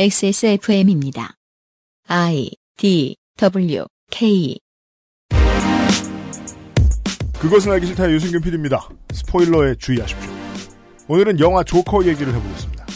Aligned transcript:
XSFM입니다. 0.00 1.34
I 2.06 2.52
D 2.76 3.16
W 3.36 3.84
K 4.12 4.56
그것은 7.40 7.72
알기 7.72 7.86
싫다 7.88 8.08
유승균 8.08 8.40
PD입니다. 8.40 8.88
스포일러에 9.12 9.74
주의하십시오. 9.74 10.30
오늘은 11.08 11.40
영화 11.40 11.64
조커 11.64 12.04
얘기를 12.06 12.32
해보겠습니다. 12.32 12.86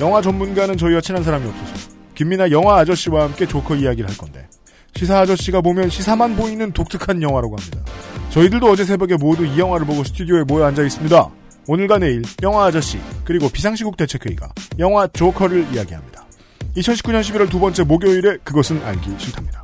영화 0.00 0.20
전문가는 0.20 0.76
저희와 0.76 1.00
친한 1.00 1.22
사람이 1.22 1.48
없어서 1.48 1.88
김미나 2.14 2.50
영화 2.50 2.80
아저씨와 2.80 3.22
함께 3.22 3.46
조커 3.46 3.76
이야기를 3.76 4.10
할 4.10 4.18
건데 4.18 4.46
시사 4.94 5.20
아저씨가 5.20 5.62
보면 5.62 5.88
시사만 5.88 6.36
보이는 6.36 6.70
독특한 6.70 7.22
영화라고 7.22 7.56
합니다. 7.56 7.82
저희들도 8.28 8.66
어제 8.66 8.84
새벽에 8.84 9.16
모두 9.16 9.46
이 9.46 9.58
영화를 9.58 9.86
보고 9.86 10.04
스튜디오에 10.04 10.42
모여 10.42 10.66
앉아 10.66 10.82
있습니다. 10.82 11.30
오늘과 11.66 11.96
내일 12.00 12.20
영화 12.42 12.66
아저씨 12.66 12.98
그리고 13.24 13.48
비상시국 13.48 13.96
대책회의가 13.96 14.52
영화 14.80 15.06
조커를 15.06 15.72
이야기합니다. 15.72 16.26
2019년 16.76 17.20
11월 17.20 17.50
두 17.50 17.58
번째 17.58 17.84
목요일에 17.84 18.38
그것은 18.38 18.82
알기 18.84 19.10
싫답니다. 19.18 19.62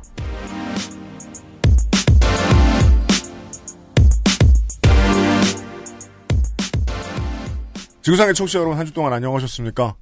지구상의 8.01 8.33
청취자 8.33 8.59
여러분 8.59 8.77
한 8.77 8.85
주 8.85 8.93
동안 8.93 9.13
안녕하셨습니까? 9.13 9.95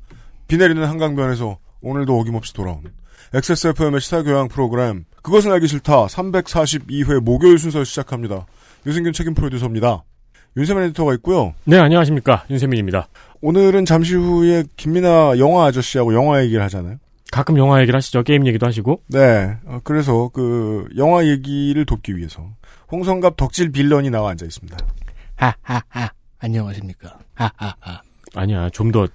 비 0.48 0.57
내리는 0.57 0.84
한강변에서 0.84 1.57
오늘도 1.81 2.17
어김없이 2.20 2.53
돌아온 2.53 2.84
XSFM의 3.34 3.99
시사교양 4.01 4.48
프로그램 4.48 5.05
그것은 5.21 5.51
알기 5.51 5.67
싫다 5.67 6.05
342회 6.07 7.20
목요일 7.20 7.57
순서 7.59 7.84
시작합니다. 7.84 8.45
유승균 8.85 9.12
책임 9.13 9.34
프로듀서입니다. 9.34 10.03
윤세민 10.57 10.84
에디터가 10.85 11.13
있고요. 11.16 11.53
네, 11.66 11.77
안녕하십니까. 11.77 12.45
윤세민입니다. 12.49 13.07
오늘은 13.41 13.85
잠시 13.85 14.15
후에 14.15 14.63
김미나 14.75 15.38
영화 15.38 15.65
아저씨하고 15.67 16.13
영화 16.15 16.41
얘기를 16.43 16.63
하잖아요. 16.63 16.98
가끔 17.31 17.57
영화 17.57 17.79
얘기를 17.81 17.95
하시죠. 17.95 18.23
게임 18.23 18.48
얘기도 18.48 18.65
하시고. 18.65 19.04
네. 19.07 19.55
어, 19.65 19.79
그래서 19.84 20.29
그 20.34 20.87
영화 20.98 21.26
얘기를 21.27 21.85
돕기 21.85 22.17
위해서 22.17 22.49
홍성갑 22.91 23.37
덕질 23.37 23.71
빌런이 23.71 24.09
나와 24.09 24.32
앉아 24.32 24.45
있습니다. 24.45 24.77
하하하. 25.35 26.09
안녕하십니까. 26.40 27.20
하하하. 27.35 28.01
아니야, 28.35 28.70
좀 28.71 28.91
더 28.91 29.07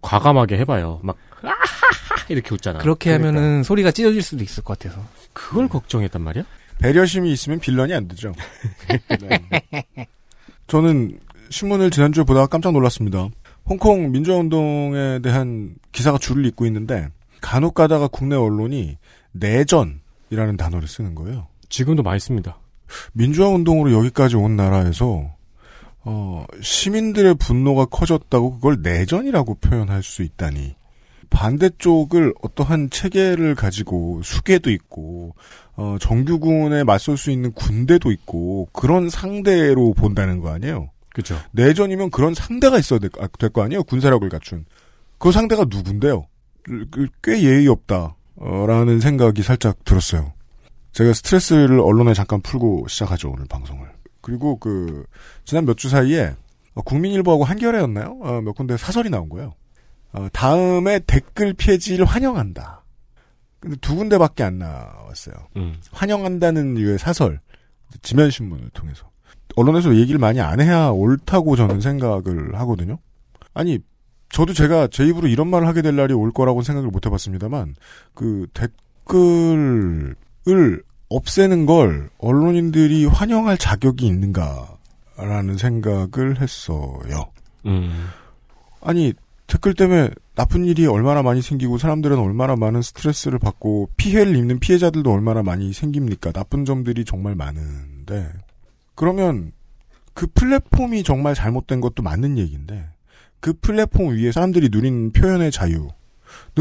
과감하게 0.00 0.58
해봐요. 0.58 1.00
막, 1.02 1.16
아하하! 1.42 2.26
이렇게 2.28 2.52
웃잖아. 2.54 2.80
그렇게 2.80 3.10
그러니까요. 3.16 3.28
하면은 3.42 3.62
소리가 3.62 3.90
찢어질 3.90 4.20
수도 4.22 4.42
있을 4.44 4.62
것 4.64 4.78
같아서. 4.78 5.02
그걸 5.32 5.68
걱정했단 5.68 6.20
말이야? 6.20 6.44
배려심이 6.78 7.30
있으면 7.32 7.58
빌런이 7.60 7.94
안 7.94 8.08
되죠. 8.08 8.34
네. 9.20 10.08
저는 10.66 11.18
신문을 11.50 11.90
지난주에 11.90 12.24
보다가 12.24 12.46
깜짝 12.46 12.72
놀랐습니다. 12.72 13.28
홍콩 13.66 14.10
민주화운동에 14.10 15.20
대한 15.20 15.76
기사가 15.92 16.18
줄을 16.18 16.44
잇고 16.46 16.66
있는데 16.66 17.08
간혹 17.40 17.74
가다가 17.74 18.08
국내 18.08 18.36
언론이 18.36 18.98
내전이라는 19.32 20.56
단어를 20.56 20.88
쓰는 20.88 21.14
거예요. 21.14 21.48
지금도 21.68 22.02
많이 22.02 22.20
씁니다. 22.20 22.58
민주화운동으로 23.12 23.92
여기까지 23.92 24.36
온 24.36 24.56
나라에서 24.56 25.34
어, 26.06 26.46
시민들의 26.60 27.34
분노가 27.36 27.86
커졌다고 27.86 28.56
그걸 28.56 28.78
내전이라고 28.82 29.54
표현할 29.54 30.02
수 30.02 30.22
있다니 30.22 30.74
반대쪽을 31.34 32.32
어떠한 32.42 32.90
체계를 32.90 33.54
가지고 33.56 34.22
수계도 34.22 34.70
있고 34.70 35.34
어, 35.76 35.96
정규군에 36.00 36.84
맞설 36.84 37.18
수 37.18 37.30
있는 37.32 37.52
군대도 37.52 38.12
있고 38.12 38.68
그런 38.72 39.10
상대로 39.10 39.92
본다는 39.94 40.40
거 40.40 40.50
아니에요. 40.50 40.90
그죠. 41.12 41.36
내전이면 41.50 42.10
그런 42.10 42.34
상대가 42.34 42.78
있어야 42.78 43.00
될거 43.38 43.62
아니에요. 43.62 43.82
군사력을 43.82 44.28
갖춘. 44.28 44.64
그 45.18 45.32
상대가 45.32 45.64
누군데요? 45.68 46.26
그, 46.62 47.08
꽤 47.22 47.42
예의 47.42 47.66
없다라는 47.68 49.00
생각이 49.00 49.42
살짝 49.42 49.84
들었어요. 49.84 50.32
제가 50.92 51.12
스트레스를 51.12 51.80
언론에 51.80 52.14
잠깐 52.14 52.40
풀고 52.40 52.86
시작하죠 52.88 53.30
오늘 53.30 53.44
방송을. 53.46 53.88
그리고 54.20 54.58
그 54.58 55.04
지난 55.44 55.66
몇 55.66 55.76
주 55.76 55.88
사이에 55.88 56.34
어, 56.74 56.82
국민일보하고 56.82 57.44
한겨레였나요? 57.44 58.18
어, 58.22 58.40
몇 58.40 58.52
군데 58.54 58.76
사설이 58.76 59.10
나온 59.10 59.28
거예요. 59.28 59.54
어, 60.14 60.28
다음에 60.32 61.00
댓글 61.00 61.52
폐지를 61.54 62.06
환영한다. 62.06 62.84
근데 63.60 63.76
두 63.80 63.96
군데밖에 63.96 64.44
안 64.44 64.58
나왔어요. 64.58 65.34
음. 65.56 65.76
환영한다는 65.90 66.74
류의 66.74 66.98
사설 66.98 67.40
지면 68.02 68.30
신문을 68.30 68.70
통해서 68.70 69.10
언론에서 69.56 69.96
얘기를 69.96 70.18
많이 70.18 70.40
안 70.40 70.60
해야 70.60 70.88
옳다고 70.88 71.56
저는 71.56 71.80
생각을 71.80 72.54
하거든요. 72.60 72.98
아니 73.54 73.78
저도 74.28 74.52
제가 74.52 74.88
제 74.88 75.04
입으로 75.06 75.28
이런 75.28 75.48
말을 75.48 75.66
하게 75.66 75.82
될 75.82 75.96
날이 75.96 76.12
올 76.12 76.32
거라고 76.32 76.62
생각을 76.62 76.90
못 76.90 77.06
해봤습니다만 77.06 77.74
그 78.14 78.46
댓글을 78.54 80.16
없애는 81.08 81.66
걸 81.66 82.10
언론인들이 82.18 83.06
환영할 83.06 83.56
자격이 83.58 84.06
있는가라는 84.06 85.56
생각을 85.56 86.40
했어요. 86.40 87.30
음. 87.66 88.08
아니 88.80 89.14
댓글 89.46 89.74
때문에 89.74 90.10
나쁜 90.34 90.64
일이 90.64 90.86
얼마나 90.86 91.22
많이 91.22 91.42
생기고 91.42 91.78
사람들은 91.78 92.18
얼마나 92.18 92.56
많은 92.56 92.82
스트레스를 92.82 93.38
받고 93.38 93.90
피해를 93.96 94.36
입는 94.36 94.58
피해자들도 94.58 95.12
얼마나 95.12 95.42
많이 95.42 95.72
생깁니까? 95.72 96.32
나쁜 96.32 96.64
점들이 96.64 97.04
정말 97.04 97.34
많은데 97.34 98.32
그러면 98.94 99.52
그 100.14 100.26
플랫폼이 100.26 101.02
정말 101.02 101.34
잘못된 101.34 101.80
것도 101.80 102.02
맞는 102.02 102.38
얘기인데 102.38 102.88
그 103.40 103.52
플랫폼 103.52 104.14
위에 104.16 104.32
사람들이 104.32 104.70
누린 104.70 105.12
표현의 105.12 105.50
자유는 105.50 105.90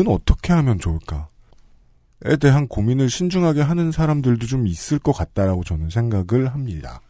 어떻게 0.08 0.52
하면 0.54 0.80
좋을까? 0.80 1.30
에 2.26 2.38
대한 2.38 2.68
고민을 2.68 3.10
신중하게 3.10 3.62
하는 3.62 3.92
사람들도 3.92 4.46
좀 4.48 4.66
있을 4.68 4.98
것 4.98 5.12
같다라고 5.12 5.64
저는 5.64 5.90
생각을 5.90 6.54
합니다. 6.54 7.02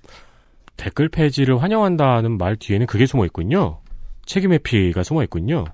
댓글 0.76 1.08
폐지를 1.08 1.62
환영한다는 1.62 2.38
말 2.38 2.56
뒤에는 2.56 2.88
그게 2.88 3.06
숨어 3.06 3.26
있군요. 3.26 3.80
책임의 4.26 4.60
피가 4.60 5.04
숨어 5.04 5.24
있군요. 5.24 5.66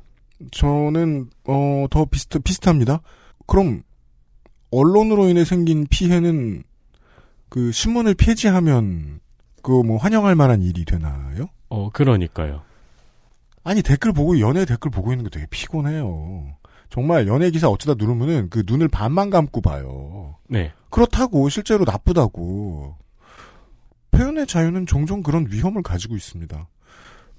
저는 0.51 1.29
어, 1.47 1.85
더 1.89 2.05
비슷 2.05 2.29
비슷합니다. 2.43 3.01
그럼 3.45 3.83
언론으로 4.71 5.27
인해 5.27 5.43
생긴 5.45 5.85
피해는 5.89 6.63
그 7.49 7.71
신문을 7.71 8.13
폐지하면 8.15 9.19
그 9.61 9.83
뭐 9.83 9.97
환영할 9.97 10.35
만한 10.35 10.61
일이 10.61 10.85
되나요? 10.85 11.47
어, 11.69 11.89
그러니까요. 11.89 12.61
아니 13.63 13.81
댓글 13.83 14.13
보고 14.13 14.39
연애 14.39 14.65
댓글 14.65 14.89
보고 14.89 15.11
있는 15.11 15.25
게 15.25 15.29
되게 15.29 15.45
피곤해요. 15.49 16.55
정말 16.89 17.27
연예 17.27 17.51
기사 17.51 17.67
어쩌다 17.67 17.93
누르면은 17.97 18.49
그 18.49 18.63
눈을 18.65 18.88
반만 18.88 19.29
감고 19.29 19.61
봐요. 19.61 20.38
네. 20.47 20.71
그렇다고 20.89 21.49
실제로 21.49 21.83
나쁘다고 21.85 22.95
표현의 24.11 24.47
자유는 24.47 24.85
종종 24.88 25.21
그런 25.21 25.45
위험을 25.49 25.83
가지고 25.83 26.15
있습니다. 26.15 26.67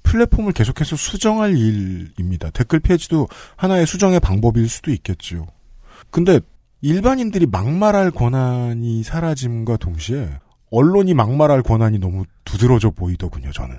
플랫폼을 0.02 0.52
계속해서 0.52 0.96
수정할 0.96 1.56
일입니다. 1.56 2.50
댓글 2.50 2.80
폐지도 2.80 3.28
하나의 3.56 3.86
수정의 3.86 4.20
방법일 4.20 4.68
수도 4.68 4.90
있겠지요. 4.90 5.46
근데 6.10 6.40
일반인들이 6.80 7.46
막말할 7.46 8.10
권한이 8.10 9.02
사라짐과 9.02 9.76
동시에 9.76 10.30
언론이 10.70 11.14
막말할 11.14 11.62
권한이 11.62 11.98
너무 11.98 12.24
두드러져 12.44 12.90
보이더군요, 12.90 13.52
저는. 13.52 13.78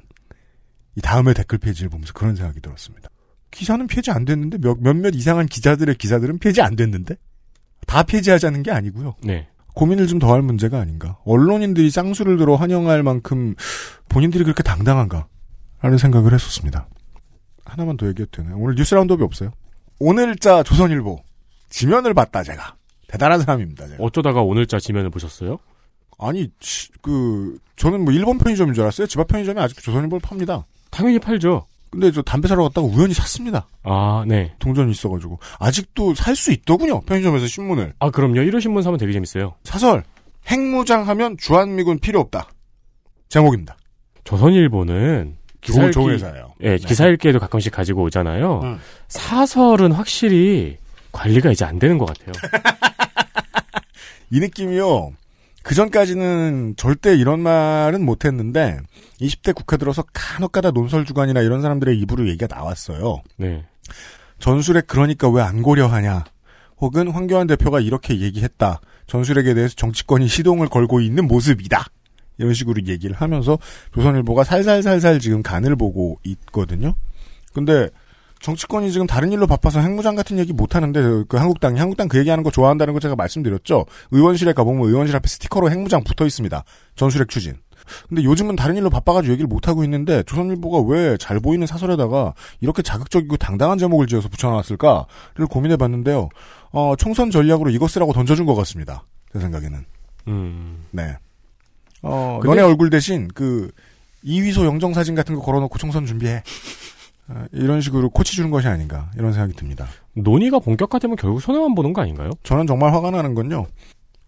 이 0.95 1.01
다음에 1.01 1.33
댓글 1.33 1.57
폐지를 1.57 1.89
보면서 1.89 2.13
그런 2.13 2.35
생각이 2.35 2.59
들었습니다. 2.61 3.09
기사는 3.49 3.85
폐지 3.87 4.11
안 4.11 4.23
됐는데 4.25 4.57
몇, 4.59 4.77
몇몇 4.79 5.15
이상한 5.15 5.45
기자들의 5.45 5.95
기사들은 5.95 6.39
폐지 6.39 6.61
안 6.61 6.75
됐는데 6.75 7.15
다 7.87 8.03
폐지하자는 8.03 8.63
게 8.63 8.71
아니고요. 8.71 9.15
네. 9.23 9.47
고민을 9.73 10.07
좀 10.07 10.19
더 10.19 10.33
할 10.33 10.41
문제가 10.41 10.79
아닌가. 10.79 11.17
언론인들이 11.25 11.89
쌍수를 11.89 12.37
들어 12.37 12.55
환영할 12.55 13.03
만큼 13.03 13.55
본인들이 14.09 14.43
그렇게 14.43 14.63
당당한가? 14.63 15.27
라는 15.81 15.97
생각을 15.97 16.33
했었습니다. 16.33 16.87
하나만 17.65 17.97
더 17.97 18.07
얘기해도 18.07 18.31
되나요? 18.31 18.57
오늘 18.57 18.75
뉴스 18.75 18.93
라운드업이 18.95 19.23
없어요. 19.23 19.51
오늘자 19.99 20.63
조선일보. 20.63 21.19
지면을 21.69 22.13
봤다, 22.13 22.43
제가. 22.43 22.75
대단한 23.07 23.39
사람입니다, 23.41 23.87
제가. 23.87 24.03
어쩌다가 24.03 24.41
오늘자 24.41 24.79
지면을 24.79 25.09
보셨어요? 25.09 25.57
아니, 26.19 26.49
치, 26.59 26.89
그, 27.01 27.57
저는 27.77 28.03
뭐 28.03 28.13
일본 28.13 28.37
편의점인 28.37 28.73
줄 28.73 28.83
알았어요. 28.83 29.07
집 29.07 29.19
앞 29.19 29.27
편의점에 29.27 29.59
아직도 29.61 29.81
조선일보를 29.81 30.19
팝니다. 30.21 30.65
당연히 30.91 31.17
팔죠. 31.19 31.65
근데 31.89 32.11
저 32.11 32.21
담배 32.21 32.47
사러 32.47 32.63
갔다가 32.63 32.87
우연히 32.87 33.13
샀습니다. 33.13 33.67
아, 33.83 34.23
네. 34.27 34.53
동전이 34.59 34.91
있어가지고. 34.91 35.39
아직도 35.59 36.13
살 36.15 36.35
수 36.35 36.51
있더군요. 36.51 37.01
편의점에서 37.01 37.47
신문을. 37.47 37.93
아, 37.99 38.09
그럼요. 38.11 38.35
1호 38.35 38.61
신문 38.61 38.81
사면 38.83 38.97
되게 38.99 39.11
재밌어요. 39.13 39.55
사설. 39.63 40.03
핵무장하면 40.47 41.37
주한미군 41.37 41.99
필요 41.99 42.19
없다. 42.21 42.47
제목입니다. 43.29 43.75
조선일보는 44.23 45.37
기사 45.61 45.75
좋은, 45.79 45.85
읽기, 45.87 45.93
좋은 45.93 46.13
회사예요. 46.13 46.53
예, 46.61 46.77
기사 46.77 47.07
읽기에도 47.07 47.39
가끔씩 47.39 47.71
가지고 47.71 48.03
오잖아요. 48.03 48.59
음. 48.63 48.79
사설은 49.07 49.91
확실히 49.91 50.77
관리가 51.11 51.51
이제 51.51 51.65
안 51.65 51.79
되는 51.79 51.97
것 51.97 52.05
같아요. 52.05 52.31
이 54.31 54.39
느낌이요. 54.39 55.11
그 55.63 55.75
전까지는 55.75 56.73
절대 56.77 57.15
이런 57.15 57.39
말은 57.41 58.03
못했는데 58.03 58.79
20대 59.21 59.53
국회 59.53 59.77
들어서 59.77 60.03
간혹가다 60.13 60.71
논설주간이나 60.71 61.41
이런 61.41 61.61
사람들의 61.61 61.99
입으로 61.99 62.27
얘기가 62.27 62.47
나왔어요. 62.53 63.21
네. 63.37 63.63
전술에 64.39 64.81
그러니까 64.87 65.29
왜 65.29 65.41
안 65.43 65.61
고려하냐 65.61 66.23
혹은 66.77 67.09
황교안 67.09 67.45
대표가 67.45 67.79
이렇게 67.79 68.19
얘기했다. 68.19 68.79
전술핵에 69.05 69.53
대해서 69.53 69.75
정치권이 69.75 70.27
시동을 70.27 70.67
걸고 70.67 70.99
있는 71.01 71.27
모습이다. 71.27 71.85
이런 72.41 72.53
식으로 72.53 72.81
얘기를 72.87 73.15
하면서 73.15 73.57
조선일보가 73.93 74.43
살살살살 74.43 75.19
지금 75.19 75.43
간을 75.43 75.75
보고 75.75 76.19
있거든요. 76.23 76.95
근데 77.53 77.89
정치권이 78.41 78.91
지금 78.91 79.05
다른 79.05 79.31
일로 79.31 79.45
바빠서 79.45 79.79
핵무장 79.79 80.15
같은 80.15 80.39
얘기 80.39 80.51
못 80.51 80.75
하는데 80.75 81.23
그 81.29 81.37
한국당이 81.37 81.79
한국당 81.79 82.07
그 82.07 82.17
얘기하는 82.17 82.43
거 82.43 82.49
좋아한다는 82.49 82.93
거 82.95 82.99
제가 82.99 83.15
말씀드렸죠. 83.15 83.85
의원실에 84.09 84.53
가보면 84.53 84.87
의원실 84.87 85.15
앞에 85.15 85.27
스티커로 85.27 85.69
핵무장 85.69 86.03
붙어 86.03 86.25
있습니다. 86.25 86.63
전술핵 86.95 87.29
추진. 87.29 87.57
근데 88.09 88.23
요즘은 88.23 88.55
다른 88.55 88.77
일로 88.77 88.89
바빠가지고 88.89 89.33
얘기를 89.33 89.47
못 89.47 89.67
하고 89.67 89.83
있는데 89.83 90.23
조선일보가 90.23 90.91
왜 90.91 91.17
잘 91.17 91.39
보이는 91.39 91.67
사설에다가 91.67 92.33
이렇게 92.61 92.81
자극적이고 92.81 93.37
당당한 93.37 93.77
제목을 93.77 94.07
지어서 94.07 94.29
붙여놨을까를 94.29 95.45
고민해봤는데요. 95.49 96.29
어, 96.71 96.95
총선 96.97 97.29
전략으로 97.29 97.69
이거 97.69 97.87
쓰라고 97.87 98.13
던져준 98.13 98.47
것 98.47 98.55
같습니다. 98.55 99.05
제 99.33 99.39
생각에는. 99.39 99.85
음. 100.27 100.85
네. 100.91 101.15
어, 102.01 102.39
근데- 102.41 102.55
너네 102.55 102.67
얼굴 102.67 102.89
대신 102.89 103.27
그 103.33 103.71
이휘소 104.23 104.65
영정 104.65 104.93
사진 104.93 105.15
같은 105.15 105.35
거 105.35 105.41
걸어놓고 105.41 105.77
총선 105.77 106.05
준비해. 106.05 106.43
어, 107.27 107.45
이런 107.51 107.81
식으로 107.81 108.09
코치 108.09 108.35
주는 108.35 108.49
것이 108.51 108.67
아닌가 108.67 109.09
이런 109.17 109.31
생각이 109.33 109.53
듭니다. 109.55 109.87
논의가 110.13 110.59
본격화되면 110.59 111.15
결국 111.17 111.41
손해만 111.41 111.75
보는 111.75 111.93
거 111.93 112.01
아닌가요? 112.01 112.31
저는 112.43 112.67
정말 112.67 112.93
화가 112.93 113.11
나는 113.11 113.33
건요. 113.35 113.67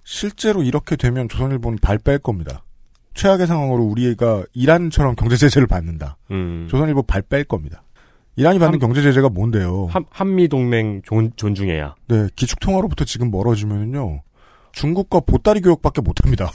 실제로 0.04 0.64
이렇게 0.64 0.96
되면 0.96 1.28
조선일보는 1.30 1.80
발 1.82 1.98
뺄 1.98 2.20
겁니다. 2.20 2.64
최악의 3.14 3.46
상황으로 3.48 3.84
우리가 3.84 4.44
이란처럼 4.54 5.16
경제 5.16 5.36
제재를 5.38 5.68
받는다. 5.68 6.18
음. 6.32 6.68
조선일보 6.70 7.04
발 7.04 7.22
뺄 7.22 7.44
겁니다. 7.44 7.84
이란이 8.36 8.58
받는 8.58 8.74
한- 8.74 8.80
경제 8.80 9.02
제재가 9.04 9.30
뭔데요? 9.30 9.86
한, 9.92 10.06
한미 10.10 10.48
동맹 10.48 11.02
존중해야. 11.36 11.94
네, 12.08 12.28
기축 12.36 12.60
통화로부터 12.60 13.06
지금 13.06 13.30
멀어지면요. 13.30 14.22
중국과 14.72 15.20
보따리 15.20 15.62
교역밖에 15.62 16.02
못 16.02 16.24
합니다. 16.24 16.50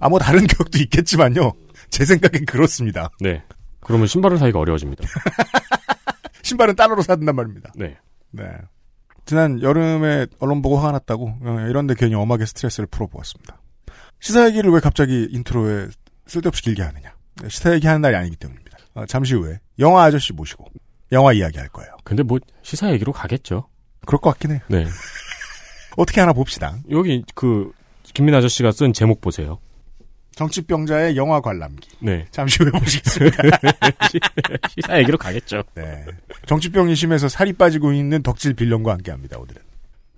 아, 0.00 0.08
뭐 0.08 0.18
다른 0.18 0.46
교역도 0.46 0.78
있겠지만요. 0.78 1.52
제 1.90 2.04
생각엔 2.04 2.44
그렇습니다. 2.46 3.10
네. 3.20 3.42
그러면 3.80 4.06
신발을 4.06 4.38
사기가 4.38 4.58
어려워집니다. 4.58 5.04
신발은 6.42 6.76
달러로 6.76 7.02
사든단 7.02 7.34
말입니다. 7.34 7.72
네. 7.76 7.96
네. 8.30 8.44
지난 9.24 9.60
여름에 9.60 10.26
언론 10.38 10.62
보고 10.62 10.78
화가 10.78 10.92
났다고 10.92 11.38
어, 11.42 11.66
이런데 11.68 11.94
괜히 11.94 12.14
엄하게 12.14 12.46
스트레스를 12.46 12.86
풀어보았습니다. 12.86 13.60
시사 14.20 14.46
얘기를 14.46 14.70
왜 14.72 14.80
갑자기 14.80 15.28
인트로에 15.30 15.88
쓸데없이 16.26 16.62
길게 16.62 16.82
하느냐. 16.82 17.14
네, 17.42 17.48
시사 17.48 17.74
얘기하는 17.74 18.00
날이 18.00 18.16
아니기 18.16 18.36
때문입니다. 18.36 18.78
어, 18.94 19.06
잠시 19.06 19.34
후에 19.34 19.60
영화 19.78 20.04
아저씨 20.04 20.32
모시고 20.32 20.66
영화 21.12 21.32
이야기 21.32 21.58
할 21.58 21.68
거예요. 21.68 21.90
근데 22.04 22.22
뭐 22.22 22.38
시사 22.62 22.90
얘기로 22.92 23.12
가겠죠. 23.12 23.68
그럴 24.06 24.20
것 24.20 24.30
같긴 24.30 24.52
해요. 24.52 24.60
네. 24.68 24.86
어떻게 25.96 26.20
하나 26.20 26.32
봅시다. 26.32 26.78
여기 26.90 27.22
그 27.34 27.70
김민 28.14 28.34
아저씨가 28.34 28.72
쓴 28.72 28.92
제목 28.92 29.20
보세요. 29.20 29.58
정치병자의 30.38 31.16
영화 31.16 31.40
관람기. 31.40 31.88
네. 31.98 32.24
잠시 32.30 32.62
후에 32.62 32.70
보시겠습니다. 32.70 33.42
시사 34.70 34.98
얘기로 35.00 35.18
가겠죠. 35.18 35.64
네. 35.74 36.04
정치병이 36.46 36.94
심해서 36.94 37.28
살이 37.28 37.52
빠지고 37.52 37.92
있는 37.92 38.22
덕질 38.22 38.54
빌런과 38.54 38.92
함께 38.92 39.10
합니다. 39.10 39.36
오늘은. 39.36 39.60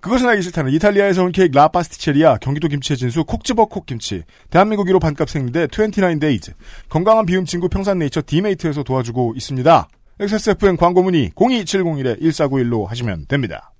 그것은 0.00 0.28
알기 0.28 0.42
싫다는 0.42 0.72
이탈리아에서 0.72 1.24
온 1.24 1.32
케이크 1.32 1.56
라파스티체리아, 1.56 2.36
경기도 2.36 2.68
김치의 2.68 2.98
진수, 2.98 3.24
콕집어 3.24 3.66
콕김치, 3.66 4.24
대한민국 4.50 4.86
1호 4.88 5.00
반값 5.00 5.28
생리대 5.28 5.66
29Days, 5.68 6.52
건강한 6.90 7.24
비움 7.24 7.46
친구 7.46 7.70
평산네이처 7.70 8.22
디메이트에서 8.26 8.82
도와주고 8.82 9.34
있습니다. 9.36 9.88
XSFN 10.20 10.76
광고 10.76 11.02
문의 11.02 11.30
02701-1491로 11.30 12.86
하시면 12.86 13.24
됩니다. 13.26 13.72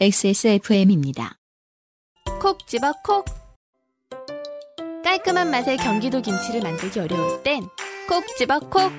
XSFM입니다. 0.00 1.38
콕 2.40 2.66
집어 2.66 2.92
콕. 3.02 3.43
깔끔한 5.04 5.50
맛의 5.50 5.76
경기도 5.76 6.20
김치를 6.22 6.62
만들기 6.62 6.98
어려울 6.98 7.42
땐 7.42 7.68
콕 8.08 8.24
집어 8.38 8.58
콕. 8.58 8.90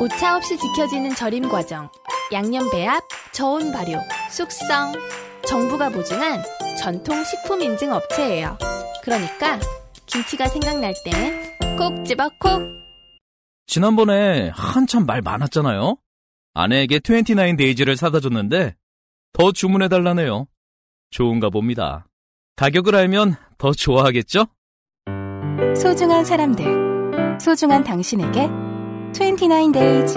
오차 0.00 0.36
없이 0.36 0.58
지켜지는 0.58 1.14
절임 1.14 1.48
과정, 1.48 1.90
양념 2.32 2.70
배합, 2.70 3.02
저온 3.32 3.72
발효, 3.72 3.98
숙성. 4.30 4.92
정부가 5.46 5.90
보증한 5.90 6.42
전통 6.78 7.22
식품 7.24 7.62
인증 7.62 7.92
업체예요. 7.92 8.58
그러니까 9.02 9.58
김치가 10.06 10.48
생각날 10.48 10.94
땐 11.04 11.76
콕 11.78 12.04
집어 12.04 12.28
콕. 12.40 12.62
지난번에 13.66 14.50
한참 14.54 15.06
말 15.06 15.20
많았잖아요. 15.22 15.96
아내에게 16.54 17.00
29 17.00 17.56
데이즈를 17.56 17.96
사다 17.96 18.20
줬는데 18.20 18.74
더 19.32 19.52
주문해 19.52 19.88
달라네요. 19.88 20.46
좋은가 21.10 21.50
봅니다. 21.50 22.06
가격을 22.56 22.94
알면 22.94 23.36
더 23.58 23.72
좋아하겠죠? 23.72 24.46
소중한 25.76 26.24
사람들, 26.24 27.38
소중한 27.38 27.84
당신에게 27.84 28.48
29days 29.12 30.16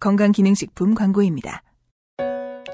건강기능식품 0.00 0.94
광고입니다. 0.94 1.62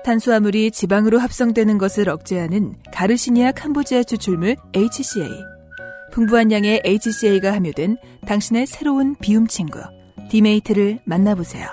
탄수화물이 0.05 0.71
지방으로 0.71 1.19
합성되는 1.19 1.79
것을 1.79 2.09
억제하는 2.09 2.77
가르시니아 2.93 3.50
캄보지아 3.53 4.05
추출물 4.05 4.55
HCA. 4.75 5.29
풍부한 6.12 6.53
양의 6.53 6.83
HCA가 6.85 7.53
함유된 7.53 7.97
당신의 8.25 8.67
새로운 8.67 9.17
비움 9.17 9.49
친구, 9.49 9.81
디메이트를 10.31 11.00
만나보세요. 11.05 11.67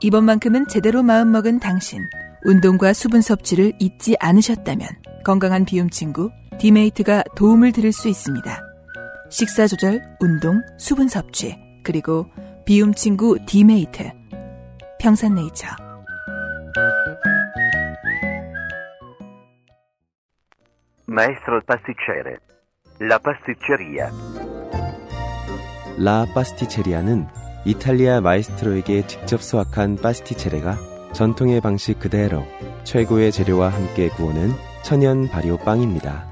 이번만큼은 0.00 0.66
제대로 0.66 1.04
마음먹은 1.04 1.60
당신, 1.60 2.00
운동과 2.44 2.92
수분 2.92 3.20
섭취를 3.20 3.72
잊지 3.78 4.16
않으셨다면 4.18 4.88
건강한 5.24 5.64
비움 5.64 5.88
친구, 5.88 6.28
디메이트가 6.62 7.24
도움을 7.34 7.72
드릴 7.72 7.92
수 7.92 8.08
있습니다. 8.08 8.62
식사 9.30 9.66
조절, 9.66 10.00
운동, 10.20 10.62
수분 10.78 11.08
섭취, 11.08 11.58
그리고 11.82 12.26
비움 12.64 12.94
친구 12.94 13.36
디메이트. 13.46 14.12
평산네이처. 15.00 15.66
Maestro 21.08 21.60
pasticcere. 21.66 22.36
La 23.00 23.18
pasticceria. 23.18 24.06
라 25.98 26.26
파스티체리아는 26.32 27.26
이탈리아 27.64 28.20
마에스트로에게 28.20 29.08
직접 29.08 29.42
수학한 29.42 29.96
pasticcere가 29.96 30.76
전통의 31.12 31.60
방식 31.60 31.98
그대로 31.98 32.44
최고의 32.84 33.32
재료와 33.32 33.70
함께 33.70 34.08
구우는 34.10 34.52
천연 34.84 35.28
발효 35.28 35.56
빵입니다. 35.56 36.31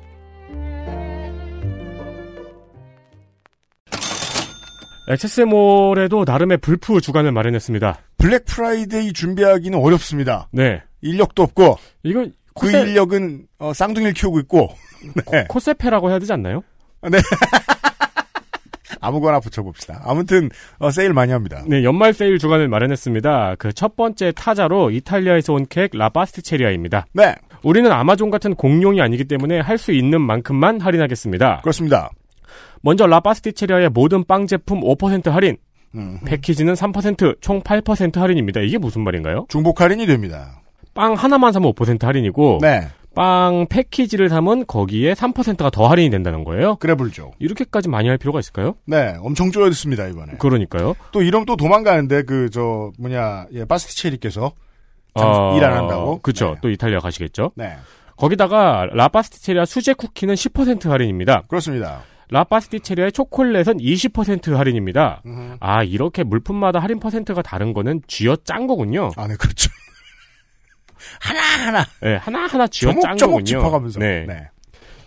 XS몰에도 5.11 6.23
나름의 6.25 6.57
불프 6.57 7.01
주간을 7.01 7.31
마련했습니다. 7.31 7.97
블랙 8.17 8.45
프라이데이 8.45 9.13
준비하기는 9.13 9.77
어렵습니다. 9.79 10.47
네. 10.51 10.81
인력도 11.01 11.43
없고 11.43 11.77
이거 12.03 12.21
그 12.21 12.31
코세, 12.53 12.81
인력은 12.81 13.45
어, 13.59 13.73
쌍둥이를 13.73 14.13
키우고 14.13 14.39
있고 14.41 14.69
네. 15.31 15.45
코세페라고 15.47 16.09
해야 16.09 16.19
되지 16.19 16.31
않나요? 16.33 16.63
아무거나 19.03 19.39
붙여봅시다. 19.39 20.01
아무튼 20.05 20.49
어, 20.77 20.91
세일 20.91 21.13
많이 21.13 21.31
합니다. 21.31 21.63
네, 21.65 21.83
연말 21.83 22.13
세일 22.13 22.37
주간을 22.37 22.67
마련했습니다. 22.67 23.55
그 23.57 23.71
첫 23.73 23.95
번째 23.95 24.31
타자로 24.35 24.91
이탈리아에서 24.91 25.53
온 25.53 25.65
케이크 25.69 25.97
라 25.97 26.07
파스티체리아입니다. 26.07 27.07
네, 27.13 27.33
우리는 27.63 27.91
아마존 27.91 28.29
같은 28.29 28.53
공룡이 28.53 29.01
아니기 29.01 29.23
때문에 29.25 29.59
할 29.59 29.77
수 29.79 29.91
있는 29.91 30.21
만큼만 30.21 30.81
할인하겠습니다. 30.81 31.61
그렇습니다. 31.61 32.11
먼저 32.81 33.05
라파스티체리아의 33.07 33.89
모든 33.89 34.23
빵 34.23 34.47
제품 34.47 34.81
5% 34.81 35.29
할인, 35.29 35.57
음, 35.95 36.19
패키지는 36.25 36.73
3%, 36.73 37.37
총 37.41 37.61
8% 37.61 38.15
할인입니다. 38.15 38.61
이게 38.61 38.77
무슨 38.77 39.03
말인가요? 39.03 39.45
중복 39.49 39.81
할인이 39.81 40.05
됩니다. 40.07 40.61
빵 40.93 41.13
하나만 41.13 41.51
사면 41.53 41.71
5% 41.73 42.03
할인이고 42.03 42.59
네, 42.61 42.87
빵 43.15 43.65
패키지를 43.69 44.29
사면 44.29 44.65
거기에 44.65 45.13
3%가 45.13 45.69
더 45.69 45.87
할인이 45.87 46.09
된다는 46.09 46.43
거예요. 46.43 46.75
그래 46.77 46.95
불죠. 46.95 47.31
이렇게까지 47.39 47.87
많이 47.89 48.07
할 48.09 48.17
필요가 48.17 48.39
있을까요? 48.39 48.75
네, 48.85 49.15
엄청 49.21 49.51
쪼여듣습니다 49.51 50.07
이번에. 50.07 50.33
그러니까요. 50.39 50.95
또 51.11 51.21
이러면 51.21 51.45
또 51.45 51.55
도망가는데 51.55 52.23
그 52.23 52.49
저 52.51 52.91
뭐냐 52.99 53.45
예, 53.53 53.63
파스티체리께서 53.65 54.51
참일안 55.17 55.73
한다고. 55.73 56.19
그렇죠. 56.21 56.51
네. 56.53 56.55
또 56.61 56.69
이탈리아 56.69 56.99
가시겠죠. 56.99 57.51
네. 57.55 57.75
거기다가 58.17 58.87
라파스티체리아 58.93 59.65
수제 59.65 59.93
쿠키는 59.93 60.35
10% 60.35 60.89
할인입니다. 60.89 61.43
그렇습니다. 61.47 62.01
라파스티체리아의 62.31 63.11
초콜릿은 63.11 63.77
20% 63.77 64.53
할인입니다. 64.53 65.21
아 65.59 65.83
이렇게 65.83 66.23
물품마다 66.23 66.79
할인 66.79 66.99
퍼센트가 66.99 67.41
다른 67.41 67.73
거는 67.73 68.01
쥐어 68.07 68.37
짠 68.43 68.67
거군요. 68.67 69.11
아, 69.17 69.27
네, 69.27 69.35
그렇죠. 69.35 69.69
하나하나. 71.19 71.85
네, 72.01 72.15
하나하나 72.15 72.67
쥐어 72.67 72.91
짠 72.93 73.17
조목조목 73.17 73.31
거군요. 73.31 73.45
짚어가면서. 73.45 73.99
네. 73.99 74.25
네. 74.27 74.49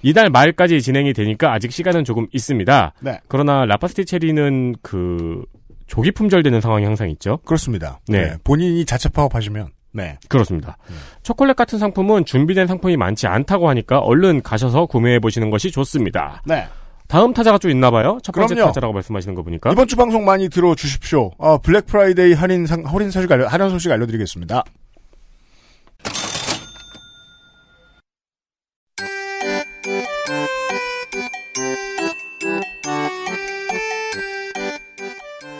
이달 0.03 0.29
말까지 0.29 0.83
진행이 0.83 1.15
되니까 1.15 1.53
아직 1.55 1.73
시간은 1.73 2.05
조금 2.05 2.27
있습니다. 2.31 2.93
네. 3.01 3.21
그러나 3.27 3.65
라파스티체리는 3.65 4.75
그 4.83 5.43
조기 5.87 6.11
품절되는 6.11 6.61
상황이 6.61 6.85
항상 6.85 7.09
있죠. 7.11 7.39
그렇습니다. 7.47 8.01
네. 8.07 8.21
네. 8.21 8.37
본인이 8.45 8.85
자체 8.85 9.09
파업하시면, 9.09 9.71
네. 9.93 10.19
그렇습니다. 10.29 10.77
초콜릿 11.23 11.57
같은 11.57 11.79
상품은 11.79 12.27
준비된 12.27 12.67
상품이 12.67 12.99
많지 12.99 13.27
않다고 13.27 13.67
하니까 13.71 13.99
얼른 14.01 14.43
가셔서 14.43 14.85
구매해 14.87 15.19
보시는 15.21 15.49
것이 15.49 15.71
좋습니다. 15.71 16.43
네. 16.45 16.67
다음 17.09 17.33
타자가 17.35 17.59
좀 17.59 17.71
있나 17.71 17.91
봐요. 17.91 18.19
첫 18.23 18.33
번째 18.33 18.55
그럼요. 18.55 18.69
타자라고 18.71 18.93
말씀하시는 18.95 19.35
거 19.35 19.43
보니까. 19.43 19.71
이번 19.73 19.87
주 19.87 19.97
방송 19.97 20.25
많이 20.25 20.49
들어주십시오. 20.49 21.33
어, 21.39 21.59
블랙 21.59 21.87
프라이데이 21.87 22.33
할인 22.33 22.67
상, 22.67 22.83
할인 22.85 23.11
소식 23.11 23.31
알려, 23.31 23.47
할인 23.47 23.71
소식 23.71 23.93
알려드리겠습니다. 23.93 24.65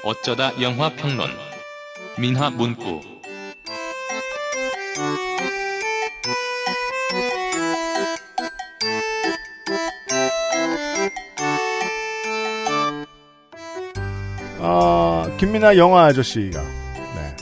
어쩌다 0.03 0.53
영화 0.61 0.91
평론 0.91 1.31
민하 2.19 2.51
문구 2.51 3.01
어, 14.67 15.27
김민아 15.37 15.77
영화 15.77 16.05
아저씨가, 16.07 16.63
네. 16.63 17.37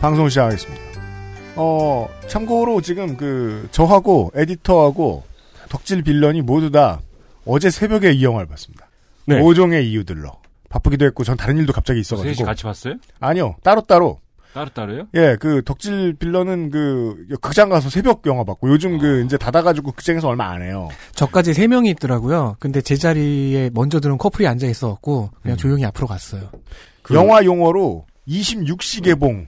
방송 0.00 0.30
시작하겠습니다. 0.30 0.82
어, 1.56 2.08
참고로 2.26 2.80
지금 2.80 3.18
그, 3.18 3.68
저하고 3.70 4.32
에디터하고 4.34 5.24
덕질 5.68 6.02
빌런이 6.02 6.40
모두 6.40 6.70
다 6.70 7.00
어제 7.44 7.68
새벽에 7.68 8.12
이 8.12 8.24
영화를 8.24 8.46
봤습니다. 8.46 8.88
네. 9.26 9.38
모종의 9.38 9.90
이유들로. 9.90 10.30
바쁘기도 10.70 11.04
했고, 11.04 11.22
전 11.22 11.36
다른 11.36 11.58
일도 11.58 11.74
갑자기 11.74 12.00
있어가지고. 12.00 12.44
같이 12.46 12.62
봤어요? 12.62 12.94
아니요, 13.20 13.56
따로 13.62 13.82
따로. 13.82 14.20
따로따로요? 14.54 15.06
예, 15.14 15.36
그 15.38 15.62
덕질 15.64 16.14
빌런은 16.14 16.70
그 16.70 17.26
극장 17.40 17.68
가서 17.68 17.90
새벽 17.90 18.26
영화 18.26 18.44
봤고 18.44 18.68
요즘 18.70 18.98
그 18.98 19.22
이제 19.24 19.36
닫아가지고 19.36 19.92
극장에서 19.92 20.28
얼마 20.28 20.50
안 20.50 20.62
해요. 20.62 20.88
저까지 21.14 21.54
세 21.54 21.66
명이 21.66 21.90
있더라고요. 21.90 22.56
근데 22.58 22.80
제 22.80 22.96
자리에 22.96 23.70
먼저 23.72 24.00
들은 24.00 24.18
커플이 24.18 24.46
앉아 24.46 24.66
있어갖고 24.66 25.30
그냥 25.42 25.56
음. 25.56 25.58
조용히 25.58 25.84
앞으로 25.84 26.06
갔어요. 26.06 26.50
영화 27.12 27.44
용어로 27.44 28.04
26시 28.28 29.02
개봉. 29.04 29.46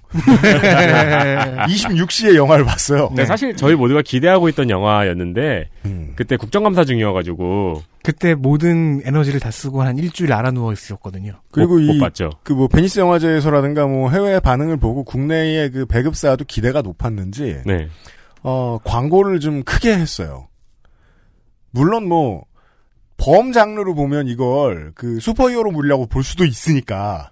26시에 1.68 2.34
영화를 2.34 2.64
봤어요. 2.64 3.10
네, 3.14 3.24
사실 3.26 3.54
저희 3.56 3.74
모두가 3.74 4.02
기대하고 4.02 4.48
있던 4.50 4.70
영화였는데 4.70 5.68
음. 5.84 6.12
그때 6.16 6.36
국정감사 6.36 6.84
중이어가지고 6.84 7.82
그때 8.02 8.34
모든 8.34 9.00
에너지를 9.04 9.40
다 9.40 9.50
쓰고 9.50 9.82
한 9.82 9.98
일주일 9.98 10.32
앓아 10.32 10.50
누워 10.52 10.72
있었거든요. 10.72 11.34
그리고 11.52 11.74
못, 11.74 11.80
이 11.80 11.86
못 11.86 11.98
봤죠. 12.00 12.30
그뭐 12.42 12.68
베니스 12.68 12.98
영화제에서라든가 13.00 13.86
뭐 13.86 14.10
해외 14.10 14.40
반응을 14.40 14.78
보고 14.78 15.04
국내의 15.04 15.70
그 15.70 15.86
배급사도 15.86 16.44
기대가 16.46 16.80
높았는지 16.82 17.62
네. 17.66 17.88
어 18.42 18.78
광고를 18.84 19.40
좀 19.40 19.62
크게 19.62 19.92
했어요. 19.94 20.48
물론 21.70 22.08
뭐 22.08 22.44
범 23.22 23.52
장르로 23.52 23.94
보면 23.94 24.28
이걸 24.28 24.92
그 24.94 25.20
슈퍼히어로 25.20 25.72
물이라고 25.72 26.06
볼 26.06 26.24
수도 26.24 26.46
있으니까 26.46 27.28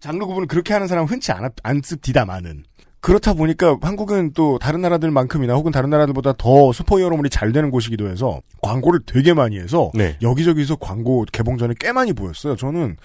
장르 0.00 0.24
구분을 0.26 0.46
그렇게 0.46 0.72
하는 0.72 0.86
사람은 0.86 1.08
흔치 1.08 1.32
않, 1.32 1.50
않습디다마는 1.62 2.64
그렇다 3.00 3.34
보니까 3.34 3.76
한국은 3.80 4.32
또 4.32 4.58
다른 4.58 4.80
나라들만큼이나 4.80 5.54
혹은 5.54 5.70
다른 5.70 5.90
나라들보다 5.90 6.34
더 6.36 6.72
슈퍼히어로물이 6.72 7.30
잘 7.30 7.52
되는 7.52 7.70
곳이기도 7.70 8.08
해서 8.08 8.40
광고를 8.60 9.00
되게 9.06 9.34
많이 9.34 9.58
해서 9.58 9.90
네. 9.94 10.16
여기저기서 10.20 10.76
광고 10.76 11.24
개봉 11.30 11.58
전에 11.58 11.74
꽤 11.78 11.92
많이 11.92 12.12
보였어요. 12.12 12.56
저는 12.56 12.96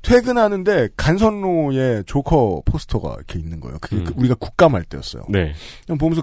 퇴근하는데 0.00 0.88
간선로에 0.96 2.02
조커 2.06 2.62
포스터가 2.64 3.14
이렇게 3.16 3.38
있는 3.38 3.60
거예요. 3.60 3.78
그게 3.80 3.96
음. 3.96 4.04
그 4.04 4.14
우리가 4.16 4.34
국감할 4.34 4.84
때였어요. 4.84 5.24
네. 5.28 5.52
보면서 5.98 6.22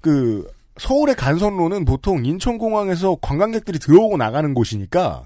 그 0.00 0.46
서울의 0.78 1.14
간선로는 1.16 1.84
보통 1.84 2.24
인천공항에서 2.24 3.16
관광객들이 3.20 3.78
들어오고 3.78 4.16
나가는 4.16 4.52
곳이니까 4.54 5.24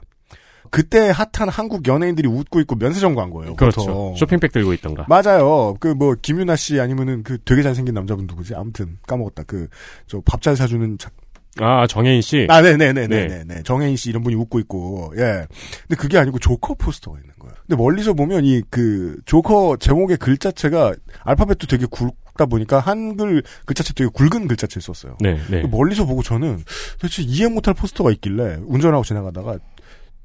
그때 0.70 1.10
핫한 1.10 1.48
한국 1.48 1.86
연예인들이 1.88 2.28
웃고 2.28 2.60
있고 2.60 2.76
면세점 2.76 3.14
광고예요. 3.14 3.56
그렇죠. 3.56 3.80
보통. 3.80 4.14
쇼핑백 4.16 4.52
들고 4.52 4.72
있던가. 4.74 5.06
맞아요. 5.08 5.76
그 5.80 5.94
뭐 5.94 6.14
김윤아 6.20 6.56
씨 6.56 6.80
아니면은 6.80 7.22
그 7.22 7.38
되게 7.44 7.62
잘생긴 7.62 7.94
남자분 7.94 8.26
누구지? 8.26 8.54
아무튼 8.54 8.98
까먹었다. 9.06 9.42
그 9.44 9.68
저 10.06 10.20
밥 10.24 10.40
잘 10.42 10.56
사주는 10.56 10.98
자... 10.98 11.10
아 11.58 11.86
정혜인 11.88 12.22
씨. 12.22 12.46
아, 12.48 12.62
네네네네네. 12.62 13.44
네. 13.44 13.62
정혜인 13.64 13.96
씨 13.96 14.08
이런 14.08 14.22
분이 14.22 14.36
웃고 14.36 14.60
있고, 14.60 15.12
예. 15.16 15.46
근데 15.88 15.96
그게 15.98 16.16
아니고 16.16 16.38
조커 16.38 16.74
포스터가 16.74 17.18
있는 17.18 17.34
거예요. 17.40 17.54
근데 17.66 17.76
멀리서 17.82 18.12
보면 18.14 18.44
이 18.44 18.62
그 18.70 19.16
조커 19.26 19.76
제목의 19.80 20.16
글자체가 20.18 20.94
알파벳도 21.24 21.66
되게 21.66 21.86
굵 21.90 22.14
다 22.38 22.46
보니까 22.46 22.80
한글 22.80 23.42
글자체 23.66 23.92
되게 23.92 24.08
굵은 24.14 24.48
글자체를 24.48 24.80
썼어요. 24.80 25.18
네, 25.20 25.38
네. 25.50 25.62
멀리서 25.64 26.06
보고 26.06 26.22
저는 26.22 26.62
도대체 26.98 27.22
이해 27.22 27.48
못할 27.48 27.74
포스터가 27.74 28.10
있길래 28.12 28.60
운전하고 28.64 29.04
지나가다가 29.04 29.58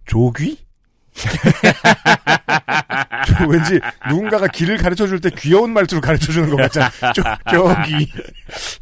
조귀? 0.05 0.57
저 3.27 3.47
왠지 3.47 3.79
누군가가 4.09 4.47
길을 4.47 4.77
가르쳐 4.77 5.07
줄 5.07 5.19
때 5.21 5.29
귀여운 5.37 5.71
말투로 5.71 6.01
가르쳐 6.01 6.31
주는 6.31 6.49
것 6.49 6.57
같잖아. 6.57 6.89
조, 7.13 7.23
조귀. 7.51 8.11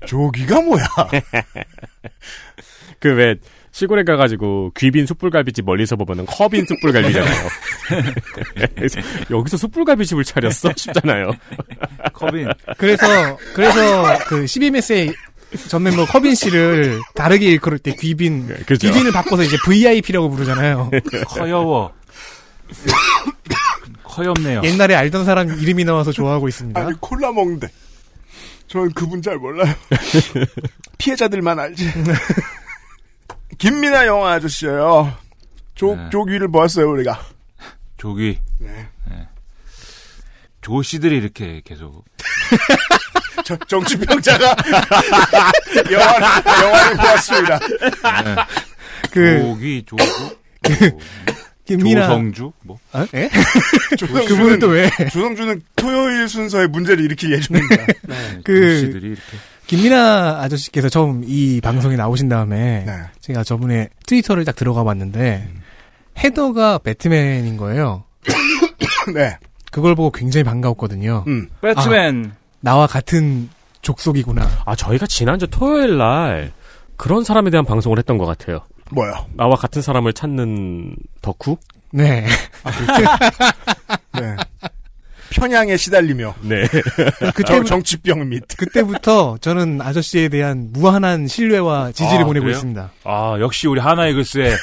조귀가 0.07 0.61
뭐야? 0.61 0.85
그 2.99 3.09
왜 3.15 3.35
시골에 3.71 4.03
가가지고 4.03 4.71
귀빈 4.77 5.07
숯불갈비집 5.07 5.65
멀리서 5.65 5.95
보면은 5.95 6.27
커빈 6.27 6.63
숯불갈비잖아요. 6.67 7.47
여기서 9.31 9.57
숯불갈비집을 9.57 10.23
차렸어 10.23 10.71
싶잖아요. 10.75 11.31
커빈. 12.13 12.47
그래서 12.77 13.35
그래서 13.55 14.19
그 14.25 14.43
12매스의 14.45 15.15
전 15.67 15.83
멤버 15.83 16.05
커빈 16.05 16.36
씨를 16.36 17.00
다르게 17.15 17.48
일컬을 17.48 17.79
때 17.79 17.95
귀빈 17.95 18.48
그죠. 18.65 18.88
귀빈을 18.88 19.12
바꿔서 19.12 19.43
이제 19.43 19.57
VIP라고 19.65 20.29
부르잖아요. 20.29 20.89
커여워. 21.27 21.93
커엽네요. 24.03 24.62
옛날에 24.63 24.95
알던 24.95 25.25
사람 25.25 25.50
이름이 25.50 25.83
나와서 25.86 26.12
좋아하고 26.12 26.48
있습니다. 26.48 26.79
아니 26.79 26.93
콜라 27.00 27.31
먹는데 27.31 27.67
저는 28.67 28.91
그분 28.93 29.22
잘 29.22 29.38
몰라요. 29.38 29.74
피해자들만 30.98 31.60
알지. 31.60 31.91
김민아 33.57 34.07
영화 34.07 34.33
아저씨예요. 34.33 35.15
조 35.75 35.95
네. 35.95 36.10
조귀를 36.12 36.50
보았어요 36.50 36.89
우리가. 36.91 37.19
조기. 37.98 38.39
네. 38.60 38.89
조씨들이 40.62 41.17
이렇게 41.17 41.62
계속. 41.65 42.05
저, 43.43 43.55
정치평자가 43.67 44.43
영화를 45.91 46.27
영화를 46.63 46.97
보았습니다. 46.97 47.59
그 49.11 49.39
조기, 49.39 49.83
조구. 49.85 50.03
김민아 51.65 52.07
조성주? 52.07 52.51
뭐. 52.63 52.79
아, 52.91 53.07
예? 53.13 53.29
조성주는 53.97 54.27
그분은 54.27 54.59
또 54.59 54.67
왜? 54.67 54.89
조성주는 55.11 55.61
토요일 55.75 56.27
순서의 56.27 56.67
문제를 56.67 57.03
일으킬 57.05 57.31
예정입니다. 57.31 57.85
그 58.43 58.79
조씨들이 58.81 59.07
이렇게. 59.07 59.21
김민아 59.67 60.41
아저씨께서 60.41 60.89
처음 60.89 61.23
이 61.25 61.61
방송에 61.61 61.95
나오신 61.95 62.27
다음에 62.27 62.83
네. 62.85 62.93
제가 63.21 63.43
저번에 63.43 63.87
트위터를 64.05 64.43
딱 64.43 64.55
들어가 64.57 64.83
봤는데 64.83 65.47
헤더가 66.17 66.79
배트맨인 66.79 67.55
거예요. 67.55 68.03
네. 69.13 69.37
그걸 69.71 69.95
보고 69.95 70.11
굉장히 70.11 70.43
반가웠거든요. 70.43 71.23
음. 71.27 71.49
배트맨. 71.61 72.33
나와 72.63 72.88
같은 72.88 73.50
족속이구나. 73.82 74.48
아 74.65 74.74
저희가 74.74 75.05
지난주 75.05 75.48
토요일 75.48 75.98
날 75.98 76.53
그런 76.96 77.25
사람에 77.25 77.50
대한 77.50 77.65
방송을 77.65 77.98
했던 77.98 78.17
것 78.17 78.25
같아요. 78.25 78.62
뭐요? 78.91 79.25
나와 79.34 79.58
같은 79.58 79.82
사람을 79.82 80.13
찾는 80.13 80.96
덕후? 81.22 81.58
네. 81.91 82.25
네. 84.17 84.36
편향에 85.32 85.75
시달리며 85.75 86.36
네. 86.41 86.63
정, 87.46 87.65
정치병 87.65 88.29
및 88.29 88.43
그때부터 88.55 89.38
저는 89.41 89.82
아저씨에 89.82 90.29
대한 90.29 90.70
무한한 90.72 91.27
신뢰와 91.27 91.91
지지를 91.91 92.22
아, 92.22 92.25
보내고 92.25 92.43
그래요? 92.46 92.55
있습니다. 92.55 92.91
아, 93.03 93.36
역시 93.41 93.67
우리 93.67 93.82
하나 93.82 94.08
이글스의. 94.08 94.51
네. 94.51 94.55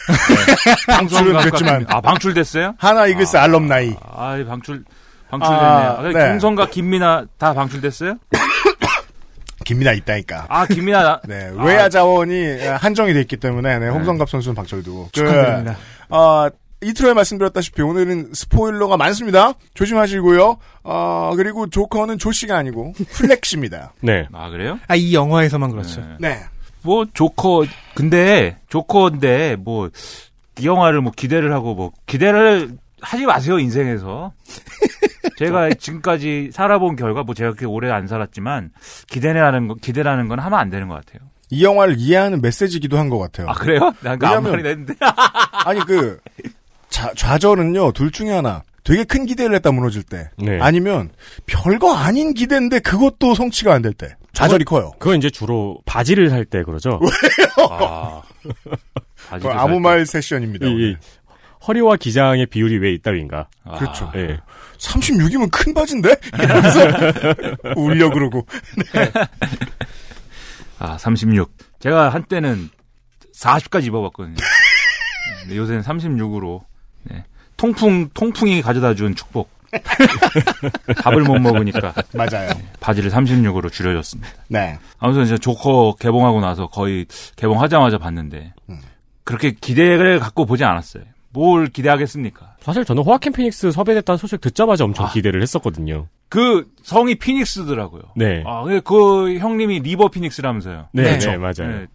방출은 0.89 1.43
됐지만. 1.51 1.85
아, 1.89 2.01
방출됐어요? 2.01 2.77
하나 2.79 3.07
이글스 3.07 3.37
알럼나이. 3.37 3.95
아, 4.01 4.39
이 4.39 4.45
방출, 4.47 4.85
방출됐네요. 5.31 5.69
아, 5.69 5.99
아, 5.99 6.03
네. 6.03 6.33
김성과 6.33 6.71
김민아 6.71 7.27
다 7.39 7.55
방출됐어요? 7.55 8.17
김민아 9.65 9.93
있다니까. 9.93 10.47
아, 10.49 10.67
김민아. 10.67 11.21
네, 11.29 11.51
외야 11.57 11.89
자원이 11.89 12.59
한정이 12.81 13.13
돼 13.13 13.21
있기 13.21 13.37
때문에 13.37 13.79
네, 13.79 13.89
홍성갑 13.89 14.29
선수는 14.29 14.55
박철두. 14.55 15.09
축하드립니다. 15.13 15.77
그, 16.09 16.15
어, 16.17 16.49
이트로에 16.83 17.13
말씀드렸다시피 17.13 17.83
오늘은 17.83 18.31
스포일러가 18.33 18.97
많습니다. 18.97 19.53
조심하시고요. 19.75 20.57
어, 20.85 21.33
그리고 21.37 21.69
조커는 21.69 22.19
조씨가 22.19 22.57
아니고 22.57 22.95
플렉시입니다. 23.13 23.93
네. 24.01 24.27
아, 24.33 24.49
그래요? 24.49 24.79
아, 24.89 24.97
이 24.97 25.15
영화에서만 25.15 25.71
그렇죠. 25.71 26.03
네. 26.19 26.41
뭐, 26.83 27.05
조커, 27.13 27.67
근데, 27.95 28.57
조커인데, 28.71 29.57
뭐, 29.61 29.91
이 30.59 30.67
영화를 30.67 31.03
뭐 31.03 31.13
기대를 31.15 31.53
하고, 31.53 31.75
뭐, 31.75 31.93
기대를 32.07 32.71
하지 33.03 33.27
마세요, 33.27 33.59
인생에서. 33.59 34.33
제가 35.47 35.71
지금까지 35.75 36.51
살아본 36.53 36.97
결과, 36.97 37.23
뭐 37.23 37.35
제가 37.35 37.51
그렇게 37.51 37.67
오래 37.67 37.91
안 37.91 38.07
살았지만, 38.07 38.71
기대라는 39.09 39.69
거, 39.69 39.75
기대라는 39.75 40.29
건 40.29 40.39
하면 40.39 40.59
안 40.59 40.71
되는 40.71 40.87
것 40.89 40.95
같아요. 40.95 41.29
이 41.51 41.65
영화를 41.65 41.97
이해하는 41.99 42.41
메시지기도 42.43 42.97
한 42.99 43.09
것 43.11 43.19
같아요. 43.19 43.49
아, 43.49 43.55
그래요? 43.55 43.93
난그 44.03 44.25
아무 44.27 44.49
왜냐면- 44.49 44.51
말이 44.53 44.63
됐는데. 44.63 44.95
아니 45.65 45.81
그 45.81 46.19
자, 46.91 47.11
좌절은요 47.17 47.93
둘 47.93 48.11
중에 48.13 48.31
하나. 48.31 48.63
되게 48.85 49.05
큰 49.05 49.27
기대를 49.27 49.55
했다 49.57 49.73
무너질 49.73 50.03
때. 50.03 50.31
네. 50.39 50.59
아니면 50.61 51.11
별거 51.47 51.95
아닌 51.95 52.35
기대인데 52.35 52.79
그것도 52.81 53.35
성취가 53.35 53.75
안 53.75 53.83
될 53.83 53.93
때. 53.93 54.15
좌절이 54.33 54.65
커요. 54.65 54.93
그건 55.01 55.19
이제 55.19 55.29
주로 55.29 55.79
바지를 55.87 56.31
살 56.31 56.45
때 56.45 56.63
그러죠. 56.63 57.01
아, 57.71 58.23
바지를 59.29 59.59
아무 59.59 59.75
때. 59.75 59.81
말 59.81 60.07
세션입니다. 60.07 60.67
이, 60.67 60.71
이 60.71 60.75
오늘. 60.75 60.99
허리와 61.67 61.97
기장의 61.97 62.47
비율이 62.47 62.79
왜 62.79 62.93
이따위인가? 62.93 63.49
아, 63.65 63.79
그렇죠. 63.79 64.11
예. 64.17 64.39
36이면 64.79 65.51
큰 65.53 65.75
바지인데? 65.75 66.15
이러면서 66.43 66.81
울려 67.77 68.11
그러고. 68.11 68.47
아, 70.79 70.97
36. 70.97 71.53
제가 71.81 72.09
한때는 72.11 72.71
40까지 73.35 73.85
입어봤거든요. 73.87 74.37
근데 75.43 75.57
요새는 75.57 75.83
36으로, 75.83 76.63
네. 77.05 77.25
통풍, 77.57 78.09
통풍이 78.15 78.63
가져다 78.63 78.95
준 78.95 79.15
축복. 79.15 79.51
밥을 81.05 81.23
못 81.23 81.39
먹으니까 81.39 81.95
맞아요. 82.13 82.51
바지를 82.81 83.09
36으로 83.09 83.71
줄여줬습니다. 83.71 84.29
네. 84.49 84.77
아무튼 84.99 85.23
이제 85.23 85.39
조커 85.39 85.95
개봉하고 86.01 86.41
나서 86.41 86.67
거의 86.67 87.07
개봉하자마자 87.37 87.99
봤는데 87.99 88.53
그렇게 89.23 89.53
기대를 89.53 90.19
갖고 90.19 90.45
보지 90.45 90.65
않았어요. 90.65 91.05
뭘 91.33 91.69
기대하겠습니까? 91.69 92.57
사실 92.61 92.85
저는 92.85 93.03
호아킨 93.03 93.33
피닉스 93.33 93.71
섭외됐다는 93.73 94.19
소식 94.19 94.41
듣자마자 94.41 94.85
엄청 94.85 95.07
아. 95.07 95.11
기대를 95.13 95.41
했었거든요. 95.43 96.09
그 96.29 96.69
성이 96.83 97.17
피닉스더라고요. 97.17 98.03
네. 98.17 98.43
아, 98.47 98.63
그- 98.65 98.81
그 98.83 99.39
형님이 99.39 99.81
리버 99.81 100.09
피닉스라면서요. 100.11 100.89
네, 100.93 101.03
그렇죠. 101.05 101.31
네, 101.31 101.37
맞아요. 101.37 101.53
네. 101.81 101.87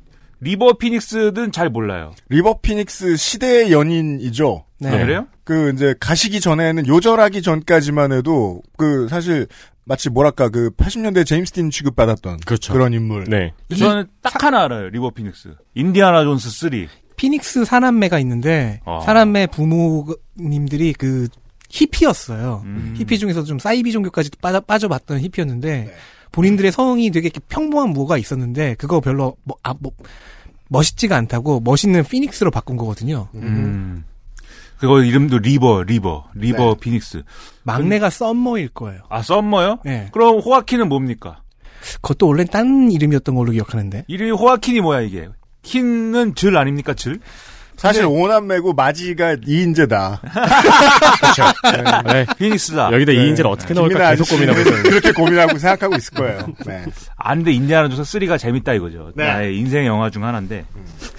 리버 0.42 0.74
피닉스는 0.74 1.52
잘 1.52 1.70
몰라요. 1.70 2.14
리버 2.30 2.60
피닉스 2.62 3.16
시대의 3.16 3.72
연인이죠. 3.72 4.66
네. 4.80 4.90
아, 4.90 4.98
그래요? 4.98 5.28
그 5.44 5.72
이제 5.74 5.96
가시기 6.00 6.42
전에는 6.42 6.88
요절하기 6.88 7.42
전까지만 7.42 8.12
해도 8.12 8.62
그 8.78 9.08
사실 9.08 9.48
마치 9.86 10.10
뭐랄까 10.10 10.50
그 10.50 10.72
80년대 10.72 11.26
제임스 11.26 11.52
딘 11.54 11.70
취급 11.70 11.96
받았던 11.96 12.40
그렇죠. 12.46 12.78
런 12.78 12.92
인물. 12.94 13.26
네. 13.26 13.54
저는 13.78 14.08
딱 14.22 14.44
하나 14.44 14.64
알아요. 14.64 14.90
리버 14.90 15.12
피닉스. 15.12 15.56
인디아나 15.76 16.24
존스 16.24 16.50
3. 16.50 16.88
피닉스 17.16 17.66
사남매가 17.66 18.20
있는데 18.20 18.82
아. 18.86 19.00
사남매 19.02 19.48
부모님들이 19.48 20.94
그 20.94 21.28
히피였어요. 21.70 22.62
음. 22.66 22.94
히피 22.98 23.18
중에서 23.20 23.44
좀 23.44 23.60
사이비 23.60 23.92
종교까지 23.92 24.32
빠져, 24.42 24.62
빠져봤던 24.62 25.20
히피였는데 25.20 25.86
네. 25.86 25.94
본인들의 26.32 26.72
성이 26.72 27.12
되게 27.12 27.28
이렇게 27.28 27.40
평범한 27.48 27.90
뭐가 27.90 28.18
있었는데 28.18 28.76
그거 28.76 29.00
별로 29.00 29.38
뭐, 29.44 29.58
아, 29.64 29.74
뭐, 29.80 29.92
멋있지가 30.70 31.16
않다고 31.16 31.62
멋있는 31.62 32.04
피닉스로 32.04 32.52
바꾼 32.52 32.76
거거든요. 32.78 33.30
음. 33.36 34.04
그거 34.78 35.02
이름도 35.02 35.40
리버, 35.40 35.84
리버, 35.84 36.30
리버 36.36 36.58
네. 36.58 36.76
피닉스. 36.80 37.24
막내가 37.64 38.10
썸머일 38.10 38.70
거예요. 38.70 39.02
아, 39.10 39.22
썸머요? 39.22 39.80
네. 39.86 40.10
그럼 40.12 40.40
호아킨은 40.40 40.90
뭡니까? 40.90 41.42
그것도 42.02 42.28
원래 42.28 42.44
딴 42.46 42.92
이름이었던 42.92 43.36
걸로 43.36 43.52
기억하는데. 43.52 44.06
이름이 44.08 44.32
호아킨이 44.32 44.82
뭐야, 44.82 45.02
이게? 45.02 45.30
킨은 45.66 46.36
줄 46.36 46.58
아닙니까, 46.58 46.94
줄? 46.94 47.20
사실 47.78 48.06
오남매고 48.06 48.74
맏이가 48.74 49.36
이인제다. 49.36 50.20
네. 52.06 52.26
피닉제다. 52.38 52.94
여기다 52.94 53.12
네. 53.12 53.18
이인제를 53.18 53.48
어떻게 53.48 53.74
넣을까 53.74 54.12
계속 54.12 54.30
고민하고 54.30 54.62
있어요. 54.62 54.84
그렇게 54.84 55.12
고민하고 55.12 55.58
생각하고 55.58 55.96
있을 55.98 56.14
거예요. 56.14 56.48
네. 56.66 56.86
아, 57.28 57.34
근데 57.34 57.52
인디아나 57.54 57.90
존스 57.90 58.20
3가 58.20 58.38
재밌다 58.38 58.74
이거죠. 58.74 59.12
네. 59.16 59.26
나의 59.26 59.58
인생 59.58 59.84
영화 59.88 60.12
중 60.12 60.24
하나인데. 60.24 60.64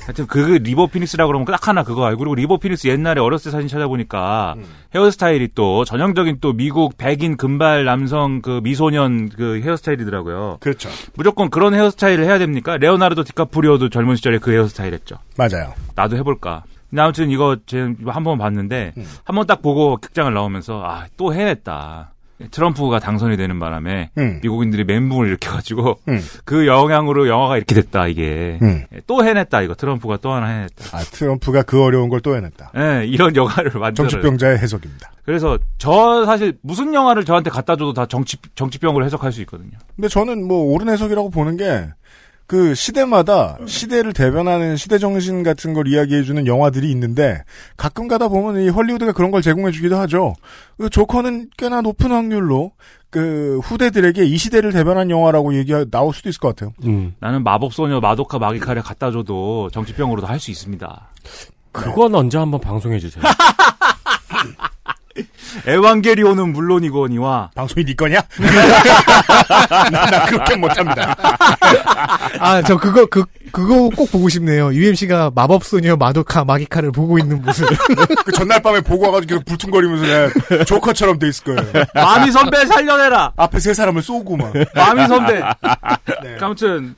하여튼 0.04 0.26
그 0.28 0.38
리버 0.62 0.86
피닉스라고 0.86 1.26
그러면 1.26 1.46
딱 1.46 1.66
하나 1.66 1.82
그거 1.82 2.04
알고 2.04 2.18
그리고 2.20 2.34
리버 2.36 2.58
피닉스 2.58 2.86
옛날에 2.86 3.20
어렸을 3.20 3.50
때 3.50 3.56
사진 3.56 3.66
찾아보니까 3.68 4.54
헤어스타일이 4.94 5.48
또 5.56 5.84
전형적인 5.84 6.38
또 6.40 6.52
미국 6.52 6.96
백인 6.96 7.36
금발 7.36 7.84
남성 7.84 8.40
그 8.40 8.60
미소년 8.62 9.28
그 9.30 9.60
헤어스타일이더라고요. 9.64 10.58
그렇죠. 10.60 10.88
무조건 11.16 11.50
그런 11.50 11.74
헤어스타일을 11.74 12.24
해야 12.24 12.38
됩니까? 12.38 12.76
레오나르도 12.76 13.24
디카프리오도 13.24 13.88
젊은 13.88 14.14
시절에 14.14 14.38
그 14.38 14.52
헤어스타일 14.52 14.94
했죠. 14.94 15.16
맞아요. 15.36 15.74
나도 15.96 16.16
해볼까. 16.18 16.62
근데 16.88 17.02
아무튼 17.02 17.30
이거 17.30 17.56
제가 17.66 17.88
한번 18.12 18.38
봤는데 18.38 18.92
음. 18.96 19.04
한번 19.24 19.44
딱 19.48 19.60
보고 19.60 19.96
극장을 19.96 20.32
나오면서 20.32 20.84
아 20.84 21.06
또 21.16 21.34
해냈다. 21.34 22.12
트럼프가 22.50 22.98
당선이 22.98 23.36
되는 23.38 23.58
바람에 23.58 24.10
음. 24.18 24.40
미국인들이 24.42 24.84
멘붕을 24.84 25.26
일으켜가지고 25.28 25.98
음. 26.08 26.20
그 26.44 26.66
영향으로 26.66 27.28
영화가 27.28 27.56
이렇게 27.56 27.74
됐다 27.74 28.08
이게 28.08 28.58
음. 28.60 28.84
예, 28.94 29.00
또 29.06 29.24
해냈다 29.24 29.62
이거 29.62 29.74
트럼프가 29.74 30.18
또 30.18 30.32
하나 30.32 30.46
해냈다. 30.48 30.96
아, 30.96 31.00
트럼프가 31.00 31.62
그 31.62 31.82
어려운 31.82 32.08
걸 32.10 32.20
또 32.20 32.36
해냈다. 32.36 32.72
예, 32.76 33.06
이런 33.06 33.34
영화를 33.36 33.70
만들어. 33.78 34.08
정치병자의 34.08 34.58
해석입니다. 34.58 35.12
그래서 35.24 35.58
저 35.78 36.24
사실 36.26 36.56
무슨 36.62 36.92
영화를 36.92 37.24
저한테 37.24 37.50
갖다 37.50 37.76
줘도 37.76 37.92
다 37.92 38.06
정치 38.06 38.36
정치병으로 38.54 39.04
해석할 39.04 39.32
수 39.32 39.40
있거든요. 39.42 39.70
근데 39.94 40.08
저는 40.08 40.46
뭐 40.46 40.72
옳은 40.74 40.88
해석이라고 40.88 41.30
보는 41.30 41.56
게 41.56 41.88
그 42.46 42.74
시대마다 42.74 43.58
시대를 43.66 44.12
대변하는 44.12 44.76
시대 44.76 44.98
정신 44.98 45.42
같은 45.42 45.74
걸 45.74 45.88
이야기해주는 45.88 46.46
영화들이 46.46 46.90
있는데 46.92 47.42
가끔 47.76 48.06
가다 48.06 48.28
보면 48.28 48.62
이 48.62 48.68
헐리우드가 48.68 49.12
그런 49.12 49.30
걸 49.32 49.42
제공해주기도 49.42 49.96
하죠. 49.96 50.34
그 50.78 50.88
조커는 50.88 51.50
꽤나 51.58 51.80
높은 51.80 52.12
확률로 52.12 52.72
그 53.10 53.58
후대들에게 53.64 54.24
이 54.24 54.36
시대를 54.36 54.72
대변한 54.72 55.10
영화라고 55.10 55.54
얘기 55.56 55.72
나올 55.90 56.12
수도 56.14 56.28
있을 56.28 56.38
것 56.40 56.54
같아요. 56.54 56.72
음. 56.84 57.14
나는 57.18 57.42
마법소녀 57.42 57.98
마도카 58.00 58.38
마기카를 58.38 58.82
갖다 58.82 59.10
줘도 59.10 59.68
정치병으로도 59.72 60.26
할 60.26 60.38
수 60.38 60.50
있습니다. 60.50 61.10
그건 61.72 62.14
언제 62.14 62.38
한번 62.38 62.60
방송해 62.60 62.98
주세요. 62.98 63.22
에반게리온은 65.66 66.52
물론이거니와 66.52 67.50
방송이 67.54 67.84
네 67.84 67.94
거냐? 67.94 68.20
나, 69.90 70.06
나 70.06 70.26
그렇게 70.26 70.56
못합니다. 70.56 71.16
아, 72.38 72.62
저 72.62 72.76
그거, 72.76 73.06
그, 73.06 73.24
그거 73.52 73.88
꼭 73.94 74.10
보고 74.10 74.28
싶네요. 74.28 74.72
UMC가 74.72 75.32
마법소녀 75.34 75.96
마도카 75.96 76.44
마기카를 76.44 76.92
보고 76.92 77.18
있는 77.18 77.42
모습. 77.42 77.66
그 78.24 78.32
전날 78.32 78.62
밤에 78.62 78.80
보고 78.80 79.06
와가지고 79.06 79.28
계속 79.28 79.44
불퉁거리면서 79.44 80.04
그냥 80.04 80.64
조커처럼 80.64 81.18
돼 81.18 81.28
있을 81.28 81.44
거예요. 81.44 81.84
마미 81.94 82.30
선배 82.30 82.66
살려내라. 82.66 83.32
앞에 83.36 83.60
세 83.60 83.74
사람을 83.74 84.02
쏘고 84.02 84.36
막. 84.36 84.52
마미 84.74 85.06
선배. 85.06 85.40
네. 86.22 86.36
아무튼 86.40 86.94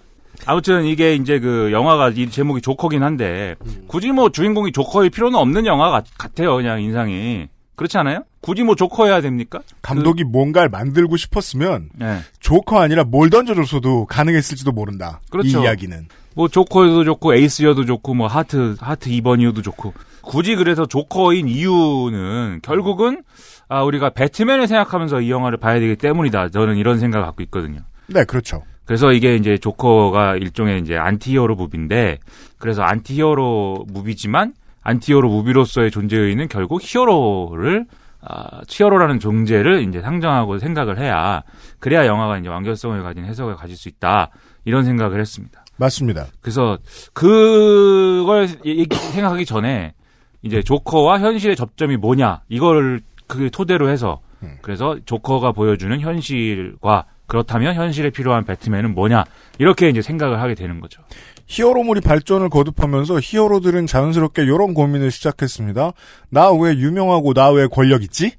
아무튼 0.46 0.84
이게 0.84 1.14
이제 1.14 1.38
그 1.40 1.70
영화가 1.72 2.10
이 2.10 2.30
제목이 2.30 2.62
조커긴 2.62 3.02
한데 3.02 3.56
굳이 3.86 4.12
뭐 4.12 4.30
주인공이 4.30 4.72
조커일 4.72 5.10
필요는 5.10 5.38
없는 5.38 5.66
영화 5.66 5.90
같, 5.90 6.04
같아요. 6.16 6.56
그냥 6.56 6.80
인상이 6.80 7.48
그렇지 7.78 7.96
않아요? 7.98 8.24
굳이 8.40 8.64
뭐 8.64 8.74
조커여야 8.74 9.20
됩니까? 9.20 9.60
감독이 9.82 10.24
뭔가를 10.24 10.68
만들고 10.68 11.16
싶었으면 11.16 11.90
네. 11.94 12.18
조커 12.40 12.80
아니라 12.80 13.04
뭘 13.04 13.30
던져줬어도 13.30 14.06
가능했을지도 14.06 14.72
모른다. 14.72 15.20
그렇죠. 15.30 15.60
이 15.60 15.62
이야기는. 15.62 16.08
뭐 16.34 16.48
조커여도 16.48 17.04
좋고 17.04 17.34
에이스여도 17.34 17.84
좋고 17.84 18.14
뭐 18.14 18.26
하트 18.26 18.74
하트 18.80 19.10
2번이어도 19.10 19.62
좋고 19.62 19.94
굳이 20.22 20.56
그래서 20.56 20.86
조커인 20.86 21.46
이유는 21.46 22.60
결국은 22.62 23.22
아 23.68 23.84
우리가 23.84 24.10
배트맨을 24.10 24.66
생각하면서 24.66 25.20
이 25.20 25.30
영화를 25.30 25.58
봐야 25.58 25.78
되기 25.78 25.94
때문이다. 25.94 26.48
저는 26.48 26.78
이런 26.78 26.98
생각을 26.98 27.26
갖고 27.26 27.44
있거든요. 27.44 27.80
네, 28.08 28.24
그렇죠. 28.24 28.64
그래서 28.86 29.12
이게 29.12 29.36
이제 29.36 29.56
조커가 29.56 30.34
일종의 30.36 30.80
이제 30.80 30.96
antihero 30.96 31.54
movie인데 31.54 32.18
그래서 32.58 32.82
antihero 32.82 33.84
movie지만 33.86 34.54
antihero 34.88 35.28
movie로서의 35.28 35.90
존재 35.90 36.16
의의는 36.16 36.48
결국 36.48 36.80
히어로를 36.82 37.86
아, 38.20 38.60
히어로라는 38.68 39.20
존재를 39.20 39.86
이제 39.86 40.00
상정하고 40.00 40.58
생각을 40.58 40.98
해야 40.98 41.42
그래야 41.78 42.06
영화가 42.06 42.38
이제 42.38 42.48
완결성을 42.48 43.00
가진 43.02 43.24
해석을 43.24 43.54
가질 43.56 43.76
수 43.76 43.88
있다 43.88 44.30
이런 44.64 44.84
생각을 44.84 45.20
했습니다. 45.20 45.64
맞습니다. 45.76 46.26
그래서 46.40 46.78
그걸 47.12 48.48
생각하기 48.48 49.44
전에 49.44 49.94
이제 50.42 50.62
조커와 50.62 51.20
현실의 51.20 51.54
접점이 51.54 51.96
뭐냐 51.96 52.40
이걸 52.48 53.00
그 53.26 53.50
토대로 53.50 53.88
해서 53.88 54.20
그래서 54.62 54.96
조커가 55.04 55.52
보여주는 55.52 56.00
현실과 56.00 57.04
그렇다면 57.26 57.74
현실에 57.74 58.10
필요한 58.10 58.44
배트맨은 58.44 58.94
뭐냐 58.94 59.24
이렇게 59.58 59.88
이제 59.88 60.00
생각을 60.02 60.40
하게 60.40 60.54
되는 60.54 60.80
거죠. 60.80 61.02
히어로물이 61.48 62.00
발전을 62.02 62.48
거듭하면서 62.50 63.20
히어로들은 63.22 63.86
자연스럽게 63.86 64.42
이런 64.42 64.74
고민을 64.74 65.10
시작했습니다. 65.10 65.92
나 66.30 66.52
왜 66.52 66.74
유명하고 66.74 67.34
나 67.34 67.50
왜 67.50 67.66
권력 67.66 68.02
있지? 68.02 68.32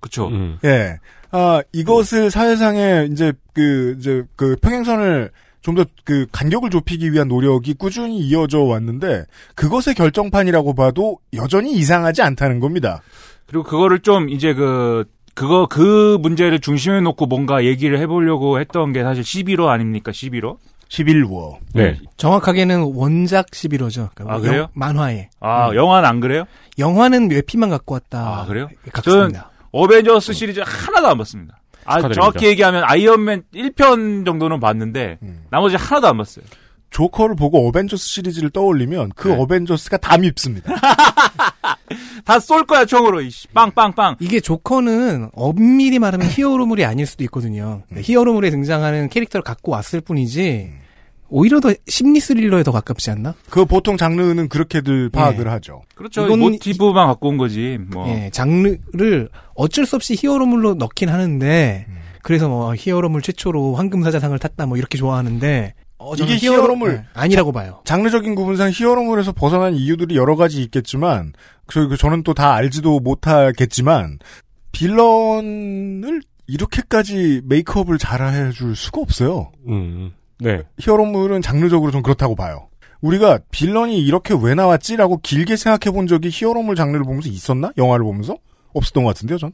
그렇죠. 0.00 0.28
음. 0.28 0.58
예. 0.64 0.98
아, 1.32 1.62
이것을 1.72 2.30
사회상에 2.30 3.08
이제 3.10 3.32
그 3.54 3.96
이제 3.98 4.24
그 4.36 4.56
평행선을 4.60 5.30
좀 5.62 5.74
더 5.74 5.84
그 6.04 6.26
간격을 6.32 6.70
좁히기 6.70 7.12
위한 7.12 7.28
노력이 7.28 7.74
꾸준히 7.74 8.18
이어져 8.18 8.60
왔는데 8.60 9.24
그것의 9.54 9.94
결정판이라고 9.94 10.74
봐도 10.74 11.18
여전히 11.34 11.72
이상하지 11.72 12.22
않다는 12.22 12.60
겁니다. 12.60 13.02
그리고 13.46 13.64
그거를 13.64 14.00
좀 14.00 14.28
이제 14.30 14.54
그 14.54 15.04
그거 15.34 15.66
그 15.66 16.18
문제를 16.20 16.60
중심에 16.60 17.00
놓고 17.02 17.26
뭔가 17.26 17.64
얘기를 17.64 17.98
해보려고 18.00 18.58
했던 18.58 18.92
게 18.92 19.02
사실 19.02 19.22
11호 19.22 19.66
아닙니까? 19.66 20.12
11호? 20.12 20.56
11워. 20.90 21.56
네. 21.72 21.98
정확하게는 22.16 22.92
원작 22.94 23.46
11호죠. 23.50 24.10
그러니까 24.14 24.36
아, 24.36 24.40
그래요? 24.40 24.68
만화에. 24.74 25.28
아 25.40 25.70
영화는 25.74 26.08
안 26.08 26.20
그래요? 26.20 26.44
영화는 26.78 27.30
외피만 27.30 27.70
갖고 27.70 27.94
왔다. 27.94 28.40
아 28.42 28.46
그래요? 28.46 28.68
저는. 29.02 29.40
어벤져스 29.72 30.32
시리즈 30.32 30.60
하나도 30.64 31.06
안 31.08 31.18
봤습니다. 31.18 31.60
아, 31.84 31.96
축하드립니다. 31.96 32.20
정확히 32.20 32.46
얘기하면 32.46 32.82
아이언맨 32.84 33.44
1편 33.54 34.26
정도는 34.26 34.58
봤는데 34.60 35.18
음. 35.22 35.44
나머지 35.50 35.76
하나도 35.76 36.08
안 36.08 36.18
봤어요. 36.18 36.44
조커를 36.90 37.36
보고 37.36 37.68
어벤져스 37.68 38.04
시리즈를 38.04 38.50
떠올리면 38.50 39.12
그 39.14 39.28
네. 39.28 39.36
어벤져스가 39.38 39.96
다 39.98 40.18
밉습니다. 40.18 40.74
다 42.24 42.38
쏠 42.40 42.64
거야 42.66 42.84
총으로 42.84 43.20
이씨. 43.22 43.46
빵빵빵. 43.48 44.16
이게 44.20 44.40
조커는 44.40 45.30
엄밀히 45.32 45.98
말하면 46.00 46.28
히어로물이 46.28 46.84
아닐 46.84 47.06
수도 47.06 47.22
있거든요. 47.24 47.82
음. 47.92 48.00
히어로물에 48.02 48.50
등장하는 48.50 49.08
캐릭터를 49.08 49.42
갖고 49.44 49.70
왔을 49.72 50.00
뿐이지 50.00 50.72
오히려 51.30 51.60
더 51.60 51.72
심리 51.86 52.20
스릴러에 52.20 52.62
더 52.62 52.72
가깝지 52.72 53.10
않나? 53.10 53.34
그 53.48 53.64
보통 53.64 53.96
장르는 53.96 54.48
그렇게들 54.48 55.10
파악을 55.10 55.46
예. 55.46 55.50
하죠. 55.50 55.82
그렇죠. 55.94 56.26
이건 56.26 56.40
모티브만 56.40 57.06
갖고 57.06 57.28
온 57.28 57.36
거지. 57.36 57.78
뭐. 57.92 58.08
예, 58.08 58.30
장르를 58.32 59.28
어쩔 59.54 59.86
수 59.86 59.96
없이 59.96 60.16
히어로물로 60.18 60.74
넣긴 60.74 61.08
하는데 61.08 61.86
음. 61.88 61.98
그래서 62.22 62.48
뭐 62.48 62.74
히어로물 62.76 63.22
최초로 63.22 63.76
황금사자상을 63.76 64.38
탔다 64.38 64.66
뭐 64.66 64.76
이렇게 64.76 64.98
좋아하는데 64.98 65.74
어, 65.98 66.14
이게 66.14 66.36
히어로물. 66.36 66.94
네, 66.96 67.04
아니라고 67.14 67.52
봐요. 67.52 67.80
장르적인 67.84 68.34
구분상 68.34 68.70
히어로물에서 68.74 69.32
벗어난 69.32 69.74
이유들이 69.74 70.16
여러 70.16 70.34
가지 70.34 70.62
있겠지만, 70.62 71.34
그, 71.66 71.88
그 71.88 71.98
저는 71.98 72.22
또 72.22 72.32
다 72.32 72.54
알지도 72.54 73.00
못하겠지만, 73.00 74.18
빌런을 74.72 76.22
이렇게까지 76.46 77.42
메이크업을 77.44 77.98
잘 77.98 78.22
해줄 78.22 78.74
수가 78.76 79.02
없어요. 79.02 79.52
음. 79.68 80.12
네. 80.40 80.62
히어로물은 80.78 81.42
장르적으로 81.42 81.90
좀 81.90 82.02
그렇다고 82.02 82.34
봐요. 82.34 82.68
우리가 83.00 83.38
빌런이 83.50 83.98
이렇게 83.98 84.34
왜 84.40 84.54
나왔지라고 84.54 85.20
길게 85.22 85.56
생각해 85.56 85.94
본 85.94 86.06
적이 86.06 86.28
히어로물 86.30 86.76
장르를 86.76 87.04
보면서 87.04 87.28
있었나? 87.28 87.72
영화를 87.76 88.04
보면서? 88.04 88.36
없었던 88.72 89.04
것 89.04 89.08
같은데요, 89.14 89.38
전? 89.38 89.52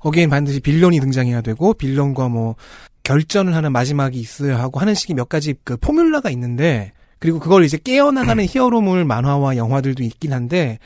거기엔 0.00 0.30
반드시 0.30 0.60
빌런이 0.60 1.00
등장해야 1.00 1.40
되고 1.40 1.74
빌런과 1.74 2.28
뭐 2.28 2.56
결전을 3.02 3.54
하는 3.54 3.72
마지막이 3.72 4.18
있어야 4.18 4.58
하고 4.58 4.80
하는 4.80 4.94
식의 4.94 5.16
몇 5.16 5.28
가지 5.28 5.54
그 5.64 5.76
포뮬라가 5.76 6.30
있는데 6.30 6.92
그리고 7.18 7.40
그걸 7.40 7.64
이제 7.64 7.78
깨어나가는 7.78 8.44
히어로물 8.46 9.04
만화와 9.04 9.56
영화들도 9.56 10.02
있긴 10.04 10.32
한데 10.32 10.78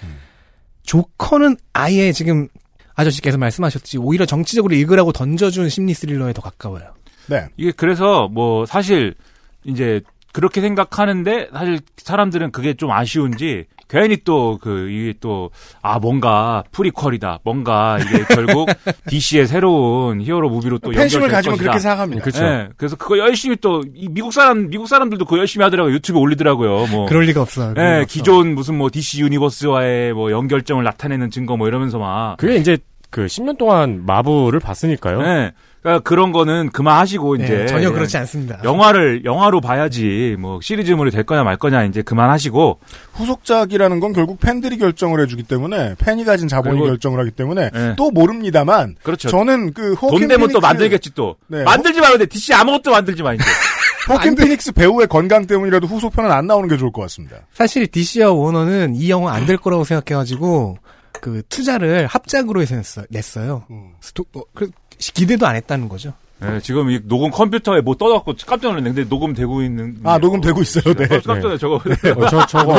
조커는 0.85 1.57
아예 1.73 2.13
지금 2.13 2.49
아저씨께서 2.95 3.39
말씀하셨듯이 3.39 3.99
오히려 3.99 4.25
정치적으로 4.27 4.75
읽으라고 4.75 5.13
던져준 5.13 5.69
심리 5.69 5.95
스릴러에 5.95 6.33
더 6.33 6.43
가까워요. 6.43 6.95
네. 7.29 7.49
이게 7.57 7.73
그래서 7.73 8.29
뭐 8.29 8.67
사실 8.67 9.15
이제 9.65 10.01
그렇게 10.33 10.61
생각하는데 10.63 11.51
사실 11.53 11.81
사람들은 11.99 12.53
그게 12.53 12.73
좀 12.75 12.91
아쉬운지 12.91 13.67
괜히 13.89 14.17
또 14.25 14.59
그 14.63 14.89
이게 14.89 15.13
또 15.21 15.51
아 15.83 15.99
뭔가 15.99 16.65
prequel이다 16.73 17.41
뭔가 17.45 17.99
이게 17.99 18.25
결국 18.35 18.71
DC의 19.09 19.47
새로운 19.47 20.23
히어로 20.23 20.49
movie로 20.49 20.79
또 20.79 20.91
팬심을 20.93 21.29
가지면 21.29 21.57
것이다. 21.57 21.63
그렇게 21.63 21.79
생각합니다. 21.81 22.23
그렇죠. 22.23 22.43
네, 22.43 22.69
그래서 22.79 22.97
그거 22.97 23.19
열심히 23.19 23.57
또이 23.57 24.09
미국 24.11 24.33
사람 24.33 24.71
미국 24.71 24.89
사람들도 24.89 25.27
그거 25.27 25.39
열심히 25.39 25.65
하더라고요 25.65 25.93
유튜브에 25.97 26.21
올리더라고요 26.23 26.87
뭐 26.87 27.07
그럴 27.07 27.25
리가 27.25 27.43
없어요. 27.43 27.75
그럴 27.75 27.87
네, 27.87 27.97
없어. 28.03 28.07
기존 28.09 28.55
무슨 28.55 28.79
뭐 28.79 28.89
DC 28.91 29.21
Universe와의 29.21 30.15
뭐 30.15 30.31
연결점을 30.31 30.83
나타내는 30.83 31.31
증거 31.31 31.59
뭐 31.59 31.69
이러면서 31.69 31.99
막 31.99 32.37
그게 32.39 32.57
이제 32.57 32.79
그 33.11 33.27
10년 33.27 33.59
동안 33.59 34.07
마블을 34.07 34.59
봤으니까요. 34.61 35.21
네. 35.21 35.53
그러니까 35.83 36.03
그런 36.09 36.31
거는 36.33 36.71
그만하시고 36.71 37.39
네, 37.39 37.45
이제 37.45 37.67
전혀 37.67 37.91
그렇지 37.91 38.17
않습니다. 38.19 38.61
영화를 38.63 39.25
영화로 39.25 39.61
봐야지 39.61 40.37
뭐 40.39 40.61
시리즈물이 40.63 41.11
될 41.11 41.25
거냐 41.25 41.43
말 41.43 41.57
거냐 41.57 41.85
이제 41.85 42.03
그만하시고 42.03 42.79
후속작이라는 43.15 44.01
건 44.01 44.13
결국 44.13 44.39
팬들이 44.41 44.79
결정을 44.79 45.21
해주기 45.23 45.43
때문에 45.43 45.95
팬이 45.99 46.25
가진 46.25 46.47
자본이 46.49 46.75
그리고- 46.77 46.87
결정을 46.87 47.19
하기 47.21 47.33
때문에 47.33 47.71
네. 47.73 47.95
또 47.97 48.11
모릅니다만 48.11 48.97
그렇죠. 49.03 49.29
저는 49.29 49.73
그 49.75 49.95
호킨 49.95 50.21
돈 50.21 50.29
되면 50.29 50.49
또 50.53 50.59
피닉스- 50.59 50.63
만들겠지 50.63 51.15
또 51.15 51.37
네. 51.49 51.63
만들지 51.65 52.01
말는데 52.01 52.27
DC 52.27 52.55
아무것도 52.55 52.91
만들지 52.91 53.23
마 53.23 53.35
이제 53.35 53.43
호킨 54.09 54.35
피닉스 54.35 54.73
배우의 54.73 55.07
건강 55.09 55.47
때문이라도 55.47 55.87
후속편은 55.87 56.31
안 56.31 56.47
나오는 56.47 56.69
게 56.69 56.77
좋을 56.77 56.93
것 56.93 57.03
같습니다. 57.03 57.37
사실 57.53 57.87
DC와 57.89 58.33
워너는 58.33 58.95
이 58.97 59.11
영화 59.11 59.33
안 59.35 59.47
될 59.47 59.57
거라고 59.57 59.83
생각해가지고 59.85 60.77
그 61.21 61.43
투자를 61.49 62.07
합작으로 62.07 62.63
해서 62.63 62.75
냈어- 62.77 63.05
냈어요. 63.11 63.65
스토, 64.01 64.25
어, 64.35 64.43
그 64.55 64.71
기대도 65.11 65.47
안 65.47 65.57
했다는 65.57 65.89
거죠. 65.89 66.13
네, 66.41 66.59
지금 66.61 66.91
이 66.91 66.99
녹음 67.05 67.31
컴퓨터에 67.31 67.83
뭐 67.83 67.95
떠갖고 67.95 68.35
깜짝 68.45 68.71
놀랐네 68.71 68.93
근데 68.93 69.05
녹음되고 69.09 69.63
있는 69.63 69.99
아 70.03 70.19
녹음되고 70.19 70.61
있어요. 70.63 70.93
네. 70.95 71.05
어, 71.05 71.09
깜짝 71.25 71.39
놀랐 71.39 71.59
저거 71.59 71.77
어, 71.77 72.27
저, 72.29 72.47
저거 72.47 72.75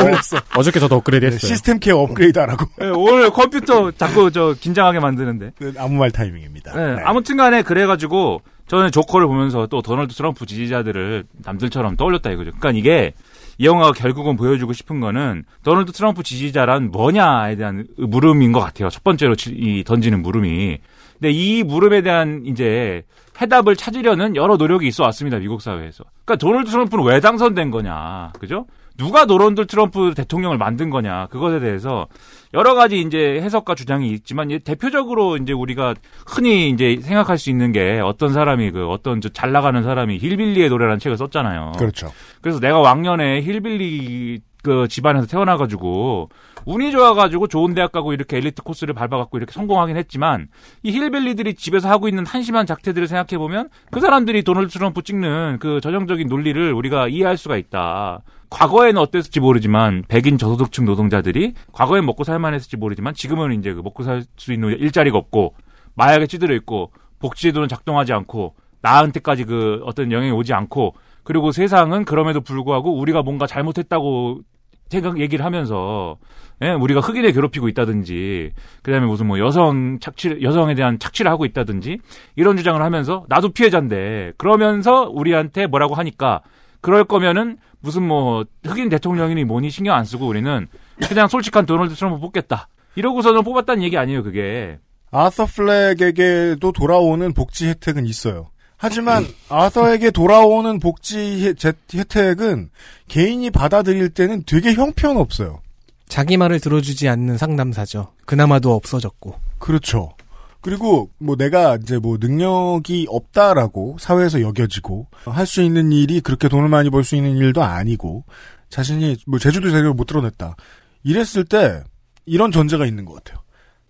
어저께 0.58 0.78
저도 0.80 0.96
업그레이드 0.96 1.24
했어요. 1.24 1.38
시스템 1.38 1.78
케어 1.78 1.96
업그레이드 1.98 2.38
안 2.38 2.50
하고 2.50 2.66
네, 2.78 2.88
오늘 2.88 3.30
컴퓨터 3.30 3.90
자꾸 3.92 4.30
저 4.30 4.54
긴장하게 4.60 5.00
만드는데 5.00 5.52
네, 5.58 5.72
아무 5.78 5.94
말 5.94 6.10
타이밍입니다. 6.10 6.74
네, 6.76 6.94
네. 6.96 7.02
아무튼 7.06 7.38
간에 7.38 7.62
그래가지고 7.62 8.42
저는 8.68 8.90
조커를 8.92 9.26
보면서 9.26 9.66
또 9.66 9.80
도널드 9.80 10.14
트럼프 10.14 10.44
지지자들을 10.44 11.24
남들처럼 11.44 11.96
떠올렸다 11.96 12.30
이거죠. 12.32 12.50
그러니까 12.58 12.78
이게 12.78 13.14
이 13.56 13.64
영화가 13.66 13.92
결국은 13.92 14.36
보여주고 14.36 14.74
싶은 14.74 15.00
거는 15.00 15.44
도널드 15.62 15.92
트럼프 15.92 16.22
지지자란 16.22 16.90
뭐냐에 16.90 17.56
대한 17.56 17.86
물음인 17.96 18.52
것 18.52 18.60
같아요. 18.60 18.90
첫 18.90 19.02
번째로 19.04 19.36
지- 19.36 19.54
이 19.56 19.84
던지는 19.84 20.20
물음이. 20.22 20.78
근데 21.14 21.30
이 21.30 21.62
물음에 21.62 22.02
대한 22.02 22.42
이제 22.44 23.02
해답을 23.40 23.76
찾으려는 23.76 24.36
여러 24.36 24.56
노력이 24.56 24.86
있어 24.86 25.04
왔습니다. 25.04 25.38
미국 25.38 25.60
사회에서. 25.60 26.04
그러니까 26.24 26.36
도널드 26.36 26.70
트럼프는 26.70 27.04
왜 27.04 27.20
당선된 27.20 27.70
거냐, 27.70 28.32
그죠? 28.38 28.66
누가 28.96 29.26
도널드 29.26 29.66
트럼프 29.66 30.14
대통령을 30.14 30.56
만든 30.56 30.88
거냐 30.88 31.26
그것에 31.26 31.58
대해서 31.58 32.06
여러 32.52 32.74
가지 32.74 33.00
이제 33.00 33.40
해석과 33.42 33.74
주장이 33.74 34.12
있지만 34.12 34.56
대표적으로 34.64 35.36
이제 35.36 35.52
우리가 35.52 35.94
흔히 36.26 36.70
이제 36.70 36.98
생각할 37.02 37.36
수 37.36 37.50
있는 37.50 37.72
게 37.72 38.00
어떤 38.00 38.32
사람이 38.32 38.70
그 38.70 38.86
어떤 38.86 39.20
저잘 39.20 39.50
나가는 39.50 39.82
사람이 39.82 40.18
힐빌리의 40.18 40.68
노래라는 40.68 41.00
책을 41.00 41.16
썼잖아요. 41.16 41.72
그렇죠. 41.76 42.12
그래서 42.40 42.60
내가 42.60 42.78
왕년에 42.78 43.42
힐빌리 43.42 44.40
그 44.64 44.88
집안에서 44.88 45.26
태어나가지고 45.26 46.30
운이 46.64 46.90
좋아가지고 46.90 47.46
좋은 47.48 47.74
대학 47.74 47.92
가고 47.92 48.14
이렇게 48.14 48.38
엘리트 48.38 48.62
코스를 48.62 48.94
밟아갖고 48.94 49.36
이렇게 49.36 49.52
성공하긴 49.52 49.96
했지만 49.98 50.48
이 50.82 50.90
힐빌리들이 50.90 51.54
집에서 51.54 51.90
하고 51.90 52.08
있는 52.08 52.24
한심한 52.24 52.64
작태들을 52.66 53.06
생각해 53.06 53.38
보면 53.38 53.68
그 53.90 54.00
사람들이 54.00 54.42
도널드 54.42 54.72
트럼프 54.72 55.02
찍는 55.02 55.58
그 55.60 55.80
전형적인 55.82 56.26
논리를 56.28 56.72
우리가 56.72 57.08
이해할 57.08 57.36
수가 57.36 57.58
있다. 57.58 58.22
과거에는 58.48 59.00
어땠을지 59.00 59.40
모르지만 59.40 60.04
백인 60.08 60.38
저소득층 60.38 60.86
노동자들이 60.86 61.52
과거엔 61.72 62.06
먹고 62.06 62.24
살만했을지 62.24 62.78
모르지만 62.78 63.12
지금은 63.12 63.58
이제 63.58 63.74
그 63.74 63.80
먹고 63.80 64.02
살 64.02 64.24
수 64.36 64.52
있는 64.52 64.70
일자리가 64.70 65.18
없고 65.18 65.54
마약에 65.94 66.26
찌들어 66.26 66.54
있고 66.54 66.90
복지제도는 67.18 67.68
작동하지 67.68 68.12
않고 68.14 68.54
나한테까지 68.80 69.44
그 69.44 69.82
어떤 69.84 70.10
영향이 70.10 70.30
오지 70.32 70.54
않고 70.54 70.94
그리고 71.24 71.52
세상은 71.52 72.04
그럼에도 72.04 72.40
불구하고 72.42 72.96
우리가 72.98 73.22
뭔가 73.22 73.46
잘못했다고 73.46 74.40
생각 74.88 75.18
얘기를 75.20 75.44
하면서 75.44 76.16
예, 76.62 76.70
우리가 76.70 77.00
흑인을 77.00 77.32
괴롭히고 77.32 77.68
있다든지 77.68 78.52
그다음에 78.82 79.06
무슨 79.06 79.26
뭐 79.26 79.38
여성 79.38 79.98
착취 80.00 80.38
여성에 80.40 80.74
대한 80.74 80.98
착취를 80.98 81.30
하고 81.30 81.44
있다든지 81.44 81.98
이런 82.36 82.56
주장을 82.56 82.80
하면서 82.80 83.24
나도 83.28 83.50
피해자인데 83.50 84.32
그러면서 84.38 85.10
우리한테 85.10 85.66
뭐라고 85.66 85.94
하니까 85.94 86.42
그럴 86.80 87.04
거면은 87.04 87.56
무슨 87.80 88.06
뭐 88.06 88.44
흑인 88.64 88.88
대통령이니 88.88 89.44
뭐니 89.44 89.70
신경 89.70 89.96
안 89.96 90.04
쓰고 90.04 90.26
우리는 90.26 90.68
그냥 91.08 91.28
솔직한 91.28 91.66
도널드 91.66 91.94
트럼프 91.94 92.20
뽑겠다 92.20 92.68
이러고서는 92.94 93.42
뽑았다는 93.42 93.82
얘기 93.82 93.98
아니에요 93.98 94.22
그게 94.22 94.78
아서 95.10 95.46
플렉에게도 95.46 96.72
돌아오는 96.72 97.32
복지 97.34 97.68
혜택은 97.68 98.04
있어요. 98.04 98.50
하지만 98.76 99.26
아서에게 99.48 100.10
돌아오는 100.10 100.78
복지 100.78 101.46
혜- 101.46 101.72
혜택은 101.94 102.70
개인이 103.08 103.48
받아들일 103.50 104.10
때는 104.10 104.42
되게 104.46 104.74
형편없어요. 104.74 105.60
자기 106.08 106.36
말을 106.36 106.60
들어주지 106.60 107.08
않는 107.08 107.38
상담사죠. 107.38 108.12
그나마도 108.26 108.74
없어졌고. 108.74 109.34
그렇죠. 109.58 110.14
그리고 110.60 111.10
뭐 111.18 111.36
내가 111.36 111.76
이제 111.76 111.98
뭐 111.98 112.16
능력이 112.18 113.06
없다라고 113.08 113.96
사회에서 114.00 114.40
여겨지고 114.40 115.06
할 115.26 115.46
수 115.46 115.62
있는 115.62 115.92
일이 115.92 116.20
그렇게 116.20 116.48
돈을 116.48 116.68
많이 116.68 116.90
벌 116.90 117.04
수 117.04 117.16
있는 117.16 117.36
일도 117.36 117.62
아니고 117.62 118.24
자신이 118.70 119.16
뭐 119.26 119.38
제주도 119.38 119.70
세력을 119.70 119.92
못 119.94 120.04
드러냈다. 120.06 120.56
이랬을 121.04 121.44
때 121.44 121.82
이런 122.26 122.50
전제가 122.50 122.86
있는 122.86 123.04
것 123.04 123.14
같아요. 123.22 123.42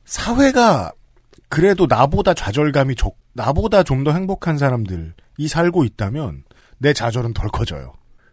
사회가 0.05 0.93
그래도 1.55 1.87
나보다 1.87 2.35
좌절감이 2.35 2.97
적, 2.97 3.17
나보다 3.33 3.85
좀 3.85 4.03
더 4.05 4.13
행복한 4.13 4.59
사람들이 4.59 5.13
살고 5.49 5.85
있다면 5.85 6.43
내 6.79 6.93
좌절은 6.93 7.33
덜 7.33 7.49
커져요. 7.49 7.93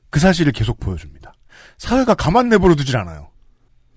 그 0.10 0.19
사실을 0.19 0.51
계속 0.51 0.79
보여줍니다. 0.79 1.34
사회가 1.77 2.15
가만 2.15 2.49
내버려 2.49 2.73
두질 2.75 2.97
않아요. 2.97 3.29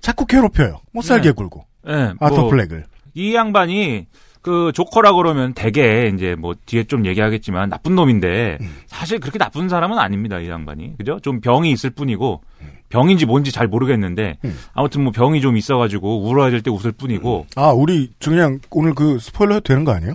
자꾸 0.02 0.26
괴롭혀요. 0.26 0.80
못 0.92 1.02
살게 1.02 1.30
네. 1.30 1.32
굴고. 1.32 1.64
예, 1.88 2.12
아터 2.20 2.42
뭐 2.42 2.50
플렉을. 2.50 2.84
이 3.14 3.34
양반이 3.34 4.06
그 4.44 4.72
조커라 4.74 5.14
그러면 5.14 5.54
되게 5.54 6.12
이제 6.14 6.34
뭐 6.38 6.54
뒤에 6.66 6.84
좀 6.84 7.06
얘기하겠지만 7.06 7.70
나쁜 7.70 7.94
놈인데 7.94 8.58
사실 8.86 9.18
그렇게 9.18 9.38
나쁜 9.38 9.70
사람은 9.70 9.98
아닙니다 9.98 10.38
이 10.38 10.50
양반이 10.50 10.98
그죠? 10.98 11.18
좀 11.20 11.40
병이 11.40 11.70
있을 11.72 11.88
뿐이고 11.88 12.42
병인지 12.90 13.24
뭔지 13.24 13.50
잘 13.52 13.66
모르겠는데 13.68 14.36
아무튼 14.74 15.02
뭐 15.02 15.12
병이 15.12 15.40
좀 15.40 15.56
있어가지고 15.56 16.28
울어야 16.28 16.50
될 16.50 16.60
때 16.60 16.70
웃을 16.70 16.92
뿐이고 16.92 17.46
아, 17.56 17.70
우리 17.70 18.10
저 18.20 18.30
그냥 18.30 18.60
오늘 18.70 18.94
그 18.94 19.18
스포일러 19.18 19.54
해도 19.54 19.64
되는 19.64 19.82
거 19.84 19.92
아니에요? 19.92 20.12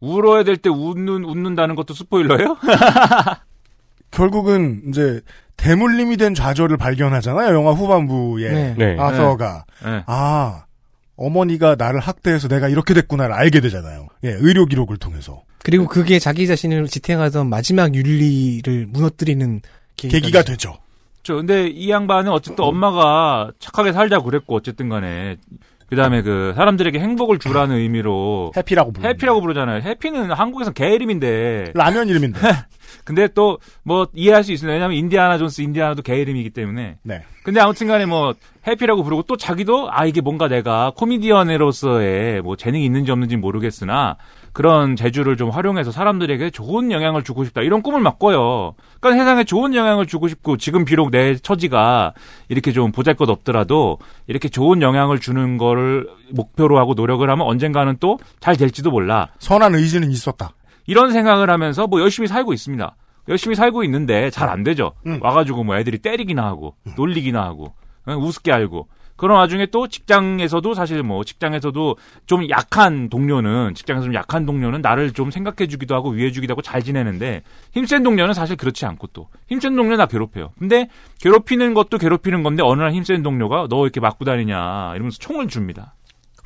울어야 0.00 0.44
될 0.44 0.58
때 0.58 0.68
웃는 0.68 1.24
웃는다는 1.24 1.74
것도 1.74 1.94
스포일러예요? 1.94 2.58
결국은 4.10 4.82
이제 4.88 5.20
대물림이 5.56 6.16
된 6.16 6.34
좌절을 6.34 6.76
발견하잖아요. 6.76 7.54
영화 7.54 7.72
후반부에 7.72 8.50
네. 8.50 8.74
네. 8.76 8.96
아서가 8.98 9.64
네. 9.84 10.02
아 10.06 10.64
어머니가 11.16 11.76
나를 11.76 12.00
학대해서 12.00 12.48
내가 12.48 12.68
이렇게 12.68 12.94
됐구나를 12.94 13.34
알게 13.34 13.60
되잖아요. 13.60 14.08
예, 14.24 14.30
의료 14.30 14.66
기록을 14.66 14.96
통해서 14.96 15.42
그리고 15.62 15.86
그게 15.86 16.18
자기 16.18 16.46
자신을 16.46 16.86
지탱하던 16.88 17.48
마지막 17.48 17.94
윤리를 17.94 18.86
무너뜨리는 18.90 19.60
계기가, 19.96 20.20
계기가 20.20 20.42
되죠. 20.42 20.78
저 21.22 21.34
근데 21.36 21.68
이 21.68 21.90
양반은 21.90 22.30
어쨌든 22.30 22.64
엄마가 22.64 23.52
착하게 23.58 23.92
살자 23.92 24.18
그랬고 24.20 24.56
어쨌든 24.56 24.88
간에 24.90 25.36
그다음에 25.88 26.22
그 26.22 26.52
사람들에게 26.56 26.98
행복을 26.98 27.38
주라는 27.38 27.76
의미로 27.76 28.52
해피라고 28.56 28.92
부르. 28.92 29.06
해피라고 29.06 29.40
부르잖아요. 29.40 29.82
해피는 29.82 30.32
한국에선 30.32 30.74
개 30.74 30.92
이름인데 30.94 31.72
라면 31.74 32.08
이름인데. 32.08 32.40
근데 33.04 33.28
또 33.28 33.58
뭐 33.82 34.06
이해할 34.14 34.42
수 34.44 34.52
있어요. 34.52 34.72
왜냐하면 34.72 34.96
인디아나 34.96 35.36
존스 35.38 35.60
인디아나도 35.60 36.02
개 36.02 36.16
이름이기 36.20 36.50
때문에. 36.50 36.96
네. 37.02 37.22
근데 37.42 37.60
아무튼간에 37.60 38.06
뭐 38.06 38.34
해피라고 38.66 39.02
부르고 39.02 39.24
또 39.24 39.36
자기도 39.36 39.88
아 39.90 40.06
이게 40.06 40.22
뭔가 40.22 40.48
내가 40.48 40.92
코미디언으로서의 40.96 42.40
뭐 42.42 42.56
재능이 42.56 42.84
있는지 42.84 43.10
없는지 43.10 43.36
모르겠으나 43.36 44.16
그런 44.52 44.96
재주를 44.96 45.36
좀 45.36 45.50
활용해서 45.50 45.90
사람들에게 45.90 46.50
좋은 46.50 46.90
영향을 46.90 47.22
주고 47.24 47.44
싶다 47.44 47.60
이런 47.60 47.82
꿈을 47.82 48.00
막 48.00 48.18
꿔요. 48.18 48.74
그러니까 49.00 49.22
세상에 49.22 49.44
좋은 49.44 49.74
영향을 49.74 50.06
주고 50.06 50.28
싶고 50.28 50.56
지금 50.56 50.84
비록 50.84 51.10
내 51.10 51.34
처지가 51.36 52.14
이렇게 52.48 52.72
좀 52.72 52.92
보잘것 52.92 53.28
없더라도 53.28 53.98
이렇게 54.26 54.48
좋은 54.48 54.80
영향을 54.80 55.18
주는 55.18 55.58
거를 55.58 56.08
목표로 56.32 56.78
하고 56.78 56.94
노력을 56.94 57.28
하면 57.28 57.46
언젠가는 57.46 57.96
또 58.00 58.16
잘 58.40 58.56
될지도 58.56 58.90
몰라. 58.90 59.28
선한 59.38 59.74
의지는 59.74 60.10
있었다. 60.10 60.50
이런 60.86 61.12
생각을 61.12 61.50
하면서 61.50 61.86
뭐 61.86 62.00
열심히 62.00 62.28
살고 62.28 62.52
있습니다. 62.52 62.96
열심히 63.28 63.54
살고 63.56 63.84
있는데 63.84 64.30
잘 64.30 64.48
안 64.50 64.62
되죠. 64.64 64.92
음. 65.06 65.18
와가지고 65.22 65.64
뭐 65.64 65.76
애들이 65.78 65.98
때리기나 65.98 66.44
하고 66.44 66.74
놀리기나 66.96 67.42
하고 67.42 67.72
응, 68.08 68.18
우습게 68.22 68.52
알고 68.52 68.88
그런 69.16 69.38
와중에 69.38 69.66
또 69.66 69.86
직장에서도 69.88 70.74
사실 70.74 71.02
뭐 71.04 71.22
직장에서도 71.24 71.96
좀 72.26 72.48
약한 72.50 73.08
동료는 73.08 73.74
직장에서 73.74 74.04
좀 74.06 74.14
약한 74.14 74.44
동료는 74.44 74.82
나를 74.82 75.12
좀 75.12 75.30
생각해주기도 75.30 75.94
하고 75.94 76.10
위해주기도 76.10 76.50
하고 76.52 76.62
잘 76.62 76.82
지내는데 76.82 77.42
힘센 77.72 78.02
동료는 78.02 78.34
사실 78.34 78.56
그렇지 78.56 78.84
않고 78.86 79.06
또 79.12 79.28
힘센 79.48 79.76
동료 79.76 79.96
나 79.96 80.06
괴롭혀요. 80.06 80.50
근데 80.58 80.88
괴롭히는 81.20 81.74
것도 81.74 81.96
괴롭히는 81.98 82.42
건데 82.42 82.62
어느 82.64 82.82
날 82.82 82.92
힘센 82.92 83.22
동료가 83.22 83.68
너 83.70 83.84
이렇게 83.84 84.00
맞고 84.00 84.24
다니냐 84.24 84.92
이러면서 84.96 85.16
총을 85.18 85.46
줍니다. 85.48 85.94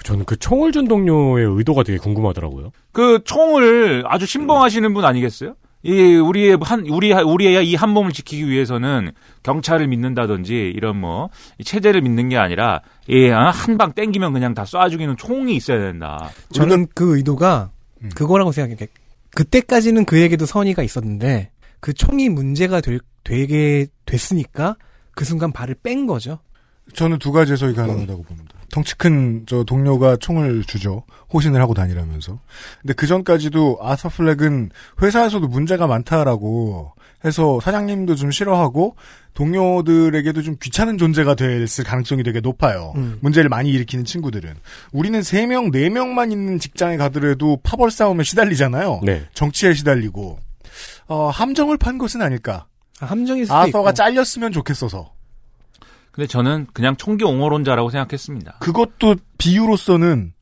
저는 0.04 0.24
그 0.24 0.37
총을 0.37 0.72
준 0.72 0.88
동료의 0.88 1.44
의도가 1.46 1.82
되게 1.82 1.98
궁금하더라고요. 1.98 2.70
그 2.92 3.20
총을 3.24 4.04
아주 4.06 4.26
신봉하시는 4.26 4.94
분 4.94 5.04
아니겠어요? 5.04 5.54
이 5.84 6.14
우리의 6.16 6.58
한 6.62 6.87
우리 6.88 7.12
우리의 7.12 7.68
이 7.70 7.76
한 7.76 7.90
몸을 7.90 8.12
지키기 8.12 8.48
위해서는 8.48 9.12
경찰을 9.44 9.87
믿는다든지 9.87 10.72
이런 10.74 10.96
뭐이 11.00 11.62
체제를 11.64 12.00
믿는 12.02 12.28
게 12.30 12.37
아니라 12.37 12.80
이한방 13.08 13.92
땡기면 13.92 14.32
그냥 14.32 14.54
다 14.54 14.64
쏴 14.64 14.90
죽이는 14.90 15.16
총이 15.16 15.54
있어야 15.54 15.78
된다. 15.78 16.30
저는 16.52 16.88
그 16.94 17.16
의도가 17.16 17.70
그거라고 18.14 18.50
생각해요. 18.52 18.88
그때까지는 19.37 20.04
그에게도 20.04 20.46
선의가 20.46 20.82
있었는데 20.82 21.50
그 21.80 21.92
총이 21.92 22.28
문제가 22.28 22.80
될, 22.80 22.98
되게 23.22 23.87
됐으니까 24.04 24.76
그 25.12 25.24
순간 25.24 25.52
발을 25.52 25.76
뺀 25.82 26.06
거죠. 26.06 26.40
저는 26.94 27.18
두 27.18 27.30
가지 27.30 27.52
해석이 27.52 27.74
가능하다고 27.74 28.22
봅니다. 28.24 28.58
덩치 28.70 28.94
큰 28.96 29.44
저 29.46 29.64
동료가 29.64 30.16
총을 30.16 30.64
주죠. 30.64 31.04
호신을 31.33 31.61
하고 31.61 31.74
다니라면서. 31.74 32.38
근데 32.83 32.94
그 32.94 33.07
전까지도 33.07 33.78
아서 33.83 34.09
플렉은 34.09 34.70
회사에서도 35.02 35.46
문제가 35.48 35.87
많다라고 35.87 36.92
해서 37.24 37.59
사장님도 37.61 38.14
좀 38.14 38.31
싫어하고 38.31 38.94
동료들에게도 39.35 40.42
좀 40.42 40.57
귀찮은 40.61 40.98
존재가 40.98 41.35
됐을 41.35 41.85
가능성이 41.85 42.22
되게 42.22 42.40
높아요. 42.40 42.92
음. 42.96 43.18
문제를 43.20 43.48
많이 43.48 43.70
일으키는 43.70 44.04
친구들은. 44.04 44.54
우리는 44.92 45.20
3명, 45.20 45.72
4명만 45.72 46.33
있는 46.33 46.59
직장에 46.59 46.96
가더라도 46.96 47.59
파벌 47.62 47.90
싸움에 47.90 48.24
시달리잖아요. 48.24 49.00
네. 49.04 49.26
정치에 49.35 49.74
시달리고. 49.74 50.38
어, 51.09 51.28
함정을 51.28 51.76
판 51.78 51.98
것은 51.98 52.20
아닐까. 52.22 52.66
아, 53.00 53.07
함정일 53.07 53.46
수도 53.46 53.57
아서가 53.57 53.90
있고. 53.90 53.94
잘렸으면 53.94 54.52
좋겠어서. 54.52 55.12
근데 56.18 56.26
저는 56.26 56.66
그냥 56.72 56.96
총기 56.96 57.22
옹호론자라고 57.24 57.90
생각했습니다. 57.90 58.57
그것도 58.59 59.14
비유로서는 59.38 60.33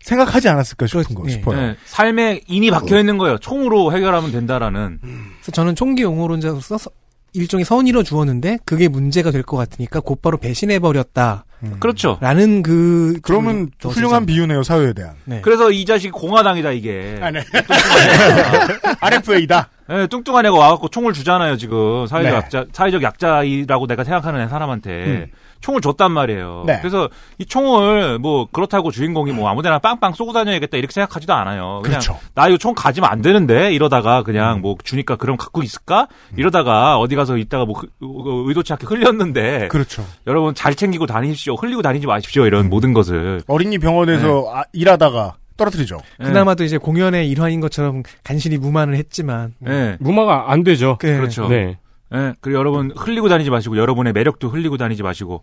생각하지 0.00 0.48
않았을까 0.48 0.88
싶은 0.88 1.14
거 1.14 1.22
네. 1.22 1.30
싶어요. 1.30 1.60
네, 1.60 1.76
삶에 1.84 2.40
인이 2.48 2.72
박혀 2.72 2.98
있는 2.98 3.18
거예요. 3.18 3.38
총으로 3.38 3.92
해결하면 3.92 4.32
된다라는. 4.32 4.98
그래서 5.00 5.52
저는 5.52 5.76
총기 5.76 6.02
옹호론자로서 6.02 6.76
서- 6.76 6.90
일종의 7.34 7.64
선의로 7.64 8.02
주었는데 8.02 8.58
그게 8.64 8.88
문제가 8.88 9.30
될 9.30 9.42
것 9.42 9.56
같으니까 9.56 10.00
곧바로 10.00 10.36
배신해 10.38 10.78
버렸다라는 10.78 11.78
그렇죠. 11.80 12.18
그 12.62 13.18
그러면 13.22 13.70
더 13.80 13.88
훌륭한 13.88 14.26
비유네요 14.26 14.62
사회에 14.62 14.92
대한. 14.92 15.14
네. 15.24 15.40
그래서 15.42 15.70
이 15.70 15.84
자식 15.84 16.12
공화당이다 16.12 16.72
이게. 16.72 17.18
아, 17.20 17.30
네. 17.30 17.40
RFA다. 19.00 19.68
네, 19.88 20.06
뚱뚱한 20.06 20.46
애가 20.46 20.56
와갖고 20.56 20.88
총을 20.88 21.12
주잖아요, 21.12 21.56
지금. 21.56 22.06
사회적 22.06 22.30
네. 22.30 22.36
약자, 22.36 22.66
사회적 22.72 23.02
약자이라고 23.02 23.86
내가 23.86 24.04
생각하는 24.04 24.48
사람한테. 24.48 24.90
음. 24.90 25.26
총을 25.62 25.80
줬단 25.80 26.12
말이에요. 26.12 26.64
네. 26.66 26.78
그래서 26.80 27.08
이 27.38 27.46
총을 27.46 28.18
뭐 28.18 28.46
그렇다고 28.52 28.90
주인공이 28.90 29.32
뭐 29.32 29.48
아무데나 29.48 29.78
빵빵 29.78 30.12
쏘고 30.12 30.32
다녀야겠다 30.34 30.76
이렇게 30.76 30.92
생각하지도 30.92 31.32
않아요. 31.32 31.80
그냥 31.82 32.00
그렇죠. 32.00 32.18
나 32.34 32.48
이거 32.48 32.58
총 32.58 32.74
가지면 32.74 33.08
안 33.08 33.22
되는데 33.22 33.72
이러다가 33.72 34.22
그냥 34.22 34.60
뭐 34.60 34.76
주니까 34.84 35.16
그럼 35.16 35.36
갖고 35.38 35.62
있을까? 35.62 36.08
이러다가 36.36 36.98
어디 36.98 37.14
가서 37.16 37.36
있다가 37.38 37.64
뭐 37.64 37.78
흐- 37.78 37.86
어, 38.02 38.44
의도치 38.48 38.72
않게 38.74 38.86
흘렸는데 38.86 39.68
그렇죠. 39.68 40.04
여러분 40.26 40.54
잘 40.54 40.74
챙기고 40.74 41.06
다니십시오. 41.06 41.54
흘리고 41.54 41.80
다니지 41.80 42.06
마십시오. 42.06 42.44
이런 42.46 42.68
모든 42.68 42.92
것을. 42.92 43.40
어린이 43.46 43.78
병원에서 43.78 44.50
아, 44.52 44.64
일하다가 44.72 45.34
떨어뜨리죠. 45.56 45.98
그나마도 46.18 46.64
이제 46.64 46.76
공연의 46.78 47.28
일환인 47.30 47.60
것처럼 47.60 48.02
간신히 48.24 48.56
무만을 48.56 48.96
했지만 48.96 49.54
네. 49.60 49.96
무마가 50.00 50.50
안 50.50 50.64
되죠. 50.64 50.98
네. 51.00 51.16
그렇죠. 51.16 51.46
네. 51.48 51.78
예, 52.14 52.34
그리고 52.40 52.58
여러분 52.58 52.90
흘리고 52.96 53.28
다니지 53.28 53.50
마시고 53.50 53.76
여러분의 53.76 54.12
매력도 54.12 54.48
흘리고 54.50 54.76
다니지 54.76 55.02
마시고 55.02 55.42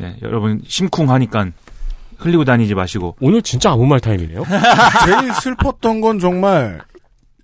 예, 0.00 0.16
여러분 0.22 0.62
심쿵하니까 0.66 1.50
흘리고 2.18 2.44
다니지 2.44 2.74
마시고 2.74 3.16
오늘 3.20 3.42
진짜 3.42 3.70
아무 3.70 3.86
말 3.86 4.00
타임이네요. 4.00 4.42
제일 5.04 5.32
슬펐던 5.34 6.00
건 6.00 6.18
정말 6.18 6.80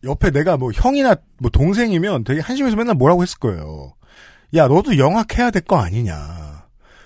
옆에 0.05 0.31
내가 0.31 0.57
뭐 0.57 0.71
형이나 0.73 1.15
뭐 1.39 1.51
동생이면 1.51 2.25
되게 2.25 2.41
한심해서 2.41 2.77
맨날 2.77 2.95
뭐라고 2.95 3.23
했을 3.23 3.39
거예요. 3.39 3.93
야 4.55 4.67
너도 4.69 4.99
영악해야 4.99 5.51
될 5.51 5.63
거 5.63 5.77
아니냐. 5.79 6.65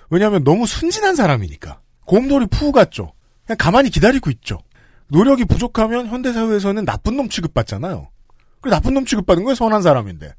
왜냐하면 0.09 0.43
너무 0.43 0.65
순진한 0.65 1.15
사람이니까. 1.15 1.79
곰돌이 2.05 2.45
푸 2.47 2.71
같죠. 2.71 3.11
그냥 3.45 3.57
가만히 3.57 3.89
기다리고 3.89 4.29
있죠. 4.31 4.59
노력이 5.09 5.45
부족하면 5.45 6.07
현대사회에서는 6.07 6.85
나쁜 6.85 7.17
놈 7.17 7.27
취급받잖아요. 7.29 8.07
그 8.61 8.69
나쁜 8.69 8.93
놈 8.93 9.05
취급받은 9.05 9.43
거예요 9.43 9.55
선한 9.55 9.81
사람인데. 9.81 10.33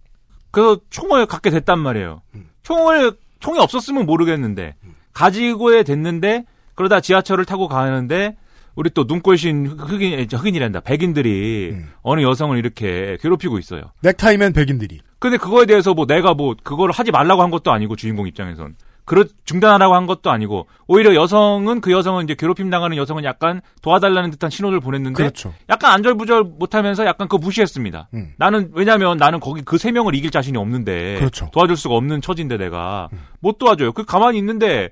그래서 0.50 0.78
총을 0.90 1.26
갖게 1.26 1.50
됐단 1.50 1.78
말이에요. 1.78 2.22
총을 2.62 3.12
총이 3.40 3.58
없었으면 3.58 4.06
모르겠는데 4.06 4.74
가지고에 5.12 5.82
됐는데 5.82 6.44
그러다 6.74 7.00
지하철을 7.00 7.44
타고 7.44 7.68
가는데 7.68 8.36
우리 8.74 8.90
또 8.90 9.04
눈꼴신 9.08 9.66
흑인 9.66 10.28
흑인이란다 10.30 10.80
백인들이 10.80 11.70
음. 11.72 11.88
어느 12.02 12.22
여성을 12.22 12.56
이렇게 12.56 13.18
괴롭히고 13.20 13.58
있어요. 13.58 13.90
넥타이맨 14.02 14.52
백인들이. 14.52 15.00
근데 15.18 15.36
그거에 15.36 15.66
대해서 15.66 15.94
뭐 15.94 16.06
내가 16.06 16.34
뭐 16.34 16.54
그거를 16.62 16.94
하지 16.94 17.10
말라고 17.10 17.42
한 17.42 17.50
것도 17.50 17.72
아니고 17.72 17.96
주인공 17.96 18.28
입장에선 18.28 18.76
그렇 19.08 19.24
중단하라고 19.44 19.94
한 19.94 20.06
것도 20.06 20.30
아니고 20.30 20.66
오히려 20.86 21.14
여성은 21.14 21.80
그 21.80 21.90
여성은 21.90 22.24
이제 22.24 22.34
괴롭힘 22.34 22.70
당하는 22.70 22.96
여성은 22.96 23.24
약간 23.24 23.60
도와달라는 23.82 24.30
듯한 24.30 24.50
신호를 24.50 24.80
보냈는데 24.80 25.16
그렇죠. 25.16 25.54
약간 25.68 25.92
안절부절 25.92 26.44
못하면서 26.44 27.04
약간 27.06 27.26
그거 27.26 27.38
무시했습니다. 27.38 28.08
음. 28.14 28.32
나는 28.36 28.70
왜냐면 28.74 29.16
나는 29.16 29.40
거기 29.40 29.62
그 29.62 29.78
세 29.78 29.90
명을 29.92 30.14
이길 30.14 30.30
자신이 30.30 30.58
없는데 30.58 31.16
그렇죠. 31.18 31.46
음. 31.46 31.50
도와줄 31.52 31.76
수가 31.76 31.94
없는 31.94 32.20
처지인데 32.20 32.58
내가 32.58 33.08
못 33.40 33.58
도와줘요. 33.58 33.92
그 33.92 34.04
가만히 34.04 34.38
있는데 34.38 34.90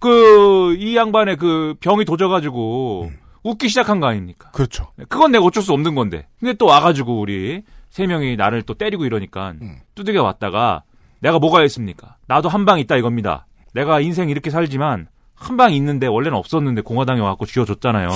그 0.00 0.76
이 0.78 0.96
양반의 0.96 1.36
그 1.36 1.74
병이 1.80 2.04
도져가지고 2.04 3.10
웃기 3.42 3.68
시작한 3.68 3.98
거 4.00 4.06
아닙니까? 4.06 4.50
그렇죠. 4.52 4.92
그건 5.08 5.32
내가 5.32 5.44
어쩔 5.44 5.62
수 5.62 5.72
없는 5.72 5.94
건데. 5.94 6.26
근데 6.38 6.52
또 6.54 6.66
와가지고 6.66 7.18
우리 7.20 7.62
세 7.90 8.06
명이 8.06 8.36
나를 8.36 8.62
또 8.62 8.74
때리고 8.74 9.04
이러니까 9.06 9.54
음. 9.62 9.78
두들겨 9.94 10.22
왔다가 10.22 10.82
내가 11.20 11.38
뭐가 11.38 11.62
있습니까? 11.64 12.16
나도 12.26 12.48
한 12.48 12.64
방 12.64 12.78
있다 12.78 12.96
이겁니다. 12.96 13.46
내가 13.74 14.00
인생 14.00 14.28
이렇게 14.30 14.50
살지만 14.50 15.08
한 15.34 15.56
방 15.56 15.72
있는데 15.74 16.06
원래는 16.06 16.36
없었는데 16.36 16.82
공화당에 16.82 17.20
와갖고 17.20 17.46
쥐어줬잖아요. 17.46 18.08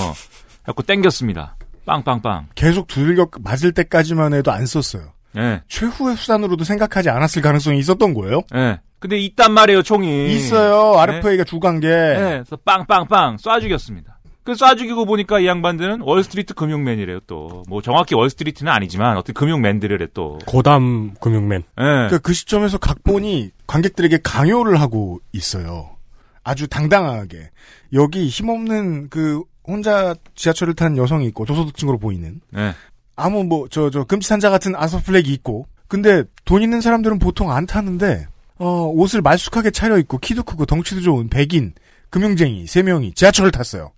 그래갖고 0.63 0.83
땡겼습니다. 0.83 1.55
빵빵빵. 1.85 2.47
계속 2.55 2.87
두들겨 2.87 3.27
맞을 3.41 3.71
때까지만 3.73 4.33
해도 4.33 4.51
안 4.51 4.65
썼어요. 4.65 5.11
예. 5.37 5.61
최후의 5.67 6.15
수단으로도 6.15 6.63
생각하지 6.63 7.09
않았을 7.09 7.41
가능성이 7.41 7.79
있었던 7.79 8.13
거예요. 8.13 8.41
예. 8.55 8.79
근데 8.99 9.17
있단 9.17 9.51
말이에요, 9.51 9.81
총이. 9.83 10.33
있어요. 10.33 10.97
RFA가 10.97 11.43
주간 11.43 11.79
게. 11.81 11.87
예. 11.89 12.13
그래서 12.43 12.55
빵빵빵 12.63 13.37
쏴 13.37 13.61
죽였습니다. 13.61 14.12
그 14.43 14.51
쏴 14.53 14.77
죽이고 14.77 15.05
보니까 15.05 15.39
이 15.39 15.47
양반들은 15.47 16.01
월스트리트 16.01 16.53
금융맨이래요, 16.53 17.21
또. 17.27 17.63
뭐 17.69 17.81
정확히 17.81 18.13
월스트리트는 18.15 18.71
아니지만 18.71 19.15
어떤 19.17 19.33
금융맨들이래, 19.33 20.07
또. 20.13 20.37
고담 20.45 21.13
금융맨. 21.21 21.61
예. 21.61 21.81
그러니까 21.81 22.17
그 22.19 22.33
시점에서 22.33 22.77
각본이 22.77 23.51
관객들에게 23.67 24.19
강요를 24.23 24.79
하고 24.81 25.19
있어요. 25.31 25.91
아주 26.43 26.67
당당하게. 26.67 27.51
여기 27.93 28.27
힘없는 28.27 29.09
그 29.09 29.43
혼자 29.65 30.13
지하철을 30.35 30.73
탄 30.73 30.97
여성이 30.97 31.25
있고 31.27 31.45
저소득층으로 31.45 31.97
보이는 31.97 32.41
예. 32.57 32.73
아무 33.15 33.45
뭐 33.45 33.67
저 33.69 33.89
저 33.89 34.03
금지산자 34.03 34.49
같은 34.49 34.75
아서 34.75 34.99
플렉이 34.99 35.29
있고 35.29 35.67
근데 35.87 36.23
돈 36.43 36.61
있는 36.61 36.81
사람들은 36.81 37.19
보통 37.19 37.49
안 37.51 37.65
타는데 37.65 38.25
어 38.57 38.91
옷을 38.93 39.21
말쑥하게 39.21 39.71
차려 39.71 39.99
입고 39.99 40.17
키도 40.17 40.43
크고 40.43 40.65
덩치도 40.65 40.99
좋은 41.01 41.29
백인 41.29 41.73
금융쟁이 42.09 42.67
세 42.67 42.81
명이 42.83 43.13
지하철을 43.13 43.51
탔어요. 43.51 43.91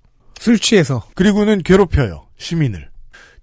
술 0.46 0.60
취해서. 0.60 1.02
그리고는 1.16 1.64
괴롭혀요 1.64 2.28
시민을. 2.38 2.90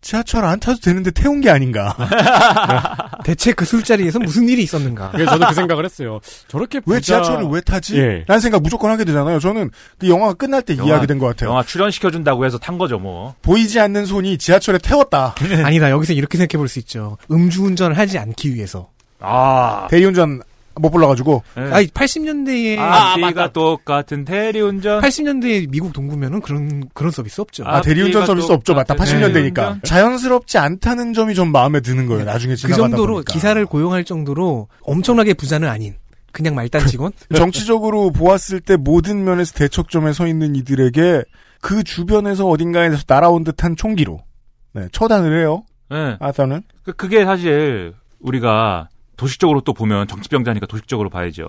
지하철 0.03 0.45
안 0.45 0.61
타도 0.61 0.79
되는데 0.79 1.11
태운 1.11 1.41
게 1.41 1.51
아닌가. 1.51 1.97
대체 3.25 3.53
그 3.53 3.65
술자리에서 3.65 4.21
무슨 4.21 4.49
일이 4.49 4.63
있었는가. 4.63 5.11
그래서 5.11 5.33
저도 5.33 5.47
그 5.49 5.55
생각을 5.55 5.85
했어요. 5.85 6.21
저렇게 6.47 6.81
왜 6.87 6.99
부자- 6.99 7.03
지하철을 7.23 7.47
왜 7.51 7.61
타지? 7.61 7.99
예. 7.99 8.25
라는 8.29 8.41
생각 8.41 8.63
무조건 8.63 8.93
하게 8.93 9.03
되잖아요. 9.05 9.41
저는 9.41 9.71
그 9.99 10.09
영화가 10.09 10.35
끝날 10.35 10.63
때 10.63 10.75
이해하게 10.75 11.07
된것 11.09 11.29
같아요. 11.31 11.51
영화 11.51 11.65
출연시켜준다고 11.65 12.45
해서 12.47 12.59
탄 12.59 12.79
거죠, 12.79 13.01
뭐. 13.01 13.35
보이지 13.43 13.81
않는 13.81 14.07
손이 14.07 14.39
지하철에 14.39 14.79
태웠다. 14.79 15.35
아니다. 15.65 15.91
여기서 15.91 16.13
이렇게 16.13 16.39
생각해 16.39 16.57
볼 16.59 16.69
수 16.69 16.79
있죠. 16.81 17.19
음주운전을 17.33 17.99
하지 17.99 18.17
않기 18.19 18.55
위해서. 18.55 18.91
아. 19.21 19.87
대리운전 19.91 20.43
못 20.77 20.91
불러가지고. 20.91 21.43
예. 21.59 21.61
아니 21.73 21.87
80년대에 21.89 22.79
아, 22.79 23.13
앞뒤가 23.13 23.53
똑같은 23.53 24.25
대리운전. 24.25 25.01
80년대 25.01 25.71
미국 25.71 25.93
동부면은 25.93 26.41
그런 26.41 26.89
그런 26.95 27.11
서비스 27.11 27.41
없죠. 27.41 27.65
아, 27.67 27.81
대리운전 27.81 28.27
서비스 28.27 28.51
없죠. 28.53 28.75
맞다. 28.75 28.95
80년대니까. 28.95 29.33
대리운전? 29.33 29.81
자연스럽지 29.85 30.59
않다는 30.59 31.13
점이 31.13 31.35
좀 31.35 31.53
마음에 31.53 31.81
드는 31.81 32.07
거예요. 32.07 32.25
나중에 32.25 32.55
그 32.55 32.61
지나가다 32.61 32.89
정도로 32.89 33.15
보니까. 33.15 33.33
기사를 33.33 33.65
고용할 33.67 34.05
정도로 34.05 34.69
엄청나게 34.83 35.35
부자는 35.35 35.69
아닌 35.69 35.95
그냥 36.33 36.55
말단 36.55 36.87
직원. 36.87 37.13
정치적으로 37.37 38.11
보았을 38.11 38.61
때 38.61 38.77
모든 38.77 39.25
면에서 39.25 39.53
대척점에 39.55 40.13
서 40.13 40.27
있는 40.27 40.57
이들에게 40.57 41.23
그 41.61 41.85
주변에서 41.85 42.49
어딘가에서 42.49 43.03
날아온 43.07 43.45
듯한 43.45 43.77
총기로 43.77 44.21
네, 44.73 44.89
처단을 44.93 45.39
해요. 45.41 45.65
예. 45.93 46.17
아서는 46.21 46.63
그- 46.85 46.93
그게 46.95 47.25
사실 47.25 47.93
우리가 48.21 48.89
도식적으로 49.17 49.61
또 49.61 49.73
보면 49.73 50.09
정치병자니까 50.09 50.67
도식적으로 50.67 51.11
봐야죠. 51.11 51.47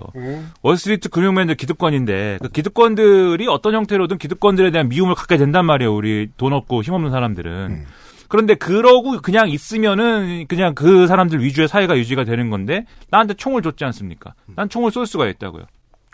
월스트리트 0.62 1.08
금융맨들 1.08 1.54
기득권인데 1.56 2.38
그 2.42 2.48
기득권들이 2.48 3.46
어떤 3.48 3.74
형태로든 3.74 4.18
기득권들에 4.18 4.70
대한 4.70 4.88
미움을 4.88 5.14
갖게 5.14 5.36
된단 5.36 5.64
말이에요. 5.66 5.94
우리 5.94 6.28
돈 6.36 6.52
없고 6.52 6.82
힘없는 6.82 7.10
사람들은. 7.10 7.52
음. 7.70 7.86
그런데 8.28 8.54
그러고 8.54 9.20
그냥 9.20 9.48
있으면은 9.48 10.46
그냥 10.48 10.74
그 10.74 11.06
사람들 11.06 11.42
위주의 11.42 11.68
사회가 11.68 11.96
유지가 11.96 12.24
되는 12.24 12.50
건데 12.50 12.84
나한테 13.10 13.34
총을 13.34 13.62
줬지 13.62 13.84
않습니까? 13.84 14.34
난 14.56 14.68
총을 14.68 14.90
쏠 14.90 15.06
수가 15.06 15.26
있다고요. 15.28 15.64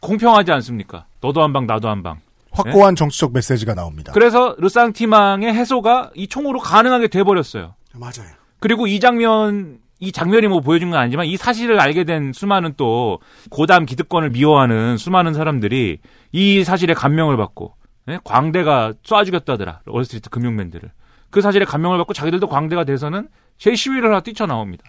공평하지 0.02 0.50
않습니까? 0.52 1.06
너도 1.20 1.42
한 1.42 1.52
방 1.52 1.66
나도 1.66 1.88
한 1.88 2.02
방. 2.02 2.18
확고한 2.52 2.96
정치적 2.96 3.32
메시지가 3.32 3.74
나옵니다. 3.74 4.12
그래서 4.12 4.56
르상티망의 4.58 5.52
해소가 5.54 6.10
이 6.14 6.26
총으로 6.26 6.58
가능하게 6.58 7.08
돼버렸어요. 7.08 7.74
맞아요. 7.94 8.28
그리고 8.58 8.86
이 8.88 8.98
장면, 8.98 9.78
이 10.00 10.12
장면이 10.12 10.48
뭐 10.48 10.60
보여준 10.60 10.90
건 10.90 10.98
아니지만 10.98 11.26
이 11.26 11.36
사실을 11.36 11.78
알게 11.78 12.04
된 12.04 12.32
수많은 12.32 12.74
또 12.76 13.20
고담 13.50 13.86
기득권을 13.86 14.30
미워하는 14.30 14.96
수많은 14.96 15.34
사람들이 15.34 15.98
이 16.32 16.64
사실에 16.64 16.94
감명을 16.94 17.36
받고 17.36 17.74
예? 18.08 18.18
광대가 18.24 18.94
쏴 19.04 19.26
죽였다더라 19.26 19.82
월스트리트 19.86 20.30
금융맨들을 20.30 20.90
그 21.30 21.40
사실에 21.42 21.64
감명을 21.64 21.98
받고 21.98 22.14
자기들도 22.14 22.48
광대가 22.48 22.84
돼서는 22.84 23.28
제 23.58 23.74
시위를 23.74 24.08
하나 24.08 24.20
뛰쳐나옵니다. 24.20 24.84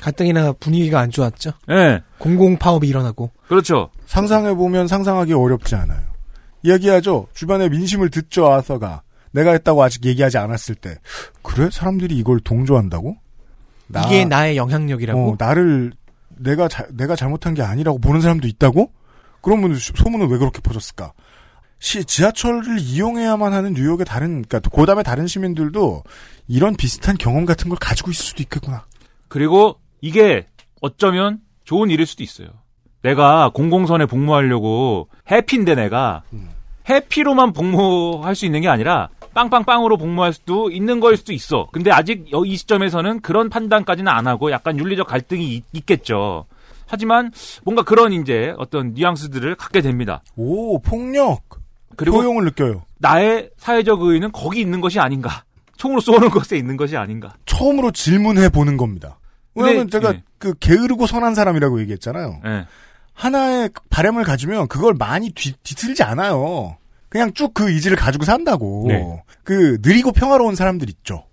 가뜩이나 0.00 0.52
분위기가 0.52 1.00
안 1.00 1.10
좋았죠. 1.10 1.52
예, 1.70 2.02
공공 2.18 2.58
파업이 2.58 2.86
일어나고. 2.86 3.30
그렇죠. 3.48 3.90
상상해 4.06 4.54
보면 4.54 4.86
상상하기 4.86 5.32
어렵지 5.32 5.74
않아요. 5.74 6.00
이야기하죠. 6.62 7.28
주변의 7.34 7.70
민심을 7.70 8.10
듣죠, 8.10 8.50
아서가. 8.50 9.02
내가 9.32 9.52
했다고 9.52 9.82
아직 9.82 10.04
얘기하지 10.04 10.38
않았을 10.38 10.74
때. 10.74 10.96
그래? 11.42 11.68
사람들이 11.70 12.16
이걸 12.16 12.40
동조한다고? 12.40 13.16
나- 13.92 14.02
이게 14.06 14.24
나의 14.24 14.56
영향력이라고. 14.56 15.32
어, 15.32 15.36
나를, 15.38 15.92
내가, 16.38 16.68
자- 16.68 16.86
내가 16.92 17.16
잘못한 17.16 17.54
게 17.54 17.62
아니라고 17.62 17.98
보는 17.98 18.20
사람도 18.20 18.46
있다고? 18.48 18.92
그러면 19.42 19.74
수- 19.76 19.92
소문은 19.96 20.28
왜 20.30 20.38
그렇게 20.38 20.60
퍼졌을까? 20.60 21.12
시, 21.78 22.04
지하철을 22.04 22.78
이용해야만 22.78 23.52
하는 23.54 23.72
뉴욕의 23.72 24.04
다른, 24.04 24.42
그러니까 24.42 24.60
고담의 24.70 25.02
다른 25.04 25.26
시민들도 25.26 26.02
이런 26.46 26.76
비슷한 26.76 27.16
경험 27.16 27.46
같은 27.46 27.68
걸 27.70 27.78
가지고 27.80 28.10
있을 28.10 28.22
수도 28.24 28.42
있겠구나. 28.42 28.84
그리고 29.28 29.76
이게 30.02 30.46
어쩌면 30.82 31.38
좋은 31.64 31.88
일일 31.90 32.04
수도 32.06 32.22
있어요. 32.22 32.48
내가 33.02 33.50
공공선에 33.54 34.04
복무하려고 34.06 35.08
해피인데 35.30 35.74
내가 35.74 36.22
해피로만 36.88 37.52
복무할 37.54 38.34
수 38.34 38.44
있는 38.44 38.60
게 38.60 38.68
아니라 38.68 39.08
빵빵빵으로 39.34 39.96
복무할 39.96 40.32
수도 40.32 40.70
있는 40.70 41.00
거일 41.00 41.16
수도 41.16 41.32
있어. 41.32 41.68
근데 41.72 41.90
아직 41.90 42.30
여- 42.32 42.44
이 42.44 42.56
시점에서는 42.56 43.20
그런 43.20 43.48
판단까지는 43.48 44.10
안 44.10 44.26
하고 44.26 44.50
약간 44.50 44.78
윤리적 44.78 45.06
갈등이 45.06 45.62
있, 45.72 45.86
겠죠 45.86 46.46
하지만 46.86 47.30
뭔가 47.64 47.82
그런 47.82 48.12
이제 48.12 48.52
어떤 48.58 48.94
뉘앙스들을 48.94 49.54
갖게 49.54 49.80
됩니다. 49.80 50.22
오, 50.36 50.80
폭력. 50.80 51.42
그리고 51.96 52.18
효용을 52.18 52.44
느껴요. 52.46 52.82
나의 52.98 53.50
사회적 53.58 54.00
의의는 54.02 54.32
거기 54.32 54.60
있는 54.60 54.80
것이 54.80 54.98
아닌가. 54.98 55.44
총으로 55.76 56.00
쏘는 56.00 56.28
것에 56.30 56.56
있는 56.56 56.76
것이 56.76 56.96
아닌가. 56.96 57.34
처음으로 57.46 57.92
질문해 57.92 58.48
보는 58.48 58.76
겁니다. 58.76 59.18
왜냐면 59.54 59.88
근데, 59.88 59.98
제가 59.98 60.14
예. 60.14 60.22
그 60.38 60.54
게으르고 60.58 61.06
선한 61.06 61.34
사람이라고 61.34 61.80
얘기했잖아요. 61.82 62.40
예. 62.46 62.66
하나의 63.14 63.70
바램을 63.90 64.24
가지면 64.24 64.68
그걸 64.68 64.94
많이 64.94 65.30
뒤, 65.30 65.52
뒤틀지 65.62 66.02
않아요. 66.02 66.76
그냥 67.10 67.32
쭉그 67.34 67.70
의지를 67.70 67.96
가지고 67.98 68.24
산다고. 68.24 68.86
네. 68.88 69.22
그 69.44 69.78
느리고 69.82 70.12
평화로운 70.12 70.54
사람들 70.54 70.88
있죠. 70.88 71.26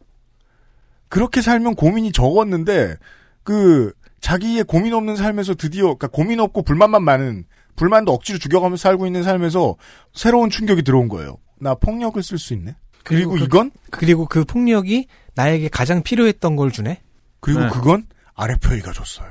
그렇게 1.07 1.41
살면 1.41 1.75
고민이 1.75 2.11
적었는데 2.11 2.95
그 3.43 3.93
자기의 4.19 4.65
고민 4.65 4.93
없는 4.93 5.15
삶에서 5.15 5.53
드디어 5.53 5.83
그러니까 5.85 6.07
고민 6.07 6.39
없고 6.41 6.63
불만만 6.63 7.03
많은 7.03 7.45
불만도 7.77 8.11
억지로 8.11 8.39
죽여가면서 8.39 8.81
살고 8.81 9.05
있는 9.05 9.23
삶에서 9.23 9.75
새로운 10.13 10.49
충격이 10.49 10.81
들어온 10.81 11.07
거예요. 11.07 11.37
나 11.59 11.75
폭력을 11.75 12.21
쓸 12.23 12.37
수 12.39 12.53
있네. 12.53 12.75
그리고, 13.03 13.31
그- 13.35 13.43
이건 13.43 13.71
그리고 13.91 14.25
그 14.25 14.43
폭력이 14.43 15.07
나에게 15.35 15.69
가장 15.69 16.01
필요했던 16.03 16.55
걸 16.55 16.71
주네. 16.71 16.99
그리고 17.39 17.62
네. 17.62 17.69
그건 17.69 18.08
RFA가 18.35 18.91
줬어요. 18.91 19.29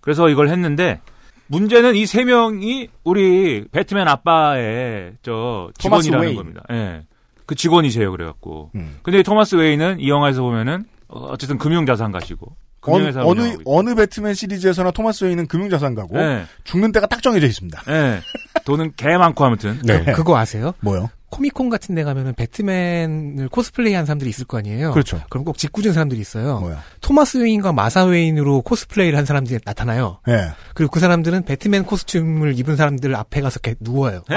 그래서 0.00 0.28
이걸 0.28 0.50
했는데 0.50 1.00
문제는 1.48 1.94
이 1.96 2.06
세 2.06 2.24
명이 2.24 2.88
우리 3.04 3.64
배트맨 3.70 4.08
아빠의 4.08 5.12
저 5.22 5.70
직원이라는. 5.78 6.34
겁니다. 6.34 6.62
예. 6.70 7.02
그 7.46 7.54
직원이세요 7.54 8.10
그래갖고. 8.10 8.70
음. 8.74 8.96
근데 9.02 9.22
토마스 9.22 9.56
웨이는 9.56 10.00
이 10.00 10.08
영화에서 10.08 10.42
보면은 10.42 10.84
어, 11.08 11.26
어쨌든 11.30 11.58
금융자산가시고 11.58 12.56
어느, 12.86 12.94
금융회사 12.96 13.20
어느, 13.20 13.40
운영하고 13.40 13.60
있죠. 13.60 13.70
어느 13.70 13.94
배트맨 13.94 14.34
시리즈에서나 14.34 14.90
토마스 14.90 15.24
웨이는 15.24 15.46
금융자산가고 15.46 16.18
예. 16.18 16.44
죽는 16.64 16.92
때가 16.92 17.06
딱 17.06 17.22
정해져 17.22 17.46
있습니다. 17.46 17.82
예. 17.88 18.20
돈은 18.64 18.92
개 18.96 19.16
많고 19.18 19.44
아무튼. 19.44 19.78
네. 19.84 20.04
그거 20.12 20.36
아세요? 20.38 20.72
뭐요? 20.80 21.10
코미콘 21.34 21.68
같은 21.68 21.94
데 21.94 22.04
가면은 22.04 22.32
배트맨을 22.34 23.48
코스플레이 23.48 23.94
한 23.94 24.06
사람들이 24.06 24.30
있을 24.30 24.44
거 24.44 24.58
아니에요. 24.58 24.92
그렇죠. 24.92 25.20
그럼 25.28 25.44
꼭 25.44 25.58
짓궂은 25.58 25.92
사람들이 25.92 26.20
있어요. 26.20 26.60
뭐야? 26.60 26.82
토마스 27.00 27.38
웨인과 27.38 27.72
마사 27.72 28.04
웨인으로 28.04 28.62
코스플레이를 28.62 29.18
한 29.18 29.24
사람들이 29.24 29.58
나타나요. 29.64 30.20
예. 30.28 30.52
그리고 30.74 30.92
그 30.92 31.00
사람들은 31.00 31.44
배트맨 31.44 31.84
코스튬을 31.84 32.56
입은 32.58 32.76
사람들 32.76 33.14
앞에 33.16 33.40
가서 33.40 33.58
이렇게 33.62 33.76
누워요. 33.80 34.22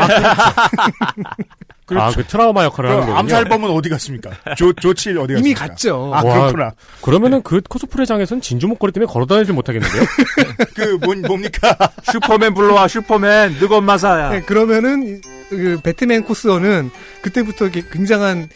아, 1.96 2.12
그 2.12 2.26
트라우마 2.26 2.66
역할을 2.66 2.90
하는 2.90 3.02
그 3.02 3.06
거군요. 3.08 3.20
암살범은 3.20 3.70
어디 3.70 3.88
갔습니까? 3.90 4.32
조, 4.58 4.74
조칠 4.74 5.18
어디 5.20 5.36
갔습니까? 5.36 5.40
이미 5.40 5.54
갔죠. 5.54 6.12
아, 6.14 6.22
와, 6.22 6.34
그렇구나. 6.34 6.72
그러면은 7.02 7.42
그 7.44 7.62
코스프레장에선 7.62 8.42
진주 8.42 8.68
목걸이 8.68 8.92
때문에 8.92 9.10
걸어다니질 9.12 9.54
못하겠는데요? 9.54 10.04
그, 10.76 10.98
뭔, 11.06 11.22
뭡니까? 11.22 11.78
슈퍼맨 12.12 12.56
불러와 12.56 12.90
슈퍼맨 12.90 13.54
느금 13.60 13.86
마사야. 13.86 14.32
네, 14.32 14.42
그러면은 14.42 15.22
그 15.50 15.80
배트맨 15.84 16.24
코스어는 16.24 16.90
그때부터 17.22 17.66
이렇게 17.66 17.84
굉장한 17.92 18.50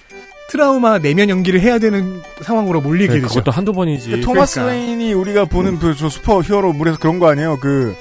트라우마 0.49 0.97
내면 0.97 1.29
연기를 1.29 1.61
해야 1.61 1.79
되는 1.79 2.21
상황으로 2.41 2.81
몰리게 2.81 3.13
네, 3.13 3.21
되죠. 3.21 3.27
그것도 3.29 3.51
한두 3.51 3.71
번이지. 3.71 4.09
그 4.11 4.21
토마스 4.21 4.55
그러니까. 4.59 4.75
웨인이 4.85 5.13
우리가 5.13 5.45
보는 5.45 5.79
그, 5.79 5.95
저 5.95 6.09
슈퍼 6.09 6.41
히어로 6.41 6.73
물에서 6.73 6.97
그런 6.99 7.19
거 7.19 7.29
아니에요? 7.29 7.57
그, 7.61 7.95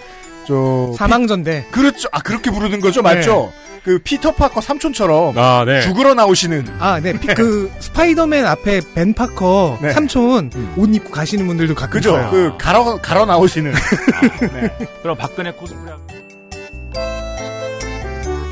저. 0.48 0.92
사망전대. 0.98 1.66
피- 1.66 1.70
그렇죠. 1.70 2.08
아, 2.10 2.20
그렇게 2.20 2.50
부르는 2.50 2.80
거죠? 2.80 3.02
맞죠? 3.02 3.52
그, 3.84 4.00
피터 4.02 4.32
파커 4.34 4.60
삼촌처럼. 4.60 5.38
아, 5.38 5.62
네. 5.64 5.80
죽으러 5.82 6.14
나오시는. 6.14 6.66
아, 6.80 6.98
네. 7.00 7.12
피- 7.12 7.28
그 7.28 7.70
스파이더맨 7.78 8.44
앞에 8.44 8.80
벤 8.96 9.14
파커 9.14 9.78
네. 9.80 9.92
삼촌 9.92 10.50
옷 10.76 10.92
입고 10.92 11.10
가시는 11.12 11.46
분들도 11.46 11.76
가끔 11.76 11.92
그죠? 12.00 12.10
있어요. 12.10 12.30
그, 12.32 12.52
갈아, 12.58 12.82
갈아 12.96 13.26
나오시는. 13.26 13.72
네. 14.52 14.76
그럼 15.02 15.16
박근혜 15.16 15.52
코스프레. 15.52 15.92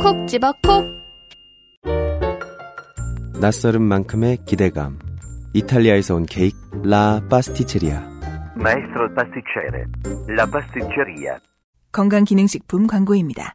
콕 0.00 0.28
집어 0.28 0.52
콕. 0.62 0.84
낯설은 3.40 3.82
만큼의 3.82 4.38
기대감. 4.44 4.98
이탈리아에서 5.54 6.14
온 6.14 6.24
케이크 6.24 6.56
라 6.84 7.20
파스티체리아. 7.28 8.00
Maestro 8.56 9.08
pasticcere. 9.14 9.84
La 10.28 10.46
pasticceria. 10.48 11.38
건강기능식품 11.90 12.86
광고입니다. 12.86 13.54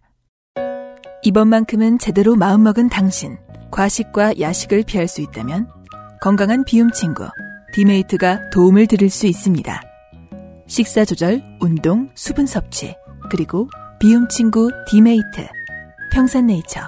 이번만큼은 1.24 2.00
제대로 2.00 2.36
마음먹은 2.36 2.90
당신. 2.90 3.38
과식과 3.72 4.40
야식을 4.40 4.84
피할 4.86 5.08
수 5.08 5.22
있다면 5.22 5.70
건강한 6.22 6.66
비움 6.66 6.92
친구 6.92 7.28
디메이트가 7.74 8.50
도움을 8.50 8.88
드릴 8.88 9.10
수 9.10 9.28
있습니다. 9.28 9.82
식사 10.68 11.06
조절, 11.06 11.42
운동, 11.62 12.10
수분 12.16 12.46
섭취, 12.46 12.96
그리고 13.32 13.70
비움 14.00 14.28
친구 14.28 14.70
디메이트. 14.88 15.63
평산네이처. 16.14 16.82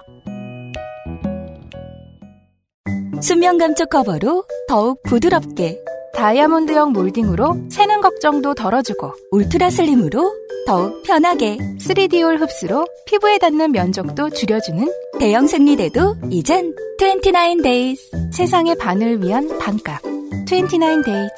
수면 3.21 3.57
감촉 3.57 3.89
커버로 3.89 4.45
더욱 4.67 5.01
부드럽게 5.03 5.79
다이아몬드형 6.13 6.93
몰딩으로 6.93 7.67
새는 7.69 8.01
걱정도 8.01 8.53
덜어주고 8.53 9.13
ultra 9.31 9.69
slim으로 9.69 10.31
더욱 10.67 11.03
편하게 11.03 11.57
3D올 11.57 12.39
흡수로 12.39 12.85
피부에 13.05 13.37
닿는 13.37 13.71
면적도 13.71 14.29
줄여주는 14.29 14.87
대형 15.19 15.47
생리대도 15.47 16.17
이젠 16.29 16.75
29days 16.99 18.33
세상의 18.33 18.77
반을 18.77 19.23
위한 19.23 19.57
반값. 19.59 20.01
29days 20.45 21.29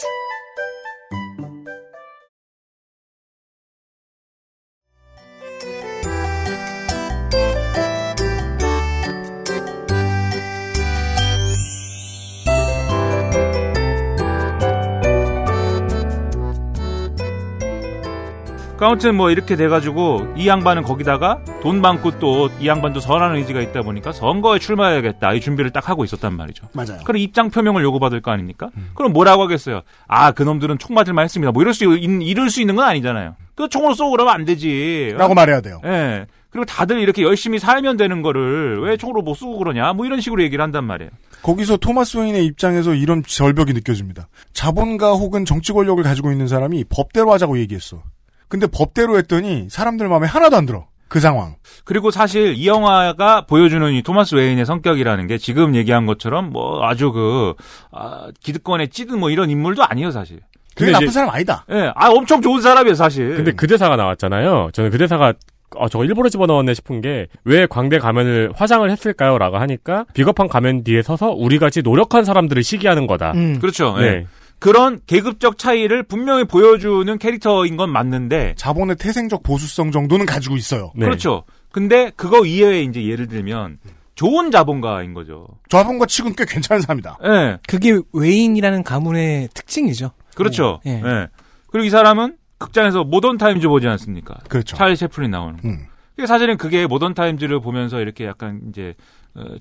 아무튼 18.80 19.16
뭐 19.16 19.32
이렇게 19.32 19.56
돼가지고 19.56 20.34
이 20.38 20.48
양반은 20.48 20.84
거기다가 20.84 21.40
돈 21.62 21.82
많고 21.82 22.20
또 22.20 22.48
이 22.60 22.68
양반도 22.68 23.00
선한 23.00 23.36
의지가 23.36 23.62
있다 23.62 23.82
보니까 23.82 24.12
선거에 24.12 24.60
출마해야겠다 24.60 25.34
이 25.34 25.42
준비를 25.42 25.72
딱 25.72 25.90
하고 25.90 26.04
있었단 26.04 26.34
말이죠. 26.36 26.68
맞아요. 26.74 27.00
그럼 27.04 27.18
입장 27.18 27.50
표명을 27.50 27.84
요구받을 27.84 28.22
거 28.22 28.32
아닙니까? 28.32 28.70
그럼 28.96 29.14
뭐라고 29.14 29.44
하겠어요? 29.44 29.82
아 30.08 30.32
그놈들은 30.32 30.78
총 30.78 30.94
맞을만 30.96 31.24
했습니다. 31.26 31.52
뭐 31.52 31.62
이럴 31.62 31.74
수 31.74 31.84
있, 31.98 32.04
이럴 32.04 32.50
수 32.50 32.62
있는 32.62 32.76
건 32.76 32.86
아니잖아요. 32.86 33.36
그 33.56 33.68
총으로 33.70 33.94
쏘고 33.96 34.12
그러면 34.12 34.34
안 34.34 34.46
되지. 34.46 35.14
라고 35.18 35.34
말해야 35.34 35.62
돼요. 35.62 35.82
예. 35.86 36.26
그리고 36.50 36.66
다들 36.66 37.00
이렇게 37.00 37.24
열심히 37.24 37.60
살면 37.60 37.98
되는 37.98 38.22
거를 38.22 38.80
왜 38.82 38.96
총으로 38.98 39.22
못 39.22 39.34
쏘고 39.36 39.58
그러냐? 39.58 39.94
뭐 39.94 40.06
이런 40.06 40.22
식으로 40.22 40.42
얘기를 40.44 40.64
한단 40.64 40.86
말이에요. 40.86 41.12
거기서 41.44 41.78
토마스 41.78 42.18
웨인의 42.18 42.46
입장에서 42.46 42.94
이런 42.94 43.22
절벽이 43.24 43.74
느껴집니다. 43.74 44.28
자본가 44.54 45.12
혹은 45.14 45.46
정치 45.46 45.74
권력을 45.74 46.02
가지고 46.04 46.32
있는 46.32 46.48
사람이 46.48 46.86
법대로 46.90 47.32
하자고 47.34 47.60
얘기했어. 47.60 48.02
근데 48.48 48.68
법대로 48.68 49.18
했더니 49.18 49.68
사람들 49.70 50.08
마음에 50.08 50.28
하나도 50.28 50.56
안 50.56 50.66
들어. 50.66 50.86
그 51.10 51.20
상황. 51.22 51.56
그리고 51.86 52.12
사실 52.12 52.54
이 52.56 52.68
영화가 52.68 53.46
보여주는 53.46 53.94
이 53.94 54.02
토마스 54.02 54.36
웨인의 54.36 54.66
성격이라는 54.66 55.28
게 55.28 55.38
지금 55.38 55.74
얘기한 55.76 56.06
것처럼 56.06 56.50
뭐 56.50 56.86
아주 56.86 57.12
그 57.14 57.54
아, 57.92 58.28
기득권에 58.42 58.88
찌든 58.88 59.20
뭐 59.20 59.30
이런 59.30 59.50
인물도 59.50 59.84
아니에요 59.86 60.12
사실. 60.12 60.40
그게 60.76 60.88
근데 60.88 60.92
나쁜 60.92 61.06
이제- 61.08 61.14
사람 61.14 61.30
아니다. 61.34 61.66
예, 61.72 61.92
아 61.96 62.10
엄청 62.10 62.42
좋은 62.42 62.62
사람이에요 62.62 62.96
사실. 62.96 63.36
근데 63.36 63.52
그 63.54 63.68
대사가 63.68 63.96
나왔잖아요. 63.96 64.70
저는 64.74 64.92
그 64.92 64.98
대사가 64.98 65.34
어, 65.76 65.90
저거 65.90 66.04
일부러 66.06 66.30
집어넣었네 66.30 66.74
싶은 66.74 67.02
게 67.02 67.28
왜 67.46 67.66
광대 67.68 68.00
가면을 68.00 68.52
화장을 68.56 68.90
했을까요? 68.90 69.38
라고 69.38 69.58
하니까 69.58 70.06
비겁한 70.14 70.48
가면 70.50 70.84
뒤에 70.84 71.02
서서 71.02 71.32
우리같이 71.32 71.82
노력한 71.82 72.26
사람들을 72.26 72.64
시기하는 72.64 73.08
거다. 73.08 73.32
음. 73.36 73.60
그렇죠. 73.60 73.96
예. 74.00 74.02
네. 74.02 74.26
그런 74.60 75.00
계급적 75.06 75.58
차이를 75.58 76.04
분명히 76.04 76.44
보여주는 76.44 77.18
캐릭터인 77.18 77.78
건 77.78 77.92
맞는데 77.92 78.56
자본의 78.58 78.96
태생적 78.98 79.44
보수성 79.44 79.92
정도는 79.92 80.26
가지고 80.26 80.56
있어요. 80.56 80.92
네. 80.96 81.06
그렇죠. 81.06 81.44
근데 81.72 82.12
그거 82.16 82.46
이외에 82.46 82.82
이제 82.84 83.06
예를 83.06 83.28
들면 83.28 83.78
좋은 84.16 84.50
자본가인 84.50 85.14
거죠. 85.14 85.48
자본가 85.70 86.08
치곤 86.08 86.34
꽤 86.36 86.46
괜찮은 86.46 86.82
사람이다. 86.82 87.20
예. 87.24 87.58
그게 87.68 88.00
웨인이라는 88.14 88.84
가문의 88.84 89.48
특징이죠. 89.54 90.12
그렇죠. 90.36 90.80
예. 90.88 91.04
예. 91.06 91.28
그리고 91.70 91.86
이 91.86 91.90
사람은 91.92 92.38
극장에서 92.58 93.04
Modern 93.04 93.38
Times 93.38 93.68
보지 93.68 93.88
않습니까? 93.88 94.36
그렇죠. 94.50 94.76
찰리 94.76 94.98
채플린 94.98 95.30
나오는. 95.30 95.62
거. 95.62 95.68
음. 95.68 95.86
그게 96.16 96.26
사실은 96.26 96.58
그게 96.58 96.88
Modern 96.88 97.14
Times를 97.14 97.60
보면서 97.62 98.00
이렇게 98.00 98.26
약간 98.26 98.62
이제. 98.70 98.96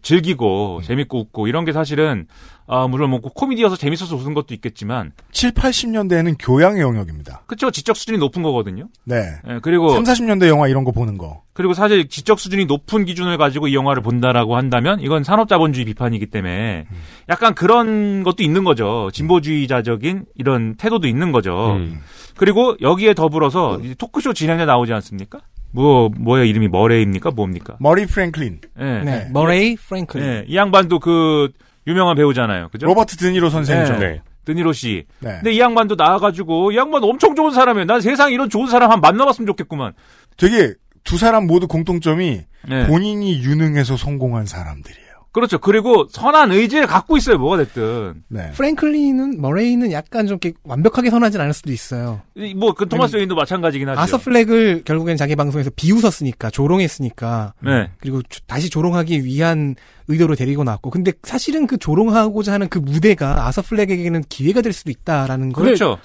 즐기고 0.03 0.81
재밌고 0.83 1.21
웃고 1.21 1.47
이런 1.47 1.65
게 1.65 1.73
사실은 1.73 2.27
아 2.69 2.89
물론 2.89 3.11
뭐 3.11 3.21
코미디여서 3.21 3.77
재밌어서 3.77 4.17
웃은 4.17 4.35
것도 4.35 4.55
있겠지만 4.55 5.13
7, 5.31 5.53
80년대에는 5.53 6.37
교양의 6.39 6.81
영역입니다. 6.81 7.43
그쵸 7.47 7.71
지적 7.71 7.97
수준이 7.97 8.19
높은 8.19 8.43
거거든요. 8.43 8.89
네. 9.05 9.23
예, 9.49 9.59
그리고 9.63 9.91
3, 9.91 10.03
40년대 10.03 10.49
영화 10.49 10.67
이런 10.67 10.85
거 10.85 10.91
보는 10.91 11.19
거. 11.19 11.43
그리고 11.53 11.75
사실 11.75 12.09
지적 12.09 12.41
수준이 12.41 12.67
높은 12.67 13.05
기준을 13.05 13.39
가지고 13.39 13.69
이 13.69 13.75
영화를 13.75 14.03
본다라고 14.03 14.57
한다면 14.57 15.01
이건 15.01 15.25
산업자본주의 15.25 15.85
비판이기 15.87 16.27
때문에 16.27 16.87
음. 16.91 16.97
약간 17.29 17.55
그런 17.55 18.23
것도 18.25 18.43
있는 18.43 18.65
거죠. 18.65 19.11
진보주의자적인 19.13 20.25
이런 20.35 20.75
태도도 20.77 21.07
있는 21.07 21.33
거죠. 21.33 21.77
음. 21.77 22.01
그리고 22.37 22.77
여기에 22.81 23.15
더불어서 23.15 23.79
이제 23.83 23.95
토크쇼 23.95 24.35
진행자 24.35 24.67
나오지 24.67 24.93
않습니까? 24.93 25.41
뭐 25.73 26.11
뭐야 26.17 26.45
이름이 26.45 26.69
머레이입니까? 26.69 27.31
뭡니까? 27.31 27.77
머레이 27.81 28.07
프랭클린. 28.07 28.61
예. 28.81 28.85
네. 29.05 29.29
머레이 29.33 29.77
프랭클린. 29.77 30.27
예. 30.27 30.45
이 30.49 30.57
양반도 30.57 30.99
그 30.99 31.51
유명한 31.87 32.17
배우잖아요. 32.17 32.69
그죠? 32.71 32.87
로버트 32.87 33.17
드니로 33.17 33.51
선생이죠. 33.51 33.95
네. 33.95 33.99
네. 33.99 34.23
드니로 34.45 34.73
씨. 34.73 35.05
네. 35.19 35.33
근데 35.35 35.53
이 35.53 35.61
양반도 35.61 35.97
나와가지고 35.97 36.73
이 36.73 36.77
양반 36.77 37.03
엄청 37.05 37.35
좋은 37.35 37.53
사람이에요. 37.53 37.87
난 37.87 38.01
세상에 38.01 38.33
이런 38.33 38.49
좋은 38.49 38.69
사람 38.69 38.91
한 38.91 39.01
만나봤으면 39.01 39.47
좋겠구만. 39.47 39.93
되게 40.37 40.75
두 41.05 41.19
사람 41.19 41.47
모두 41.47 41.69
공통점이 41.69 42.41
네. 42.69 42.87
본인이 42.87 43.41
유능해서 43.43 43.97
성공한 43.97 44.47
사람들이에요. 44.47 45.06
그렇죠. 45.37 45.59
그리고 45.59 46.07
선한 46.11 46.51
의지를 46.51 46.87
갖고 46.87 47.19
있어요. 47.19 47.37
뭐가 47.37 47.59
됐든. 47.59 48.23
네. 48.29 48.53
프랭클린은 48.53 49.39
머레이는 49.39 49.93
약간 49.93 50.27
좀 50.27 50.39
이렇게 50.41 50.57
완벽하게 50.65 51.11
선하진 51.11 51.39
않을 51.43 51.53
수도 51.53 51.71
있어요. 51.73 52.23
뭐 52.57 52.75
그 52.75 52.89
토마스 52.89 53.17
웨인도 53.17 53.35
마찬가지긴 53.35 53.87
하죠. 53.91 54.01
아서 54.01 54.17
플렉을 54.17 54.85
결국엔 54.87 55.19
자기 55.19 55.37
방송에서 55.37 55.69
비웃었으니까 55.77 56.49
조롱했으니까 56.49 57.53
네. 57.63 57.91
그리고 58.01 58.23
조- 58.23 58.41
다시 58.47 58.71
조롱하기 58.71 59.25
위한 59.27 59.75
의도로 60.09 60.37
데리고 60.37 60.65
나왔고 60.65 60.89
근데 60.89 61.13
사실은 61.23 61.67
그 61.67 61.77
조롱하고자 61.77 62.55
하는 62.55 62.69
그 62.71 62.79
무대가 62.79 63.47
아서 63.47 63.61
플렉에게는 63.61 64.25
기회가 64.31 64.63
될 64.63 64.73
수도 64.73 64.91
있다라는 64.91 65.53
걸 65.53 65.65
그렇죠. 65.67 65.99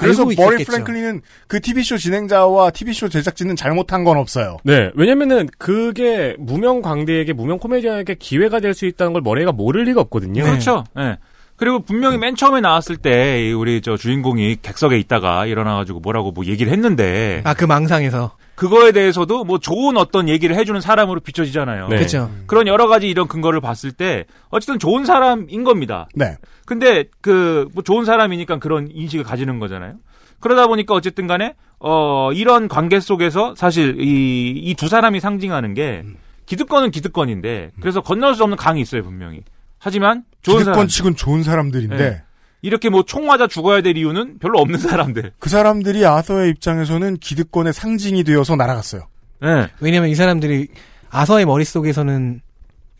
그래서 0.00 0.30
있었겠죠. 0.30 0.64
프랭클린은 0.72 1.20
그 1.46 1.60
TV쇼 1.60 1.98
진행자와 1.98 2.70
TV쇼 2.70 3.08
제작진은 3.08 3.56
잘못한 3.56 4.04
건 4.04 4.16
없어요. 4.16 4.56
네, 4.64 4.90
왜냐면은 4.94 5.48
그게 5.58 6.34
무명 6.38 6.82
광대에게 6.82 7.32
무명 7.32 7.58
코미디언에게 7.58 8.14
기회가 8.14 8.58
될 8.60 8.70
수 8.74 8.86
있다는 8.86 9.12
걸 9.12 9.22
머레이가 9.22 9.52
모를 9.52 9.84
리가 9.84 10.00
없거든요. 10.02 10.42
그렇죠. 10.44 10.84
예. 10.98 11.18
그리고 11.60 11.80
분명히 11.80 12.16
맨 12.18 12.34
처음에 12.34 12.60
나왔을 12.60 12.96
때이 12.96 13.52
우리 13.52 13.80
저 13.82 13.96
주인공이 13.96 14.56
객석에 14.62 14.98
있다가 14.98 15.44
일어나가지고 15.46 16.00
뭐라고 16.00 16.32
뭐 16.32 16.46
얘기를 16.46 16.72
했는데 16.72 17.42
아 17.44 17.54
그 17.54 17.66
망상에서 17.66 18.32
그거에 18.54 18.92
대해서도 18.92 19.44
뭐 19.44 19.58
좋은 19.58 19.96
어떤 19.96 20.28
얘기를 20.28 20.56
해주는 20.56 20.80
사람으로 20.80 21.20
비춰지잖아요. 21.20 21.88
네. 21.88 21.96
그렇죠. 21.96 22.30
그런 22.46 22.66
여러 22.66 22.88
가지 22.88 23.08
이런 23.08 23.28
근거를 23.28 23.60
봤을 23.60 23.92
때 23.92 24.24
어쨌든 24.50 24.78
좋은 24.78 25.04
사람인 25.04 25.62
겁니다. 25.64 26.08
네. 26.14 26.36
근데 26.66 27.04
그 27.20 27.68
뭐 27.74 27.82
좋은 27.82 28.04
사람이니까 28.04 28.58
그런 28.58 28.88
인식을 28.92 29.24
가지는 29.24 29.58
거잖아요. 29.60 29.94
그러다 30.40 30.66
보니까 30.66 30.94
어쨌든 30.94 31.26
간에 31.26 31.54
어 31.78 32.30
이런 32.32 32.68
관계 32.68 33.00
속에서 33.00 33.54
사실 33.54 33.96
이 34.00 34.70
이 34.70 34.74
두 34.74 34.88
사람이 34.88 35.20
상징하는 35.20 35.74
게 35.74 36.04
기득권은 36.46 36.90
기득권인데 36.90 37.70
그래서 37.80 38.00
건널 38.00 38.34
수 38.34 38.42
없는 38.44 38.56
강이 38.56 38.80
있어요 38.80 39.02
분명히. 39.02 39.42
하지만 39.80 40.24
좋은 40.42 40.58
기득권 40.58 40.74
사람 40.74 40.88
치곤 40.88 41.16
좋은 41.16 41.42
사람들인데 41.42 41.96
네. 41.96 42.22
이렇게 42.62 42.90
뭐 42.90 43.02
총 43.02 43.26
맞아 43.26 43.46
죽어야 43.48 43.80
될 43.82 43.96
이유는 43.96 44.38
별로 44.38 44.58
없는 44.60 44.78
사람들. 44.78 45.32
그 45.38 45.48
사람들이 45.48 46.04
아서의 46.06 46.50
입장에서는 46.50 47.16
기득권의 47.16 47.72
상징이 47.72 48.22
되어서 48.22 48.54
날아갔어요. 48.54 49.08
네. 49.40 49.68
왜냐면 49.80 50.10
이 50.10 50.14
사람들이 50.14 50.68
아서의 51.08 51.46
머릿속에서는 51.46 52.40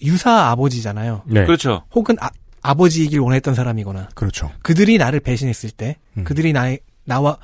유사 0.03 0.49
아버지잖아요. 0.51 1.23
네. 1.27 1.45
그렇죠. 1.45 1.85
혹은 1.95 2.17
아, 2.21 2.31
아버지이길 2.63 3.21
원했던 3.21 3.55
사람이거나 3.55 4.09
그렇죠. 4.15 4.51
그들이 4.63 4.97
나를 4.97 5.21
배신했을 5.21 5.71
때 5.71 5.97
음. 6.17 6.25
그들이 6.25 6.53
나의 6.55 6.81
나와 7.05 7.37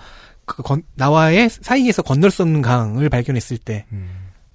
그 0.47 0.63
건, 0.63 0.83
나와의 0.95 1.51
사이에서 1.51 2.01
건널 2.03 2.31
수 2.31 2.43
없는 2.43 2.63
강을 2.63 3.11
발견했을 3.11 3.59
때 3.59 3.85
음. 3.93 4.09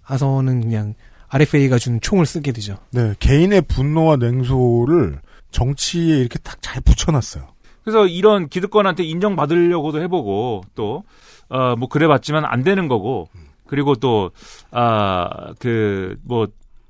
아서는 0.03 0.61
그냥 0.61 0.95
RFA가 1.33 1.77
준 1.77 1.99
총을 2.01 2.25
쓰게 2.25 2.51
되죠. 2.51 2.77
네, 2.91 3.13
개인의 3.19 3.61
분노와 3.63 4.17
냉소를 4.17 5.19
정치에 5.51 6.17
이렇게 6.17 6.37
딱 6.39 6.57
잘 6.61 6.81
붙여놨어요. 6.81 7.47
그래서 7.83 8.05
이런 8.05 8.47
기득권한테 8.49 9.03
인정받으려고도 9.03 10.01
해보고 10.01 10.63
또 10.75 11.03
어 11.49 11.75
뭐 11.77 11.89
그래봤지만 11.89 12.45
안 12.45 12.63
되는 12.63 12.87
거고 12.87 13.27
그리고 13.67 13.95
또 13.95 14.31
아 14.71 15.53
그 15.59 16.15
뭐 16.23 16.47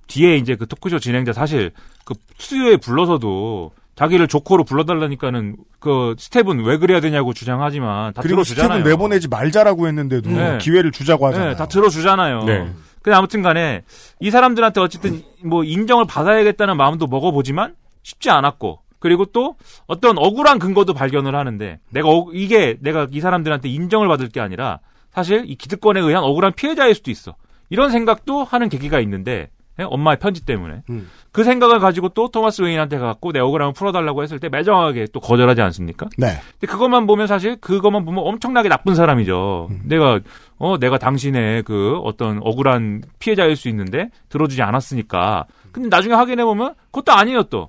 뒤에 0.08 0.36
이제 0.38 0.56
그 0.56 0.68
토크쇼 0.68 1.00
진행자 1.00 1.34
사실 1.34 1.72
그 2.06 2.14
스튜디오에 2.38 2.78
불러서도 2.78 3.72
자기를 3.96 4.28
조커로 4.28 4.64
불러달라니까는 4.66 5.56
그 5.80 6.16
스텝은 6.20 6.64
왜 6.66 6.78
그래야 6.78 7.00
되냐고 7.00 7.34
주장하지만 7.34 8.14
다 8.14 8.22
그리고 8.22 8.44
들어주잖아요. 8.44 8.80
스텝은 8.80 8.92
내보내지 8.92 9.28
말자라고 9.30 9.88
했는데도 9.88 10.30
네. 10.30 10.58
기회를 10.60 10.92
주자고 10.92 11.28
하잖아요. 11.28 11.52
네, 11.52 11.56
다 11.56 11.68
들어주잖아요. 11.68 12.44
네. 12.44 12.72
근데 13.02 13.16
아무튼 13.16 13.42
간에 13.42 13.84
이 14.20 14.30
사람들한테 14.32 14.80
어쨌든 14.82 15.24
뭐 15.44 15.64
인정을 15.64 16.06
받아야겠다는 16.06 16.78
마음도 16.78 17.08
먹어보지만 17.08 17.76
쉽지 18.04 18.30
않았고 18.30 18.80
그리고 19.00 19.26
또 19.26 19.56
어떤 19.88 20.18
억울한 20.18 20.60
근거도 20.60 20.94
발견을 20.94 21.36
하는데 21.36 21.80
내가 21.90 22.10
억- 22.10 22.36
이게 22.36 22.78
내가 22.82 23.08
이 23.12 23.20
사람들한테 23.20 23.70
인정을 23.70 24.08
받을 24.08 24.30
게 24.30 24.40
아니라 24.40 24.80
사실 25.12 25.44
이 25.48 25.56
기득권에 25.56 26.00
의한 26.00 26.24
억울한 26.24 26.54
피해자일 26.54 26.94
수도 26.96 27.10
있어. 27.12 27.36
이런 27.70 27.90
생각도 27.90 28.44
하는 28.44 28.70
계기가 28.70 29.00
있는데 29.00 29.32
예? 29.32 29.50
엄마의 29.80 30.20
편지 30.20 30.46
때문에 30.46 30.84
음. 30.90 31.10
그 31.32 31.44
생각을 31.44 31.80
가지고 31.80 32.10
또 32.10 32.30
토마스 32.30 32.62
웨인한테 32.62 32.98
갖고 32.98 33.32
내 33.32 33.40
억울함을 33.40 33.74
풀어달라고 33.74 34.22
했을 34.24 34.40
때 34.40 34.50
매정하게 34.50 35.08
또 35.14 35.20
거절하지 35.20 35.62
않습니까? 35.62 36.08
네. 36.18 36.40
근데 36.60 36.72
그것만 36.72 37.08
보면 37.08 37.28
사실 37.28 37.56
그것만 37.60 38.06
보면 38.06 38.24
엄청나게 38.26 38.70
나쁜 38.70 38.96
사람이죠. 38.96 39.70
음. 39.72 39.82
내가 39.86 40.20
어 40.58 40.78
내가 40.78 40.98
당신의 40.98 41.64
그 41.64 41.98
어떤 42.04 42.40
억울한 42.44 43.04
피해자일 43.20 43.56
수 43.56 43.70
있는데 43.70 44.10
들어주지 44.30 44.62
않았으니까. 44.62 45.46
근데 45.72 45.90
나중에 45.90 46.14
확인해 46.14 46.44
보면 46.44 46.76
그것도 46.92 47.14
아니에요 47.14 47.44
또. 47.44 47.68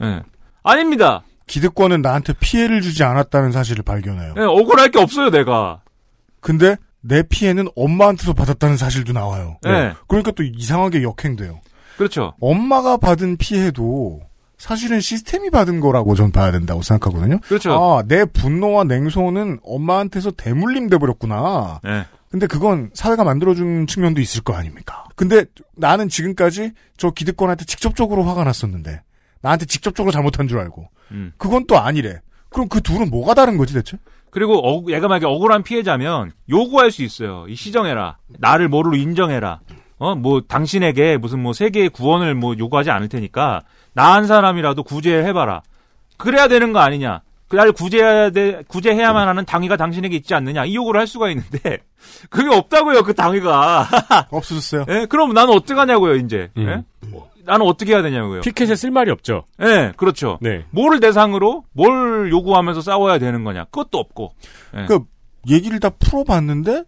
네. 0.00 0.06
예. 0.06 0.22
아닙니다. 0.62 1.22
기득권은 1.46 2.00
나한테 2.00 2.32
피해를 2.38 2.80
주지 2.80 3.04
않았다는 3.04 3.52
사실을 3.52 3.82
발견해요. 3.82 4.34
예, 4.38 4.42
억울할 4.42 4.90
게 4.90 4.98
없어요 4.98 5.30
내가. 5.30 5.80
근데 6.40 6.76
내 7.02 7.22
피해는 7.22 7.68
엄마한테서 7.76 8.32
받았다는 8.32 8.76
사실도 8.76 9.12
나와요. 9.12 9.58
네. 9.62 9.92
그러니까 10.08 10.30
또 10.32 10.42
이상하게 10.42 11.02
역행돼요. 11.02 11.60
그렇죠. 11.96 12.34
엄마가 12.40 12.96
받은 12.96 13.36
피해도 13.36 14.20
사실은 14.56 15.00
시스템이 15.00 15.50
받은 15.50 15.80
거라고 15.80 16.14
전 16.14 16.30
봐야 16.30 16.52
된다고 16.52 16.82
생각하거든요. 16.82 17.40
그렇죠. 17.40 17.72
아, 17.72 18.02
내 18.06 18.24
분노와 18.24 18.84
냉소는 18.84 19.58
엄마한테서 19.64 20.30
대물림 20.32 20.88
돼버렸구나. 20.88 21.80
예. 21.86 22.06
근데 22.30 22.46
그건 22.46 22.90
사회가 22.94 23.24
만들어준 23.24 23.86
측면도 23.88 24.20
있을 24.20 24.42
거 24.42 24.54
아닙니까? 24.54 25.04
근데 25.16 25.44
나는 25.76 26.08
지금까지 26.08 26.72
저 26.96 27.10
기득권한테 27.10 27.64
직접적으로 27.64 28.22
화가 28.22 28.44
났었는데 28.44 29.02
나한테 29.42 29.66
직접적으로 29.66 30.12
잘못한 30.12 30.48
줄 30.48 30.58
알고 30.60 30.88
음. 31.10 31.32
그건 31.36 31.66
또 31.66 31.78
아니래. 31.78 32.20
그럼 32.48 32.68
그 32.68 32.80
둘은 32.80 33.10
뭐가 33.10 33.34
다른 33.34 33.58
거지 33.58 33.74
대체? 33.74 33.98
그리고 34.32 34.54
억, 34.66 34.90
얘가 34.90 35.08
만약에 35.08 35.26
억울한 35.26 35.62
피해자면 35.62 36.32
요구할 36.48 36.90
수 36.90 37.02
있어요. 37.02 37.44
이 37.48 37.54
시정해라. 37.54 38.16
나를 38.38 38.68
뭐로 38.68 38.96
인정해라. 38.96 39.60
어, 39.98 40.14
뭐, 40.16 40.40
당신에게 40.40 41.18
무슨 41.18 41.40
뭐 41.40 41.52
세계의 41.52 41.90
구원을 41.90 42.34
뭐 42.34 42.54
요구하지 42.58 42.90
않을 42.90 43.08
테니까, 43.10 43.60
나 43.92 44.14
한 44.14 44.26
사람이라도 44.26 44.82
구제해봐라. 44.84 45.60
그래야 46.16 46.48
되는 46.48 46.72
거 46.72 46.78
아니냐. 46.80 47.20
그 47.46 47.56
나를 47.56 47.72
구제해야 47.72 48.30
돼, 48.30 48.62
구제해야만 48.68 49.28
하는 49.28 49.44
당위가 49.44 49.76
당신에게 49.76 50.16
있지 50.16 50.34
않느냐. 50.34 50.64
이 50.64 50.74
요구를 50.74 50.98
할 50.98 51.06
수가 51.06 51.28
있는데, 51.28 51.80
그게 52.30 52.48
없다고요, 52.56 53.02
그 53.02 53.14
당위가. 53.14 53.86
없어졌어요. 54.32 54.86
예? 54.88 55.06
그럼 55.10 55.34
나는 55.34 55.52
어떡하냐고요, 55.54 56.14
이제. 56.16 56.48
음. 56.56 56.66
예? 56.68 57.12
나는 57.44 57.66
어떻게 57.66 57.92
해야 57.92 58.02
되냐고요. 58.02 58.40
피켓에 58.42 58.74
쓸 58.76 58.90
말이 58.90 59.10
없죠. 59.10 59.44
예, 59.60 59.92
그렇죠. 59.96 60.38
네. 60.40 60.64
뭐를 60.70 61.00
대상으로 61.00 61.64
뭘 61.72 62.30
요구하면서 62.30 62.80
싸워야 62.80 63.18
되는 63.18 63.44
거냐. 63.44 63.64
그것도 63.64 63.98
없고. 63.98 64.34
예. 64.76 64.86
그 64.86 65.00
얘기를 65.48 65.80
다 65.80 65.90
풀어봤는데 65.90 66.84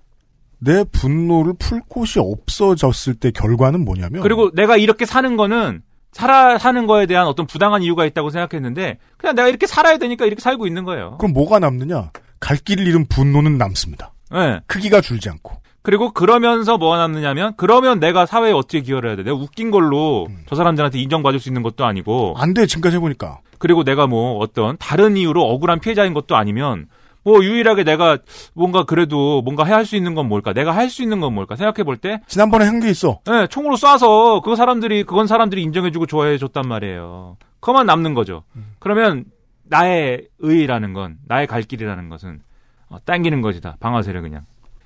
내 0.58 0.84
분노를 0.84 1.54
풀 1.58 1.80
곳이 1.88 2.18
없어졌을 2.20 3.14
때 3.14 3.30
결과는 3.30 3.84
뭐냐면 3.84 4.22
그리고 4.22 4.50
내가 4.52 4.76
이렇게 4.76 5.04
사는 5.04 5.36
거는 5.36 5.82
살아 6.12 6.58
사는 6.58 6.86
거에 6.86 7.06
대한 7.06 7.26
어떤 7.26 7.46
부당한 7.46 7.82
이유가 7.82 8.06
있다고 8.06 8.30
생각했는데 8.30 8.98
그냥 9.16 9.34
내가 9.34 9.48
이렇게 9.48 9.66
살아야 9.66 9.98
되니까 9.98 10.24
이렇게 10.24 10.40
살고 10.40 10.66
있는 10.66 10.84
거예요. 10.84 11.18
그럼 11.18 11.32
뭐가 11.32 11.58
남느냐? 11.58 12.12
갈 12.38 12.56
길을 12.56 12.86
잃은 12.86 13.06
분노는 13.06 13.58
남습니다. 13.58 14.12
예. 14.34 14.60
크기가 14.66 15.00
줄지 15.00 15.28
않고. 15.28 15.63
그리고 15.84 16.10
그러면서 16.12 16.78
뭐가 16.78 16.96
남느냐면 16.96 17.52
그러면 17.58 18.00
내가 18.00 18.24
사회에 18.24 18.52
어떻게 18.52 18.80
기여를 18.80 19.10
해야 19.10 19.16
돼? 19.16 19.22
내가 19.22 19.36
웃긴 19.36 19.70
걸로 19.70 20.26
저 20.48 20.56
사람들한테 20.56 20.98
인정받을 20.98 21.38
수 21.38 21.50
있는 21.50 21.62
것도 21.62 21.84
아니고 21.84 22.34
안 22.38 22.54
돼, 22.54 22.64
지금까지 22.66 22.96
해보니까. 22.96 23.40
그리고 23.58 23.84
내가 23.84 24.06
뭐 24.06 24.38
어떤 24.38 24.78
다른 24.78 25.16
이유로 25.18 25.42
억울한 25.42 25.80
피해자인 25.80 26.14
것도 26.14 26.36
아니면 26.36 26.86
뭐 27.22 27.44
유일하게 27.44 27.84
내가 27.84 28.16
뭔가 28.54 28.84
그래도 28.84 29.42
뭔가 29.42 29.64
해야 29.64 29.76
할수 29.76 29.94
있는 29.94 30.14
건 30.14 30.26
뭘까? 30.26 30.54
내가 30.54 30.74
할 30.74 30.88
수 30.88 31.02
있는 31.02 31.20
건 31.20 31.34
뭘까? 31.34 31.54
생각해 31.54 31.84
볼 31.84 31.98
때 31.98 32.20
지난번에 32.28 32.64
한 32.64 32.80
게 32.80 32.88
있어. 32.88 33.20
예, 33.30 33.46
총으로 33.46 33.76
쏴서 33.76 34.42
그 34.42 34.56
사람들이 34.56 35.04
그건 35.04 35.26
사람들이 35.26 35.62
인정해주고 35.62 36.06
좋아해줬단 36.06 36.66
말이에요. 36.66 37.36
그것만 37.60 37.84
남는 37.84 38.14
거죠. 38.14 38.42
그러면 38.78 39.26
나의 39.64 40.28
의의라는 40.38 40.94
건 40.94 41.16
나의 41.26 41.46
갈 41.46 41.60
길이라는 41.62 42.08
것은 42.08 42.40
어, 42.88 42.96
당기는 43.04 43.42
것이다. 43.42 43.76
방아쇠를 43.80 44.22
그냥 44.22 44.42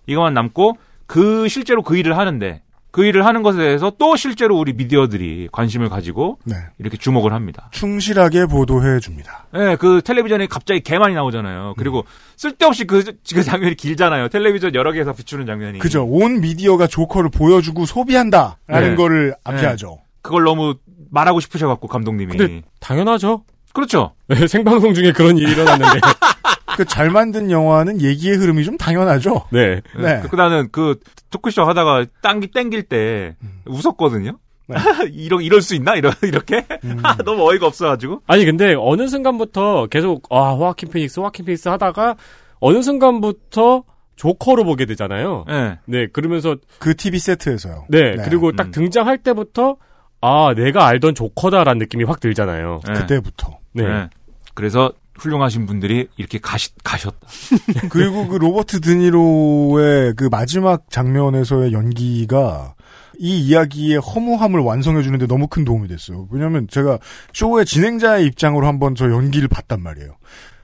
이것만 0.08 0.34
남고 0.34 0.76
그 1.08 1.48
실제로 1.48 1.82
그 1.82 1.96
일을 1.96 2.16
하는데 2.16 2.62
그 2.90 3.04
일을 3.04 3.26
하는 3.26 3.42
것에 3.42 3.58
대해서 3.58 3.92
또 3.98 4.14
실제로 4.16 4.56
우리 4.58 4.72
미디어들이 4.72 5.48
관심을 5.52 5.88
가지고 5.88 6.38
네. 6.44 6.54
이렇게 6.78 6.96
주목을 6.96 7.32
합니다. 7.32 7.68
충실하게 7.72 8.46
보도해 8.46 9.00
줍니다. 9.00 9.46
예, 9.54 9.76
그 9.78 10.00
텔레비전에 10.02 10.46
갑자기 10.46 10.80
개 10.80 10.98
많이 10.98 11.14
나오잖아요. 11.14 11.74
그리고 11.76 12.04
쓸데없이 12.36 12.84
그, 12.84 13.02
그 13.34 13.42
장면이 13.42 13.74
길잖아요. 13.74 14.28
텔레비전 14.28 14.74
여러 14.74 14.92
개에서 14.92 15.12
비추는 15.12 15.46
장면이. 15.46 15.78
그죠. 15.78 16.04
온 16.04 16.40
미디어가 16.40 16.86
조커를 16.86 17.30
보여주고 17.30 17.86
소비한다라는 17.86 18.90
네. 18.90 18.94
거를 18.94 19.34
암시하죠. 19.44 19.98
그걸 20.22 20.44
너무 20.44 20.76
말하고 21.10 21.40
싶으셔갖고 21.40 21.88
감독님이. 21.88 22.36
근데 22.36 22.62
당연하죠. 22.80 23.44
그렇죠. 23.72 24.14
생방송 24.48 24.94
중에 24.94 25.12
그런 25.12 25.38
일이 25.38 25.52
일어났는데. 25.52 26.00
그 26.78 26.84
잘 26.84 27.10
만든 27.10 27.50
영화는 27.50 28.00
얘기의 28.00 28.36
흐름이 28.36 28.64
좀 28.64 28.76
당연하죠. 28.76 29.48
네. 29.50 29.80
네. 29.96 30.22
그 30.30 30.36
나는 30.36 30.68
그 30.70 31.00
토크쇼 31.30 31.64
하다가 31.64 32.06
당기 32.22 32.52
땡길 32.52 32.84
때 32.84 33.34
음. 33.42 33.62
웃었거든요. 33.66 34.38
이러, 35.12 35.40
이럴 35.40 35.60
수 35.60 35.74
있나? 35.74 35.96
이러, 35.96 36.12
이렇게? 36.22 36.64
너무 37.24 37.48
어이가 37.50 37.66
없어가지고. 37.66 38.22
아니 38.28 38.44
근데 38.44 38.76
어느 38.78 39.08
순간부터 39.08 39.86
계속 39.86 40.26
아 40.30 40.50
호아킨 40.52 40.90
피닉스 40.90 41.18
호아킨 41.18 41.46
피닉스 41.46 41.68
하다가 41.68 42.14
어느 42.60 42.80
순간부터 42.82 43.82
조커로 44.14 44.64
보게 44.64 44.84
되잖아요. 44.84 45.46
네. 45.48 45.78
네 45.86 46.06
그러면서 46.12 46.56
그 46.78 46.94
TV 46.94 47.18
세트에서요. 47.18 47.86
네, 47.88 48.16
그리고 48.24 48.48
음. 48.48 48.56
딱 48.56 48.70
등장할 48.70 49.18
때부터 49.18 49.76
아 50.20 50.54
내가 50.54 50.86
알던 50.86 51.14
조커다라는 51.14 51.78
느낌이 51.78 52.04
확 52.04 52.20
들잖아요. 52.20 52.80
네. 52.86 52.92
그때부터. 52.94 53.58
네. 53.72 53.84
네. 53.84 54.08
그래서 54.54 54.92
훌륭하신 55.18 55.66
분들이 55.66 56.08
이렇게 56.16 56.38
가시, 56.38 56.70
가셨다. 56.82 57.18
그리고 57.90 58.26
그 58.28 58.36
로버트 58.36 58.80
드니로의 58.80 60.14
그 60.14 60.28
마지막 60.30 60.90
장면에서의 60.90 61.72
연기가 61.72 62.74
이 63.18 63.40
이야기의 63.40 63.98
허무함을 63.98 64.60
완성해주는데 64.60 65.26
너무 65.26 65.48
큰 65.48 65.64
도움이 65.64 65.88
됐어요. 65.88 66.28
왜냐면 66.30 66.68
제가 66.68 66.98
쇼의 67.32 67.66
진행자의 67.66 68.26
입장으로 68.26 68.66
한번 68.66 68.94
저 68.94 69.10
연기를 69.10 69.48
봤단 69.48 69.82
말이에요. 69.82 70.16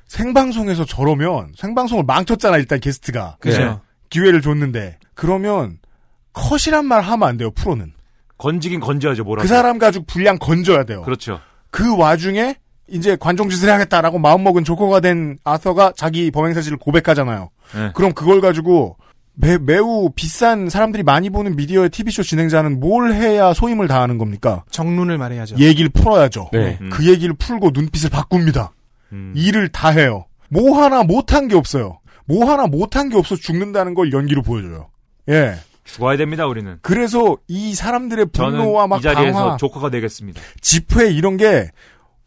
생방송에서 0.07 0.85
저러면 0.85 1.53
생방송을 1.57 2.05
망쳤잖아 2.05 2.59
일단 2.59 2.79
게스트가 2.79 3.37
그죠. 3.41 3.59
네. 3.59 3.77
기회를 4.11 4.43
줬는데 4.43 4.99
그러면 5.15 5.79
컷이란 6.33 6.87
말 6.87 7.01
하면 7.01 7.29
안 7.29 7.37
돼요 7.37 7.51
프로는 7.51 7.93
건지긴 8.39 8.81
건져야죠, 8.81 9.25
뭐라도. 9.25 9.43
그 9.43 9.49
사람 9.49 9.79
가지고 9.79 10.05
분량 10.07 10.39
건져야 10.39 10.85
돼요. 10.85 11.03
그렇죠. 11.03 11.41
그 11.71 11.97
와중에 11.97 12.57
이제 12.89 13.17
관종 13.19 13.49
짓을 13.49 13.69
해야겠다라고 13.69 14.19
마음먹은 14.19 14.65
조커가 14.65 15.01
된 15.01 15.39
아서가 15.45 15.93
자기 15.97 16.31
범행 16.31 16.55
사실을 16.55 16.77
고백하잖아요. 16.79 17.51
네. 17.75 17.91
그럼 17.95 18.13
그걸 18.13 18.41
가지고 18.41 18.97
매, 19.33 19.59
매우 19.59 20.11
비싼 20.15 20.69
사람들이 20.69 21.03
많이 21.03 21.31
보는 21.31 21.57
미디어의 21.57 21.91
TV쇼 21.91 22.23
진행자는 22.23 22.81
뭘 22.81 23.13
해야 23.13 23.53
소임을 23.53 23.89
다하는 23.89 24.19
겁니까? 24.19 24.65
정론을 24.71 25.19
말해야죠. 25.19 25.57
얘기를 25.59 25.89
풀어야죠. 25.89 26.51
네. 26.53 26.79
음. 26.81 26.91
그 26.91 27.07
얘기를 27.07 27.35
풀고 27.35 27.71
눈빛을 27.75 28.11
바꿉니다. 28.11 28.73
음. 29.13 29.33
일을 29.37 29.69
다 29.69 29.89
해요. 29.89 30.27
뭐 30.51 30.81
하나 30.81 31.03
못한 31.03 31.49
게 31.49 31.57
없어요. 31.57 31.99
뭐 32.27 32.51
하나 32.51 32.67
못한 32.67 33.09
게 33.09 33.17
없어 33.17 33.35
죽는다는 33.35 33.95
걸 33.95 34.13
연기로 34.13 34.43
보여줘요. 34.43 34.89
예. 35.31 35.55
죽어야 35.85 36.17
됩니다, 36.17 36.47
우리는. 36.47 36.79
그래서 36.83 37.37
이 37.47 37.75
사람들의 37.75 38.27
분노와 38.27 38.87
막 38.87 38.99
이 38.99 39.03
자리에서 39.03 39.39
방화, 39.39 39.57
조커가 39.59 39.91
되겠습니다. 39.91 40.41
집회 40.61 41.11
이런 41.11 41.37
게, 41.37 41.71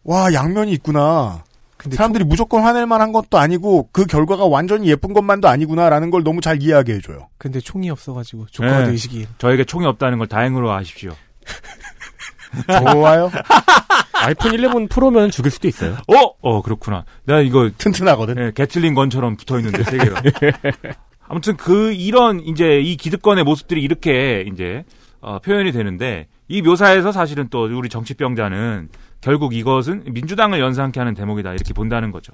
와, 0.04 0.32
양면이 0.34 0.72
있구나. 0.74 1.44
근데 1.78 1.96
사람들이 1.96 2.24
무조건 2.24 2.64
화낼 2.64 2.86
만한 2.86 3.12
것도 3.12 3.38
아니고, 3.38 3.90
그 3.92 4.06
결과가 4.06 4.46
완전히 4.46 4.90
예쁜 4.90 5.14
것만도 5.14 5.48
아니구나라는 5.48 6.10
걸 6.12 6.24
너무 6.24 6.42
잘 6.42 6.62
이해하게 6.62 6.94
해줘요. 6.96 7.30
근데 7.38 7.60
총이 7.60 7.90
없어가지고 7.90 8.48
조커가 8.52 8.80
네. 8.86 8.92
되시기. 8.92 9.28
저에게 9.38 9.64
총이 9.64 9.86
없다는 9.86 10.18
걸 10.18 10.28
다행으로 10.28 10.72
아십시오. 10.72 11.12
좋아요? 12.94 13.30
아이폰 14.14 14.54
11 14.54 14.88
프로면 14.90 15.30
죽일 15.30 15.52
수도 15.52 15.68
있어요. 15.68 15.98
어? 16.08 16.32
어, 16.42 16.62
그렇구나. 16.64 17.06
내가 17.26 17.42
이거 17.42 17.70
튼튼하거든. 17.78 18.36
네, 18.36 18.52
게틀링 18.56 18.94
건처럼 18.96 19.36
붙어 19.38 19.60
있는데 19.60 19.84
세 19.84 19.98
개가. 19.98 20.22
아무튼 21.28 21.58
그 21.58 21.92
이런 21.94 22.40
이제 22.40 22.80
이 22.80 22.96
기득권의 22.96 23.44
모습들이 23.44 23.82
이렇게 23.82 24.46
이제 24.52 24.84
어, 25.20 25.40
표현이 25.40 25.72
되는데 25.72 26.28
이 26.48 26.62
묘사에서 26.62 27.12
사실은 27.12 27.48
또 27.50 27.64
우리 27.66 27.90
정치병자는 27.90 28.90
결국 29.20 29.54
이것은 29.56 30.04
민주당을 30.08 30.60
연상케 30.60 31.00
하는 31.00 31.14
대목이다 31.16 31.54
이렇게 31.54 31.74
본다는 31.74 32.12
거죠. 32.12 32.34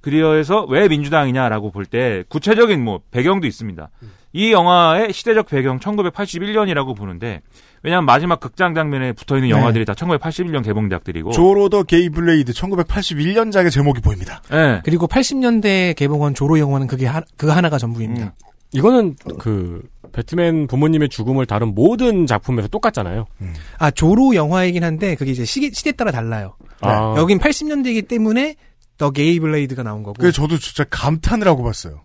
그래서 0.00 0.64
왜 0.64 0.88
민주당이냐라고 0.88 1.70
볼 1.70 1.84
때 1.86 2.24
구체적인 2.28 2.82
뭐 2.82 3.00
배경도 3.10 3.46
있습니다. 3.46 3.90
이 4.32 4.52
영화의 4.52 5.12
시대적 5.12 5.48
배경 5.48 5.80
1981년이라고 5.80 6.96
보는데 6.96 7.40
왜냐하면 7.82 8.06
마지막 8.06 8.40
극장 8.40 8.74
장면에 8.74 9.12
붙어 9.12 9.36
있는 9.36 9.48
네. 9.48 9.56
영화들이 9.56 9.84
다 9.84 9.94
1981년 9.94 10.62
개봉작들이고. 10.64 11.30
조로 11.32 11.61
The 11.61 11.82
Gay 11.82 12.10
Blade 12.10 12.52
1981년작의 12.52 13.70
제목이 13.70 14.00
보입니다. 14.00 14.42
예. 14.52 14.82
그리고 14.84 15.06
80년대 15.06 15.96
개봉한 15.96 16.34
조로 16.34 16.58
영화는 16.58 16.86
그게 16.86 17.06
하, 17.06 17.22
그 17.36 17.48
하나가 17.48 17.78
전부입니다. 17.78 18.26
음. 18.26 18.30
이거는 18.72 19.16
그 19.38 19.82
배트맨 20.12 20.68
부모님의 20.68 21.08
죽음을 21.08 21.46
다룬 21.46 21.74
모든 21.74 22.26
작품에서 22.26 22.68
똑같잖아요. 22.68 23.26
아 23.78 23.90
조로 23.90 24.34
영화이긴 24.34 24.84
한데 24.84 25.16
그게 25.16 25.32
이제 25.32 25.44
시기, 25.44 25.70
시대 25.72 25.92
따라 25.92 26.12
달라요. 26.12 26.56
아. 26.80 27.14
여긴 27.16 27.38
80년대이기 27.38 28.06
때문에 28.06 28.54
The 28.96 29.10
Gay 29.10 29.40
Blade가 29.40 29.82
나온 29.82 30.02
거고. 30.02 30.14
그래서 30.20 30.42
저도 30.42 30.58
진짜 30.58 30.84
감탄을 30.88 31.48
하고 31.48 31.64
봤어요. 31.64 32.02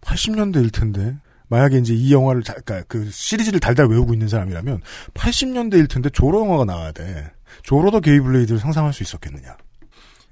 80년대일 0.00 0.72
텐데. 0.72 1.16
만약에 1.50 1.78
이제 1.78 1.92
이 1.92 2.12
영화를, 2.12 2.42
자, 2.42 2.54
그러니까 2.64 2.86
그 2.88 3.10
시리즈를 3.10 3.60
달달 3.60 3.86
외우고 3.86 4.14
있는 4.14 4.28
사람이라면 4.28 4.80
80년대일 5.14 5.90
텐데 5.90 6.08
조로 6.08 6.40
영화가 6.40 6.64
나와야 6.64 6.92
돼. 6.92 7.30
조로 7.62 7.90
The 7.90 8.00
Gay 8.00 8.20
Blade를 8.20 8.58
상상할 8.58 8.92
수 8.92 9.02
있었겠느냐. 9.02 9.56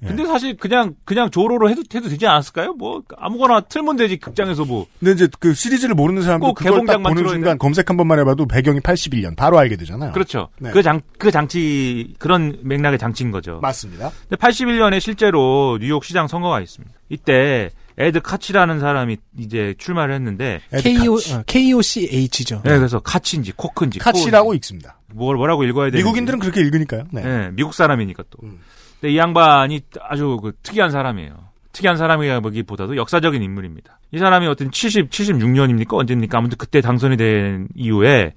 예. 0.04 0.06
근데 0.06 0.24
사실 0.26 0.56
그냥 0.56 0.94
그냥 1.04 1.28
조로로 1.28 1.68
해도 1.70 1.82
해도 1.92 2.08
되지 2.08 2.24
않았을까요? 2.24 2.74
뭐 2.74 3.02
아무거나 3.16 3.62
틀면 3.62 3.96
되지 3.96 4.18
극장에서 4.18 4.64
뭐. 4.64 4.86
근데 5.00 5.10
이제 5.12 5.28
그 5.40 5.54
시리즈를 5.54 5.96
모르는 5.96 6.22
사람도 6.22 6.46
꼭 6.46 6.54
그걸 6.54 6.86
딱 6.86 7.02
보는 7.02 7.28
순간 7.28 7.58
검색 7.58 7.90
한 7.90 7.96
번만 7.96 8.20
해봐도 8.20 8.46
배경이 8.46 8.78
81년 8.78 9.34
바로 9.34 9.58
알게 9.58 9.74
되잖아요. 9.76 10.12
그렇죠. 10.12 10.50
네. 10.60 10.70
그장그 10.70 11.32
장치 11.32 12.14
그런 12.20 12.60
맥락의 12.62 13.00
장치인 13.00 13.32
거죠. 13.32 13.58
맞습니다. 13.60 14.12
근데 14.28 14.36
81년에 14.36 15.00
실제로 15.00 15.78
뉴욕 15.80 16.04
시장 16.04 16.28
선거가 16.28 16.60
있습니다. 16.60 16.94
이때 17.08 17.70
에드 17.98 18.20
카치라는 18.20 18.78
사람이 18.78 19.16
이제 19.38 19.74
출마를 19.76 20.14
했는데 20.14 20.60
KO, 20.82 21.14
어, 21.14 21.42
KOCH죠. 21.46 22.62
네, 22.64 22.76
그래서 22.78 23.00
카치인지 23.00 23.52
코크인지 23.56 23.98
카치라고 23.98 24.48
코인지 24.48 24.58
읽습니다. 24.58 25.00
뭘 25.12 25.36
뭐라고 25.36 25.64
읽어야 25.64 25.86
되는지 25.90 26.04
미국인들은 26.04 26.38
그렇게 26.38 26.60
읽으니까요. 26.60 27.04
네. 27.10 27.22
네, 27.22 27.50
미국 27.52 27.74
사람이니까 27.74 28.24
또. 28.30 28.38
음. 28.44 28.60
근데 29.00 29.12
이 29.12 29.18
양반이 29.18 29.80
아주 30.00 30.38
그 30.42 30.52
특이한 30.62 30.90
사람이에요. 30.90 31.48
특이한 31.72 31.96
사람이라기보다도 31.96 32.96
역사적인 32.96 33.42
인물입니다. 33.42 33.98
이 34.12 34.18
사람이 34.18 34.46
어떤 34.46 34.70
70, 34.70 35.10
76년입니까? 35.10 35.94
언제입니까? 35.94 36.38
아무튼 36.38 36.56
그때 36.58 36.80
당선이 36.80 37.16
된 37.16 37.68
이후에 37.74 38.34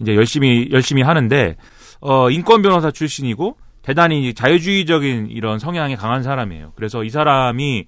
이제 0.00 0.14
열심히, 0.14 0.68
열심히 0.70 1.02
하는데, 1.02 1.56
어, 2.00 2.30
인권 2.30 2.62
변호사 2.62 2.90
출신이고 2.90 3.56
대단히 3.82 4.34
자유주의적인 4.34 5.28
이런 5.30 5.58
성향이 5.58 5.96
강한 5.96 6.22
사람이에요. 6.22 6.72
그래서 6.76 7.04
이 7.04 7.10
사람이 7.10 7.86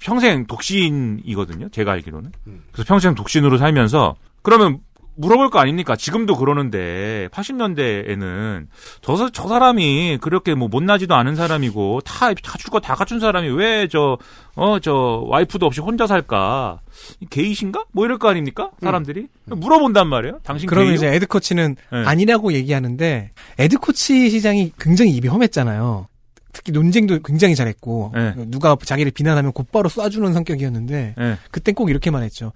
평생 0.00 0.46
독신이거든요. 0.46 1.68
제가 1.70 1.92
알기로는. 1.92 2.32
그래서 2.72 2.86
평생 2.86 3.14
독신으로 3.14 3.58
살면서 3.58 4.16
그러면 4.42 4.80
물어볼 5.20 5.50
거 5.50 5.58
아닙니까? 5.58 5.96
지금도 5.96 6.36
그러는데 6.36 7.28
80년대에는 7.32 8.66
저, 9.02 9.28
저 9.32 9.48
사람이 9.48 10.18
그렇게 10.20 10.54
뭐 10.54 10.68
못나지도 10.68 11.12
않은 11.16 11.34
사람이고 11.34 12.02
다 12.04 12.32
갖출 12.34 12.70
거 12.70 12.78
다 12.78 12.94
갖춘 12.94 13.18
사람이 13.18 13.48
왜 13.50 13.88
저 13.88 14.16
어 14.54 14.78
저 14.78 15.24
와이프도 15.26 15.66
없이 15.66 15.80
혼자 15.80 16.06
살까? 16.06 16.80
게이신가? 17.30 17.86
뭐 17.90 18.04
이럴 18.04 18.18
거 18.18 18.28
아닙니까? 18.28 18.70
사람들이 18.80 19.26
물어본단 19.46 20.06
말이에요. 20.08 20.38
당신 20.44 20.68
그러면 20.68 20.90
게이요? 20.90 20.96
이제 20.96 21.08
에드 21.16 21.26
코치는 21.26 21.74
네. 21.92 22.04
아니라고 22.04 22.52
얘기하는데 22.52 23.30
에드 23.58 23.78
코치 23.78 24.30
시장이 24.30 24.72
굉장히 24.78 25.10
입이 25.16 25.26
험했잖아요. 25.26 26.06
특히 26.58 26.72
논쟁도 26.72 27.20
굉장히 27.20 27.54
잘했고 27.54 28.10
네. 28.12 28.34
누가 28.48 28.76
자기를 28.76 29.12
비난하면 29.12 29.52
곧바로 29.52 29.88
쏴주는 29.88 30.34
성격이었는데 30.34 31.14
네. 31.16 31.38
그땐 31.52 31.76
꼭 31.76 31.88
이렇게 31.88 32.10
말했죠. 32.10 32.52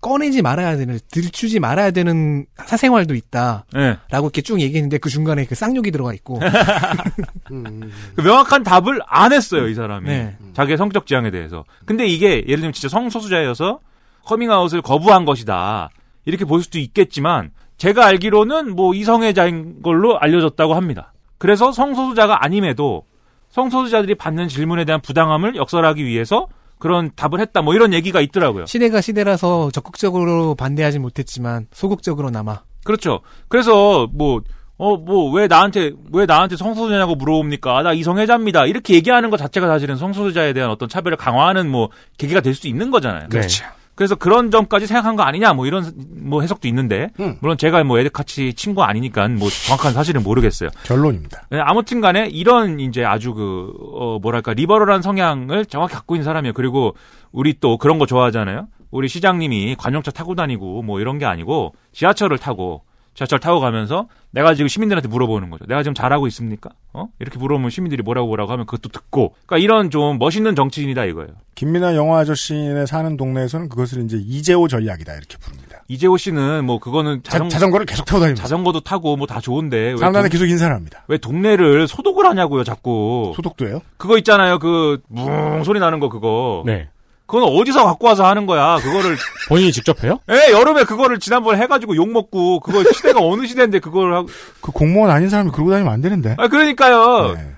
꺼내지 0.00 0.42
말아야 0.42 0.76
되는 0.76 0.98
들추지 1.08 1.60
말아야 1.60 1.92
되는 1.92 2.46
사생활도 2.56 3.14
있다. 3.14 3.64
네. 3.74 3.96
라고 4.10 4.26
이렇게 4.26 4.42
쭉 4.42 4.60
얘기했는데 4.60 4.98
그 4.98 5.08
중간에 5.08 5.44
그 5.44 5.54
쌍욕이 5.54 5.92
들어가 5.92 6.12
있고 6.14 6.40
그 7.46 8.20
명확한 8.20 8.64
답을 8.64 8.98
안 9.06 9.32
했어요, 9.32 9.68
이 9.68 9.74
사람이. 9.74 10.08
네. 10.08 10.36
자기의 10.54 10.76
성적 10.76 11.06
지향에 11.06 11.30
대해서. 11.30 11.64
근데 11.84 12.04
이게 12.08 12.38
예를 12.38 12.56
들면 12.56 12.72
진짜 12.72 12.88
성소수자여서 12.88 13.78
커밍아웃을 14.24 14.82
거부한 14.82 15.24
것이다. 15.24 15.90
이렇게 16.24 16.44
볼 16.44 16.64
수도 16.64 16.80
있겠지만 16.80 17.52
제가 17.76 18.04
알기로는 18.04 18.74
뭐 18.74 18.94
이성애자인 18.94 19.80
걸로 19.82 20.18
알려졌다고 20.18 20.74
합니다. 20.74 21.12
그래서 21.38 21.70
성소수자가 21.70 22.44
아님에도 22.44 23.04
성소수자들이 23.52 24.16
받는 24.16 24.48
질문에 24.48 24.84
대한 24.84 25.00
부당함을 25.00 25.56
역설하기 25.56 26.04
위해서 26.04 26.48
그런 26.78 27.12
답을 27.14 27.38
했다. 27.40 27.62
뭐 27.62 27.74
이런 27.74 27.92
얘기가 27.92 28.20
있더라고요. 28.20 28.66
시대가 28.66 29.00
시대라서 29.00 29.70
적극적으로 29.70 30.56
반대하지 30.56 30.98
못했지만 30.98 31.66
소극적으로 31.72 32.30
남아 32.30 32.62
그렇죠. 32.84 33.20
그래서 33.48 34.08
뭐 34.12 34.40
어, 34.78 34.96
뭐, 34.96 35.30
왜 35.30 35.46
나한테, 35.46 35.92
왜 36.12 36.26
나한테 36.26 36.56
성소수자냐고 36.56 37.14
물어봅니까? 37.14 37.78
아, 37.78 37.82
나 37.84 37.92
이성애자입니다. 37.92 38.66
이렇게 38.66 38.94
얘기하는 38.94 39.30
것 39.30 39.36
자체가 39.36 39.68
사실은 39.68 39.94
성소수자에 39.96 40.54
대한 40.54 40.70
어떤 40.70 40.88
차별을 40.88 41.16
강화하는 41.16 41.70
뭐, 41.70 41.90
계기가 42.18 42.40
될 42.40 42.52
수도 42.52 42.66
있는 42.66 42.90
거잖아요. 42.90 43.28
그렇죠. 43.28 43.64
그래서 43.94 44.14
그런 44.14 44.50
점까지 44.50 44.86
생각한 44.86 45.16
거 45.16 45.22
아니냐, 45.22 45.52
뭐 45.52 45.66
이런, 45.66 45.92
뭐 46.16 46.40
해석도 46.40 46.66
있는데, 46.68 47.10
음. 47.20 47.36
물론 47.40 47.58
제가 47.58 47.84
뭐 47.84 47.98
에드카치 47.98 48.54
친구 48.54 48.82
아니니까 48.82 49.28
뭐 49.28 49.48
정확한 49.50 49.92
사실은 49.92 50.22
모르겠어요. 50.22 50.70
결론입니다. 50.84 51.46
네, 51.50 51.60
아무튼 51.60 52.00
간에 52.00 52.26
이런 52.26 52.80
이제 52.80 53.04
아주 53.04 53.34
그, 53.34 53.72
어, 53.94 54.18
뭐랄까, 54.20 54.54
리버럴한 54.54 55.02
성향을 55.02 55.66
정확히 55.66 55.94
갖고 55.94 56.14
있는 56.14 56.24
사람이에요. 56.24 56.54
그리고 56.54 56.96
우리 57.32 57.54
또 57.60 57.76
그런 57.76 57.98
거 57.98 58.06
좋아하잖아요. 58.06 58.68
우리 58.90 59.08
시장님이 59.08 59.76
관용차 59.76 60.10
타고 60.10 60.34
다니고 60.34 60.82
뭐 60.82 61.00
이런 61.00 61.18
게 61.18 61.24
아니고 61.24 61.74
지하철을 61.92 62.38
타고 62.38 62.82
지하철 63.14 63.38
타고 63.38 63.60
가면서 63.60 64.06
내가 64.30 64.54
지금 64.54 64.68
시민들한테 64.68 65.06
물어보는 65.08 65.50
거죠. 65.50 65.66
내가 65.66 65.82
지금 65.82 65.92
잘하고 65.94 66.26
있습니까? 66.28 66.70
어? 66.94 67.08
이렇게 67.20 67.38
물어보면 67.38 67.68
시민들이 67.70 68.02
뭐라고 68.02 68.26
뭐라고 68.28 68.52
하면 68.52 68.64
그것도 68.64 68.88
듣고. 68.88 69.34
그러니까 69.46 69.58
이런 69.62 69.90
좀 69.90 70.18
멋있는 70.18 70.54
정치인이다 70.54 71.04
이거예요. 71.04 71.28
김민아 71.54 71.94
영화 71.94 72.20
아저씨네 72.20 72.86
사는 72.86 73.16
동네에서는 73.18 73.68
그것을 73.68 74.02
이제 74.04 74.16
이재호 74.18 74.68
전략이다 74.68 75.12
이렇게 75.12 75.36
부릅니다. 75.36 75.82
이재호 75.88 76.16
씨는 76.16 76.64
뭐 76.64 76.78
그거는 76.78 77.22
자전, 77.22 77.50
자전거를 77.50 77.84
계속 77.84 78.04
타고 78.06 78.20
다니면서 78.20 78.42
자전거도 78.42 78.80
타고 78.80 79.16
뭐 79.16 79.26
다 79.26 79.40
좋은데 79.40 79.76
왜 79.76 79.96
사람들한테 79.98 80.28
동- 80.30 80.32
계속 80.32 80.50
인사를 80.50 80.74
합니다. 80.74 81.04
왜 81.08 81.18
동네를 81.18 81.86
소독을 81.88 82.24
하냐고요, 82.24 82.64
자꾸. 82.64 83.32
소독도 83.36 83.68
해요? 83.68 83.80
그거 83.98 84.16
있잖아요, 84.18 84.58
그, 84.58 85.00
뭉 85.08 85.62
소리 85.64 85.80
나는 85.80 86.00
거, 86.00 86.08
그거. 86.08 86.62
네. 86.64 86.88
그건 87.26 87.44
어디서 87.44 87.84
갖고 87.84 88.06
와서 88.08 88.26
하는 88.26 88.46
거야, 88.46 88.76
그거를. 88.76 89.16
본인이 89.48 89.72
직접 89.72 90.02
해요? 90.04 90.18
예, 90.30 90.52
여름에 90.52 90.84
그거를 90.84 91.18
지난번에 91.18 91.60
해가지고 91.62 91.96
욕 91.96 92.10
먹고, 92.10 92.60
그거 92.60 92.84
시대가 92.92 93.20
어느 93.22 93.46
시대인데 93.46 93.78
그걸 93.78 94.14
하고. 94.14 94.28
그 94.60 94.72
공무원 94.72 95.10
아닌 95.10 95.28
사람이 95.28 95.50
그러고 95.52 95.70
다니면 95.70 95.92
안 95.92 96.00
되는데. 96.00 96.34
아, 96.38 96.48
그러니까요. 96.48 97.34
네. 97.34 97.52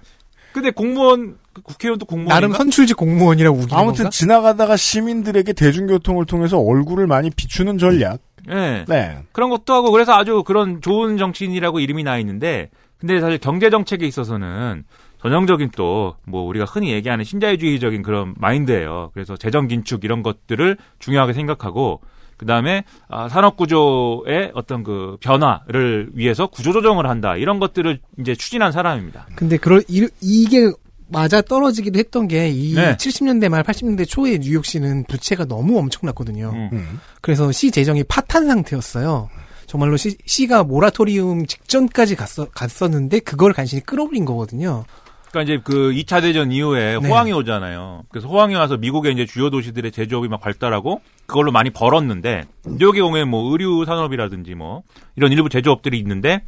근데 0.53 0.71
공무원, 0.71 1.37
그 1.53 1.62
국회의원도 1.62 2.07
공무원. 2.07 2.29
나름 2.29 2.53
선출직 2.53 2.97
공무원이라고 2.97 3.57
우기는 3.57 3.77
아무튼 3.77 4.05
건가? 4.05 4.11
지나가다가 4.11 4.77
시민들에게 4.77 5.53
대중교통을 5.53 6.27
통해서 6.27 6.59
얼굴을 6.59 7.07
많이 7.09 7.31
비추는 7.31 7.79
전략. 7.79 8.21
예. 8.51 8.85
네. 8.87 9.19
그런 9.33 9.51
것도 9.51 9.73
하고, 9.75 9.91
그래서 9.91 10.12
아주 10.12 10.45
그런 10.47 10.81
좋은 10.81 11.17
정치인이라고 11.17 11.81
이름이 11.81 12.05
나 12.05 12.19
있는데, 12.19 12.71
근데 12.99 13.21
사실 13.21 13.39
경제 13.39 13.71
정책에 13.71 14.07
있어서는 14.07 14.85
전형적인 15.25 15.70
또, 15.75 16.16
뭐, 16.27 16.43
우리가 16.43 16.66
흔히 16.66 16.93
얘기하는 16.93 17.25
신자유주의적인 17.25 18.03
그런 18.03 18.35
마인드예요. 18.37 19.11
그래서 19.14 19.39
재정 19.39 19.68
긴축 19.68 20.05
이런 20.05 20.22
것들을 20.22 20.77
중요하게 20.99 21.33
생각하고, 21.33 22.03
그 22.37 22.45
다음에, 22.45 22.85
아, 23.09 23.31
산업 23.31 23.57
구조의 23.57 24.53
어떤 24.53 24.83
그 24.83 25.16
변화를 25.20 26.11
위해서 26.12 26.47
구조 26.47 26.75
조정을 26.75 27.09
한다. 27.09 27.37
이런 27.37 27.59
것들을 27.59 28.01
이제 28.18 28.35
추진한 28.35 28.70
사람입니다. 28.70 29.29
근데 29.35 29.57
그럴 29.57 29.83
이, 29.89 30.07
이게 30.20 30.70
맞아 31.09 31.41
떨어지기도 31.41 31.99
했던 31.99 32.29
게이 32.29 32.75
네. 32.75 32.97
70년대 32.97 33.49
말 33.49 33.62
80년대 33.62 34.07
초에 34.07 34.39
뉴욕시는 34.39 35.05
부채가 35.05 35.47
너무 35.47 35.79
엄청났거든요. 35.79 36.51
음. 36.72 37.01
그래서 37.22 37.51
시 37.51 37.70
재정이 37.70 38.05
파탄 38.05 38.47
상태였어요. 38.47 39.31
정말로 39.66 39.97
시, 39.97 40.16
시가 40.27 40.64
모라토리움 40.64 41.47
직전까지 41.47 42.16
갔어, 42.16 42.47
갔었는데 42.51 43.20
그걸 43.20 43.53
간신히 43.53 43.83
끌어올린 43.83 44.25
거거든요. 44.25 44.85
그러니까 45.35 45.43
이제 45.43 45.61
그 45.64 45.91
2차 45.91 46.22
대전 46.22 46.53
이후에 46.53 46.99
네. 47.01 47.09
호황이 47.09 47.32
오잖아요. 47.32 48.05
그래서 48.09 48.28
호황이 48.28 48.55
와서 48.55 48.76
미국의 48.76 49.12
이제 49.12 49.26
주요 49.26 49.51
도시들의 49.51 49.91
제조업이 49.91 50.28
막 50.28 50.41
발달하고 50.41 51.01
그걸로 51.26 51.51
많이 51.51 51.70
벌었는데 51.70 52.45
뉴욕의 52.64 53.03
경우에 53.03 53.24
뭐 53.24 53.51
의류 53.51 53.85
산업이라든지 53.85 54.55
뭐 54.55 54.85
이런 55.16 55.32
일부 55.32 55.49
제조업들이 55.49 55.99
있는데 55.99 56.45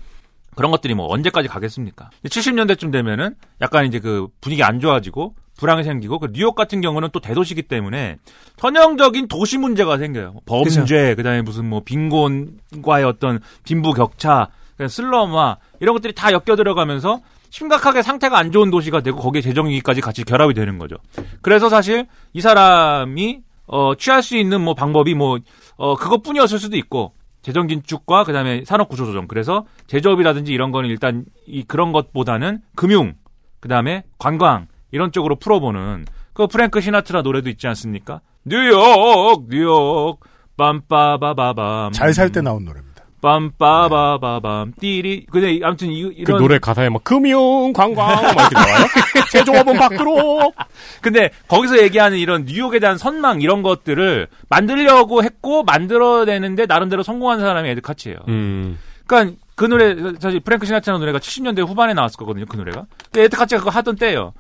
그런 0.54 0.70
것들이 0.70 0.94
뭐 0.94 1.12
언제까지 1.12 1.48
가겠습니까? 1.48 2.10
70년대쯤 2.24 2.92
되면은 2.92 3.34
약간 3.60 3.86
이제 3.86 3.98
그 3.98 4.28
분위기 4.40 4.62
안 4.62 4.78
좋아지고 4.78 5.34
불황이 5.58 5.82
생기고 5.82 6.20
그 6.20 6.28
뉴욕 6.32 6.54
같은 6.54 6.80
경우는 6.80 7.08
또 7.12 7.18
대도시기 7.18 7.62
때문에 7.62 8.18
전형적인 8.56 9.26
도시 9.26 9.58
문제가 9.58 9.98
생겨요. 9.98 10.36
범죄, 10.46 11.14
그다음에 11.16 11.42
무슨 11.42 11.68
뭐 11.68 11.82
빈곤과의 11.84 13.04
어떤 13.04 13.40
빈부 13.64 13.92
격차, 13.94 14.48
슬럼화 14.88 15.56
이런 15.80 15.94
것들이 15.94 16.14
다 16.14 16.30
엮여 16.30 16.56
들어가면서 16.56 17.20
심각하게 17.60 18.02
상태가 18.02 18.36
안 18.38 18.52
좋은 18.52 18.70
도시가 18.70 19.00
되고 19.00 19.16
거기에 19.18 19.40
재정위기까지 19.40 20.02
같이 20.02 20.24
결합이 20.24 20.52
되는 20.52 20.76
거죠. 20.78 20.96
그래서 21.40 21.70
사실 21.70 22.06
이 22.34 22.42
사람이 22.42 23.40
어 23.68 23.94
취할 23.96 24.22
수 24.22 24.36
있는 24.36 24.60
뭐 24.60 24.74
방법이 24.74 25.14
뭐 25.14 25.38
어 25.78 25.94
그것뿐이었을 25.96 26.58
수도 26.58 26.76
있고 26.76 27.14
재정 27.42 27.66
긴축과 27.66 28.24
그다음에 28.24 28.62
산업 28.66 28.88
구조 28.90 29.06
조정. 29.06 29.26
그래서 29.26 29.64
제조업이라든지 29.86 30.52
이런 30.52 30.70
거는 30.70 30.90
일단 30.90 31.24
이 31.46 31.62
그런 31.64 31.92
것보다는 31.92 32.60
금융, 32.74 33.14
그다음에 33.60 34.04
관광 34.18 34.66
이런 34.90 35.10
쪽으로 35.12 35.36
풀어보는 35.36 36.04
그 36.34 36.46
프랭크 36.48 36.80
시나트라 36.82 37.22
노래도 37.22 37.48
있지 37.48 37.66
않습니까? 37.68 38.20
뉴욕, 38.44 39.46
뉴욕, 39.48 40.20
빰빠바바밤. 40.58 41.92
잘 41.94 42.12
살 42.12 42.30
때 42.30 42.40
나온 42.42 42.64
노래입니다. 42.66 42.85
빰빠바바밤 43.26 44.78
띠리. 44.78 45.26
근데 45.30 45.58
아무튼 45.64 45.90
이, 45.90 46.02
그 46.02 46.12
이런 46.16 46.38
노래 46.38 46.58
가사에 46.58 46.88
막 46.88 47.02
금융, 47.02 47.72
관광 47.72 48.06
막 48.06 48.32
이렇게 48.32 48.54
나와요? 48.54 48.86
제조업은 49.32 49.74
밖으로. 49.74 50.52
근데 51.00 51.30
거기서 51.48 51.82
얘기하는 51.82 52.18
이런 52.18 52.44
뉴욕에 52.44 52.78
대한 52.78 52.96
선망 52.96 53.40
이런 53.40 53.62
것들을 53.62 54.28
만들려고 54.48 55.24
했고 55.24 55.64
만들어내는데 55.64 56.66
나름대로 56.66 57.02
성공한 57.02 57.40
사람이 57.40 57.68
에드 57.70 57.80
카치예요. 57.80 58.18
음. 58.28 58.78
그러니까 59.06 59.36
그 59.56 59.64
노래 59.64 59.96
사실 60.20 60.40
프랭크 60.40 60.66
시나트라 60.66 60.98
노래가 60.98 61.18
70년대 61.18 61.66
후반에 61.66 61.94
나왔을 61.94 62.16
거거든요. 62.18 62.46
그 62.46 62.56
노래가. 62.56 62.84
근데 63.10 63.24
에드 63.24 63.36
카치가 63.36 63.60
그거 63.60 63.70
하던 63.70 63.96
때예요. 63.96 64.32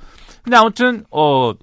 근데 0.42 0.56
아무튼 0.56 1.04
어 1.10 1.54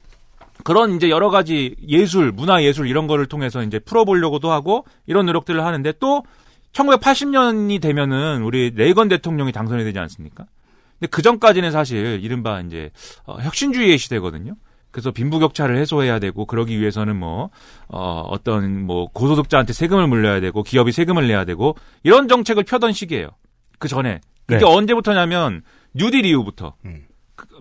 그런 0.63 0.95
이제 0.95 1.09
여러 1.09 1.29
가지 1.29 1.75
예술, 1.87 2.31
문화 2.31 2.63
예술 2.63 2.87
이런 2.87 3.07
거를 3.07 3.25
통해서 3.25 3.61
이제 3.63 3.79
풀어보려고도 3.79 4.51
하고 4.51 4.85
이런 5.05 5.25
노력들을 5.25 5.63
하는데 5.63 5.93
또 5.99 6.23
1980년이 6.73 7.81
되면은 7.81 8.43
우리 8.43 8.71
레이건 8.71 9.07
대통령이 9.07 9.51
당선이 9.51 9.83
되지 9.83 9.99
않습니까? 9.99 10.45
근데 10.99 11.09
그 11.09 11.21
전까지는 11.21 11.71
사실 11.71 12.19
이른바 12.23 12.61
이제 12.61 12.91
어, 13.25 13.37
혁신주의의 13.39 13.97
시대거든요. 13.97 14.55
그래서 14.91 15.11
빈부격차를 15.11 15.77
해소해야 15.77 16.19
되고 16.19 16.45
그러기 16.45 16.79
위해서는 16.79 17.15
뭐 17.15 17.49
어, 17.87 18.21
어떤 18.27 18.85
뭐 18.85 19.07
고소득자한테 19.11 19.73
세금을 19.73 20.07
물려야 20.07 20.39
되고 20.39 20.61
기업이 20.61 20.91
세금을 20.91 21.27
내야 21.27 21.45
되고 21.45 21.75
이런 22.03 22.27
정책을 22.27 22.63
펴던 22.63 22.93
시기예요. 22.93 23.29
그 23.79 23.87
전에 23.87 24.21
그게 24.45 24.59
네. 24.59 24.65
언제부터냐면 24.65 25.63
뉴딜 25.95 26.25
이후부터 26.25 26.75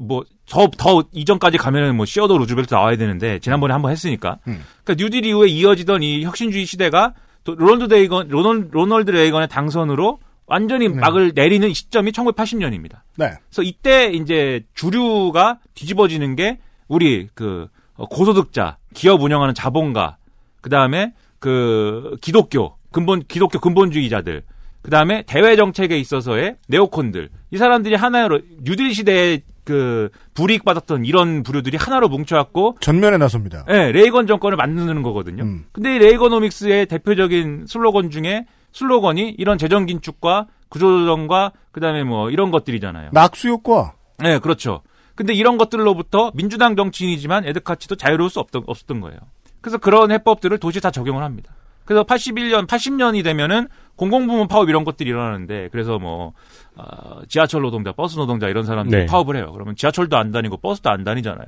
뭐더 0.01 0.69
더 0.77 1.05
이전까지 1.13 1.57
가면은 1.59 1.97
뭐 1.97 2.05
시어도 2.05 2.37
루즈벨트 2.39 2.75
나와야 2.75 2.97
되는데 2.97 3.39
지난번에 3.39 3.73
한번 3.73 3.93
했으니까 3.93 4.39
음. 4.47 4.63
그러니까 4.85 5.03
뉴딜 5.03 5.25
이후에 5.25 5.49
이어지던 5.49 6.03
이 6.03 6.25
혁신주의 6.25 6.67
시대가 6.67 7.15
또 7.45 7.55
로널드 7.55 7.93
레이건 7.93 8.29
로널, 8.29 8.69
로널드 8.71 9.11
레이건의 9.11 9.49
당선으로 9.49 10.19
완전히 10.47 10.89
막을 10.89 11.33
내리는 11.35 11.73
시점이 11.73 12.13
1980년입니다. 12.13 13.01
네. 13.17 13.31
그래서 13.49 13.63
이때 13.63 14.11
이제 14.13 14.65
주류가 14.75 15.61
뒤집어지는 15.75 16.37
게 16.37 16.59
우리 16.89 17.29
그 17.35 17.69
어, 17.95 18.07
고소득자, 18.07 18.79
기업 18.95 19.23
운영하는 19.23 19.55
자본가, 19.55 20.17
그 20.61 20.71
다음에 20.71 21.15
그 21.39 22.17
기독교 22.21 22.77
근본 22.91 23.23
기독교 23.27 23.59
근본주의자들, 23.59 24.43
그 24.83 24.91
다음에 24.91 25.23
대외 25.27 25.57
정책에 25.57 25.99
있어서의 25.99 26.57
네오콘들 26.69 27.31
이 27.51 27.57
사람들이 27.57 27.95
하나로 27.95 28.41
뉴딜 28.63 28.95
시대에 28.95 29.41
그 29.65 30.11
불이익 30.35 30.65
받았던 30.65 31.05
이런 31.05 31.43
부류들이 31.43 31.77
하나로 31.77 32.09
뭉쳐갖고 32.09 32.79
전면에 32.81 33.17
나섭니다. 33.17 33.65
예, 33.69 33.93
레이건 33.93 34.27
정권을 34.27 34.57
만드는 34.57 35.03
거거든요. 35.03 35.45
음. 35.45 35.65
근데 35.73 35.97
이 35.97 35.99
레이거노믹스의 35.99 36.87
대표적인 36.87 37.67
슬로건 37.69 38.11
중에 38.11 38.47
슬로건이 38.73 39.37
이런 39.39 39.59
재정 39.59 39.87
긴축과 39.87 40.47
구조조정과 40.69 41.53
그다음에 41.71 42.03
뭐 42.03 42.31
이런 42.31 42.51
것들이잖아요. 42.51 43.11
낙수 43.13 43.49
효과. 43.49 43.95
네, 44.19 44.39
그렇죠. 44.39 44.83
근데 45.15 45.35
이런 45.35 45.59
것들로부터 45.59 46.33
민주당 46.35 46.75
정치인이지만 46.75 47.45
에드카치도 47.47 47.97
자유로울 47.97 48.31
수 48.31 48.41
없던, 48.41 48.65
없었던 48.67 49.01
거예요. 49.01 49.19
그래서 49.61 49.79
그런 49.79 50.11
해법들을 50.11 50.59
도시에 50.59 50.81
다 50.81 50.91
적용을 50.91 51.23
합니다. 51.23 51.55
그래서 51.85 52.05
81년, 52.05 52.67
80년이 52.67 53.23
되면은 53.25 53.69
공공부문 53.97 54.49
파업 54.49 54.69
이런 54.69 54.85
것들이 54.85 55.11
일어나는데 55.11 55.69
그래서 55.73 55.99
뭐 55.99 56.33
어, 56.77 57.21
지하철 57.29 57.63
노동자, 57.63 57.93
버스 57.93 58.17
노동자 58.17 58.49
이런 58.49 58.65
사람들이 58.65 59.03
네. 59.03 59.07
파업을 59.07 59.37
해요. 59.37 59.51
그러면 59.53 59.77
지하철도 59.77 60.17
안 60.17 60.31
다니고 60.33 60.57
버스도 60.59 60.91
안 60.91 61.05
다니잖아요. 61.05 61.47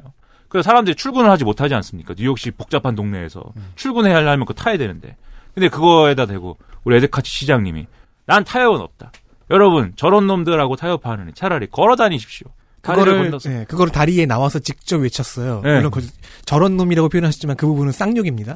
그래서 0.48 0.68
사람들이 0.68 0.94
출근을 0.94 1.30
하지 1.30 1.44
못하지 1.44 1.74
않습니까? 1.74 2.14
뉴욕시 2.16 2.52
복잡한 2.52 2.94
동네에서 2.94 3.42
출근해야 3.76 4.16
하려면 4.16 4.46
그거 4.46 4.54
타야 4.54 4.76
되는데. 4.76 5.16
근데 5.54 5.68
그거에다 5.68 6.26
대고 6.26 6.58
우리 6.84 6.96
에드카치 6.96 7.30
시장님이 7.30 7.86
난 8.26 8.44
타협은 8.44 8.80
없다. 8.80 9.12
여러분 9.50 9.92
저런 9.96 10.26
놈들하고 10.26 10.76
타협하느니 10.76 11.32
차라리 11.32 11.66
걸어 11.66 11.96
다니십시오. 11.96 12.48
다리를 12.84 13.30
그거를. 13.30 13.60
예, 13.60 13.64
그거를 13.64 13.92
다리에 13.92 14.26
나와서 14.26 14.58
직접 14.60 14.98
외쳤어요. 14.98 15.60
네. 15.64 15.76
물론 15.76 15.90
그, 15.90 16.06
저런 16.44 16.76
놈이라고 16.76 17.08
표현하셨지만 17.08 17.56
그 17.56 17.66
부분은 17.66 17.90
쌍욕입니다. 17.92 18.54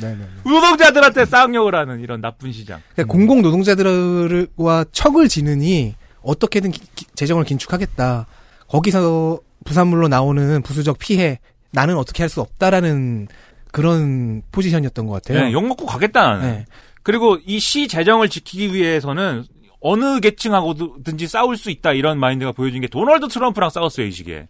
네네. 0.00 0.24
노동자들한테 0.44 1.24
쌍욕을 1.26 1.74
하는 1.74 2.00
이런 2.00 2.20
나쁜 2.20 2.52
시장. 2.52 2.80
그러니까 2.94 3.12
공공 3.12 3.42
노동자들과 3.42 4.84
척을 4.92 5.28
지느니 5.28 5.94
어떻게든 6.22 6.70
기- 6.70 6.80
기- 6.94 7.06
재정을 7.14 7.44
긴축하겠다. 7.44 8.26
거기서 8.68 9.40
부산물로 9.64 10.08
나오는 10.08 10.62
부수적 10.62 10.98
피해 10.98 11.38
나는 11.70 11.96
어떻게 11.96 12.22
할 12.22 12.30
수 12.30 12.40
없다라는 12.40 13.28
그런 13.72 14.42
포지션이었던 14.52 15.06
것 15.06 15.22
같아요. 15.22 15.44
네, 15.44 15.52
욕 15.52 15.66
먹고 15.66 15.84
가겠다. 15.86 16.38
네. 16.38 16.64
그리고 17.02 17.38
이 17.44 17.58
시 17.58 17.86
재정을 17.88 18.28
지키기 18.28 18.72
위해서는 18.72 19.44
어느 19.86 20.18
계층하고든지 20.20 21.26
싸울 21.28 21.58
수 21.58 21.70
있다 21.70 21.92
이런 21.92 22.18
마인드가 22.18 22.52
보여진 22.52 22.80
게 22.80 22.88
도널드 22.88 23.28
트럼프랑 23.28 23.68
싸웠어요 23.68 24.06
이 24.06 24.10
시기에. 24.12 24.46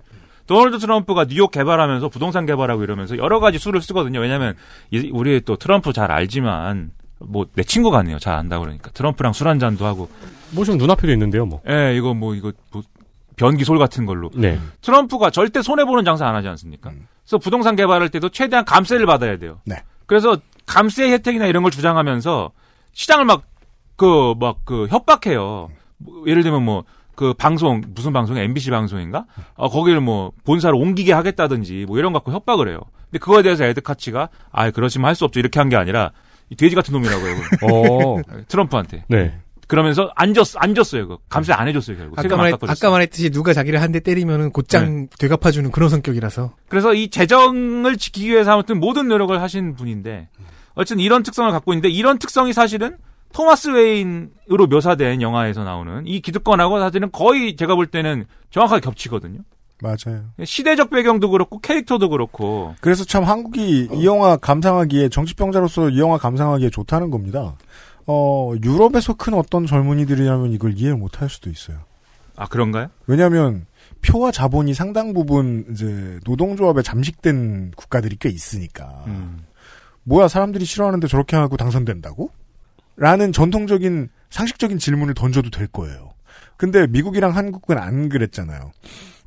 도널드 0.46 0.78
트럼프가 0.78 1.24
뉴욕 1.24 1.50
개발하면서 1.50 2.08
부동산 2.08 2.46
개발하고 2.46 2.84
이러면서 2.84 3.16
여러 3.18 3.40
가지 3.40 3.58
수를 3.58 3.82
쓰거든요. 3.82 4.20
왜냐하면 4.20 4.54
이- 4.92 5.10
우리 5.12 5.40
또 5.40 5.56
트럼프 5.56 5.92
잘 5.92 6.12
알지만 6.12 6.92
뭐 7.18 7.46
내 7.54 7.64
친구 7.64 7.90
같네요. 7.90 8.18
잘 8.20 8.34
안다 8.34 8.60
그러니까 8.60 8.90
트럼프랑 8.90 9.32
술 9.32 9.48
한 9.48 9.58
잔도 9.58 9.84
하고. 9.86 10.08
뭐 10.52 10.64
지금 10.64 10.78
눈앞에도 10.78 11.12
있는데요, 11.12 11.46
뭐. 11.46 11.60
예, 11.68 11.96
이거 11.96 12.14
뭐 12.14 12.34
이거 12.36 12.52
뭐 12.70 12.82
변기솔 13.36 13.76
같은 13.78 14.06
걸로. 14.06 14.30
네. 14.34 14.60
트럼프가 14.82 15.30
절대 15.30 15.62
손해 15.62 15.84
보는 15.84 16.04
장사 16.04 16.26
안 16.28 16.36
하지 16.36 16.46
않습니까? 16.46 16.92
그래서 17.24 17.38
부동산 17.38 17.74
개발할 17.74 18.08
때도 18.10 18.28
최대한 18.28 18.64
감세를 18.64 19.06
받아야 19.06 19.36
돼요. 19.38 19.58
네. 19.64 19.82
그래서 20.06 20.36
감세 20.66 21.10
혜택이나 21.10 21.46
이런 21.46 21.64
걸 21.64 21.72
주장하면서 21.72 22.52
시장을 22.92 23.24
막 23.24 23.42
그 23.96 24.34
막 24.38 24.64
그 24.64 24.86
협박해요. 24.88 25.70
뭐 25.98 26.24
예를 26.26 26.42
들면 26.42 26.62
뭐 26.64 26.84
그 27.16 27.32
방송 27.32 27.80
무슨 27.94 28.12
방송 28.12 28.36
MBC 28.36 28.70
방송인가? 28.70 29.24
어 29.54 29.68
거기를 29.68 30.00
뭐 30.00 30.32
본사를 30.44 30.74
옮기게 30.74 31.12
하겠다든지 31.12 31.84
뭐 31.86 31.96
이런 31.98 32.12
거 32.12 32.18
갖고 32.18 32.32
협박을 32.32 32.68
해요. 32.68 32.80
근데 33.04 33.18
그거에 33.20 33.42
대해서 33.44 33.64
에드 33.64 33.82
카치가 33.82 34.30
아 34.50 34.70
그러시면 34.72 35.06
할 35.06 35.14
수 35.14 35.24
없죠 35.24 35.38
이렇게 35.38 35.60
한 35.60 35.68
게 35.68 35.76
아니라 35.76 36.10
이 36.50 36.56
돼지 36.56 36.74
같은 36.74 36.92
놈이라고요. 36.92 37.34
어. 37.62 38.16
트럼프한테. 38.48 39.04
네. 39.06 39.32
그러면서 39.68 40.10
안 40.16 40.34
줬어요. 40.34 41.06
그 41.06 41.18
감세 41.28 41.52
안 41.52 41.68
해줬어요 41.68 41.96
결국. 41.96 42.18
아까, 42.18 42.36
말. 42.36 42.52
아까 42.52 42.90
말했듯이 42.90 43.30
누가 43.30 43.52
자기를 43.54 43.80
한 43.80 43.92
대 43.92 44.00
때리면은 44.00 44.50
곧장 44.50 45.06
되갚아주는 45.16 45.70
그런 45.70 45.88
성격이라서. 45.90 46.52
그래서 46.68 46.94
이 46.94 47.08
재정을 47.10 47.96
지키기 47.96 48.28
위해서 48.30 48.50
아무튼 48.54 48.80
모든 48.80 49.06
노력을 49.06 49.40
하신 49.40 49.76
분인데 49.76 50.28
어쨌든 50.74 50.98
이런 50.98 51.22
특성을 51.22 51.48
갖고 51.52 51.72
있는데 51.72 51.90
이런 51.90 52.18
특성이 52.18 52.52
사실은 52.52 52.96
토마스 53.34 53.68
웨인으로 53.68 54.68
묘사된 54.70 55.20
영화에서 55.20 55.64
나오는 55.64 56.06
이 56.06 56.20
기득권하고 56.20 56.78
사실은 56.78 57.10
거의 57.10 57.56
제가 57.56 57.74
볼 57.74 57.88
때는 57.88 58.26
정확하게 58.50 58.80
겹치거든요. 58.80 59.40
맞아요. 59.82 60.24
시대적 60.42 60.88
배경도 60.88 61.30
그렇고 61.30 61.58
캐릭터도 61.58 62.08
그렇고 62.08 62.74
그래서 62.80 63.04
참 63.04 63.24
한국이 63.24 63.88
이 63.92 64.06
영화 64.06 64.36
감상하기에 64.36 65.08
정치병자로서 65.08 65.90
이 65.90 65.98
영화 65.98 66.16
감상하기에 66.16 66.70
좋다는 66.70 67.10
겁니다. 67.10 67.56
어 68.06 68.52
유럽에서 68.62 69.14
큰 69.14 69.34
어떤 69.34 69.66
젊은이들이라면 69.66 70.52
이걸 70.52 70.78
이해 70.78 70.92
못할 70.92 71.28
수도 71.28 71.50
있어요. 71.50 71.78
아 72.36 72.46
그런가요? 72.46 72.88
왜냐하면 73.06 73.66
표와 74.02 74.30
자본이 74.30 74.74
상당 74.74 75.12
부분 75.12 75.66
이제 75.72 76.20
노동조합에 76.24 76.82
잠식된 76.82 77.72
국가들이 77.76 78.16
꽤 78.20 78.28
있으니까 78.28 79.04
음. 79.08 79.44
뭐야 80.04 80.28
사람들이 80.28 80.64
싫어하는데 80.64 81.08
저렇게 81.08 81.36
하고 81.36 81.56
당선된다고? 81.56 82.30
라는 82.96 83.32
전통적인 83.32 84.08
상식적인 84.30 84.78
질문을 84.78 85.14
던져도 85.14 85.50
될 85.50 85.66
거예요. 85.66 86.14
근데 86.56 86.86
미국이랑 86.86 87.34
한국은 87.34 87.78
안 87.78 88.08
그랬잖아요. 88.08 88.72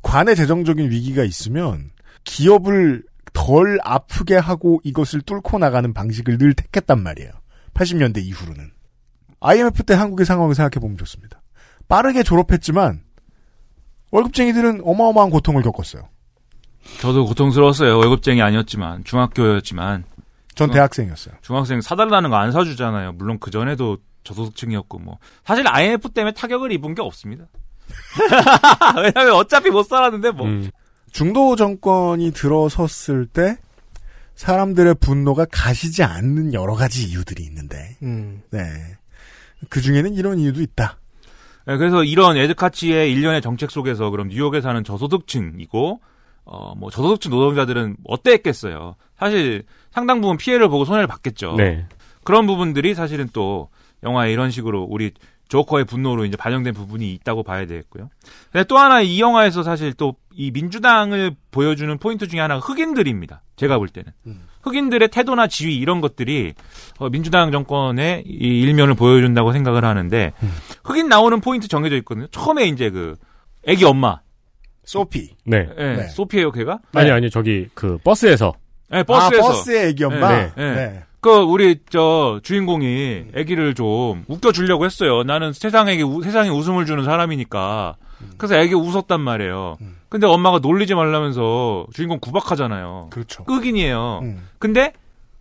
관의 0.01 0.35
재정적인 0.35 0.89
위기가 0.89 1.23
있으면 1.23 1.91
기업을 2.23 3.03
덜 3.33 3.77
아프게 3.83 4.35
하고 4.35 4.79
이것을 4.83 5.21
뚫고 5.21 5.59
나가는 5.59 5.93
방식을 5.93 6.37
늘 6.37 6.53
택했단 6.53 7.01
말이에요. 7.01 7.31
80년대 7.73 8.23
이후로는. 8.23 8.71
IMF 9.39 9.83
때 9.83 9.93
한국의 9.93 10.25
상황을 10.25 10.55
생각해 10.55 10.81
보면 10.81 10.97
좋습니다. 10.97 11.41
빠르게 11.87 12.23
졸업했지만 12.23 13.01
월급쟁이들은 14.11 14.81
어마어마한 14.83 15.29
고통을 15.29 15.61
겪었어요. 15.61 16.09
저도 16.99 17.25
고통스러웠어요. 17.25 17.97
월급쟁이 17.97 18.41
아니었지만 18.41 19.03
중학교였지만 19.03 20.05
전 20.57 20.71
대학생이었어요. 20.71 21.35
중학생 21.41 21.81
사달라는 21.81 22.29
거 22.29 22.35
안 22.37 22.51
사주잖아요. 22.51 23.13
물론 23.13 23.37
그 23.39 23.51
전에도 23.51 23.97
저소득층이었고 24.23 24.99
뭐 24.99 25.17
사실 25.45 25.65
IMF 25.67 26.09
때문에 26.09 26.33
타격을 26.33 26.71
입은 26.73 26.95
게 26.95 27.01
없습니다. 27.01 27.45
왜냐면 28.97 29.35
어차피 29.35 29.69
못 29.69 29.83
살았는데 29.83 30.31
뭐. 30.31 30.45
음. 30.47 30.69
중도 31.11 31.55
정권이 31.55 32.31
들어섰을 32.31 33.27
때 33.27 33.57
사람들의 34.35 34.95
분노가 34.99 35.45
가시지 35.49 36.03
않는 36.03 36.53
여러 36.53 36.75
가지 36.75 37.05
이유들이 37.07 37.41
있는데, 37.45 37.97
음. 38.03 38.43
네. 38.51 38.59
그 39.69 39.81
중에는 39.81 40.13
이런 40.13 40.37
이유도 40.37 40.61
있다. 40.61 40.99
네, 41.65 41.77
그래서 41.77 42.03
이런 42.03 42.37
에드카치의 42.37 43.11
일련의 43.11 43.41
정책 43.41 43.71
속에서 43.71 44.09
그럼 44.11 44.27
뉴욕에 44.27 44.61
사는 44.61 44.83
저소득층이고 44.83 46.01
어 46.45 46.73
뭐 46.77 46.91
저소득층 46.91 47.31
노동자들은 47.31 47.97
어땠겠어요. 48.05 48.95
사실 49.17 49.63
상당 49.97 50.21
부분 50.21 50.37
피해를 50.37 50.69
보고 50.69 50.85
손해를 50.85 51.07
받겠죠. 51.07 51.55
네. 51.57 51.87
그런 52.23 52.45
부분들이 52.45 52.93
사실은 52.93 53.29
또 53.33 53.69
영화에 54.03 54.31
이런 54.31 54.51
식으로 54.51 54.85
우리 54.89 55.11
조커의 55.49 55.85
분노로 55.85 56.25
이제 56.25 56.37
반영된 56.37 56.73
부분이 56.73 57.11
있다고 57.13 57.41
봐야 57.43 57.65
되겠고요. 57.65 58.09
근데 58.51 58.63
또 58.65 58.77
하나 58.77 59.01
이 59.01 59.19
영화에서 59.19 59.63
사실 59.63 59.93
또 59.93 60.15
이 60.37 60.51
민주당을 60.51 61.35
보여주는 61.49 61.97
포인트 61.97 62.27
중에 62.27 62.39
하나가 62.39 62.59
흑인들입니다. 62.59 63.41
제가 63.55 63.79
볼 63.79 63.89
때는. 63.89 64.11
흑인들의 64.61 65.07
태도나 65.09 65.47
지위 65.47 65.77
이런 65.77 65.99
것들이 65.99 66.53
어, 66.99 67.09
민주당 67.09 67.51
정권의 67.51 68.23
이 68.27 68.61
일면을 68.61 68.93
보여준다고 68.93 69.51
생각을 69.53 69.83
하는데 69.83 70.33
흑인 70.83 71.09
나오는 71.09 71.41
포인트 71.41 71.67
정해져 71.67 71.95
있거든요. 71.97 72.27
처음에 72.27 72.67
이제 72.67 72.91
그 72.91 73.15
애기 73.65 73.83
엄마. 73.83 74.19
소피. 74.83 75.31
네. 75.43 75.67
예, 75.77 75.83
네. 75.95 76.07
소피예요, 76.07 76.51
걔가? 76.51 76.79
아니, 76.93 77.11
아니, 77.11 77.29
저기, 77.29 77.67
그, 77.73 77.97
버스에서. 78.05 78.53
네, 78.89 79.03
버스에서. 79.03 79.43
아, 79.45 79.47
버스의 79.49 79.89
애기 79.89 80.03
엄마? 80.03 80.29
네, 80.29 80.51
네. 80.55 80.75
네. 80.75 81.03
그 81.19 81.29
우리 81.31 81.79
저 81.89 82.39
주인공이 82.43 83.25
아기를 83.35 83.73
좀 83.73 84.23
웃겨 84.27 84.51
주려고 84.51 84.85
했어요. 84.85 85.23
나는 85.23 85.51
세상에게 85.51 86.03
우- 86.03 86.21
세상에 86.21 86.49
웃음을 86.49 86.85
주는 86.85 87.03
사람이니까. 87.03 87.95
그래서 88.37 88.55
애기 88.55 88.75
웃었단 88.75 89.19
말이에요. 89.19 89.77
근데 90.09 90.25
엄마가 90.25 90.59
놀리지 90.59 90.95
말라면서 90.95 91.87
주인공 91.93 92.19
구박하잖아요. 92.19 93.07
그렇죠. 93.11 93.43
흑인이에요. 93.47 94.19
음. 94.23 94.47
근데 94.59 94.93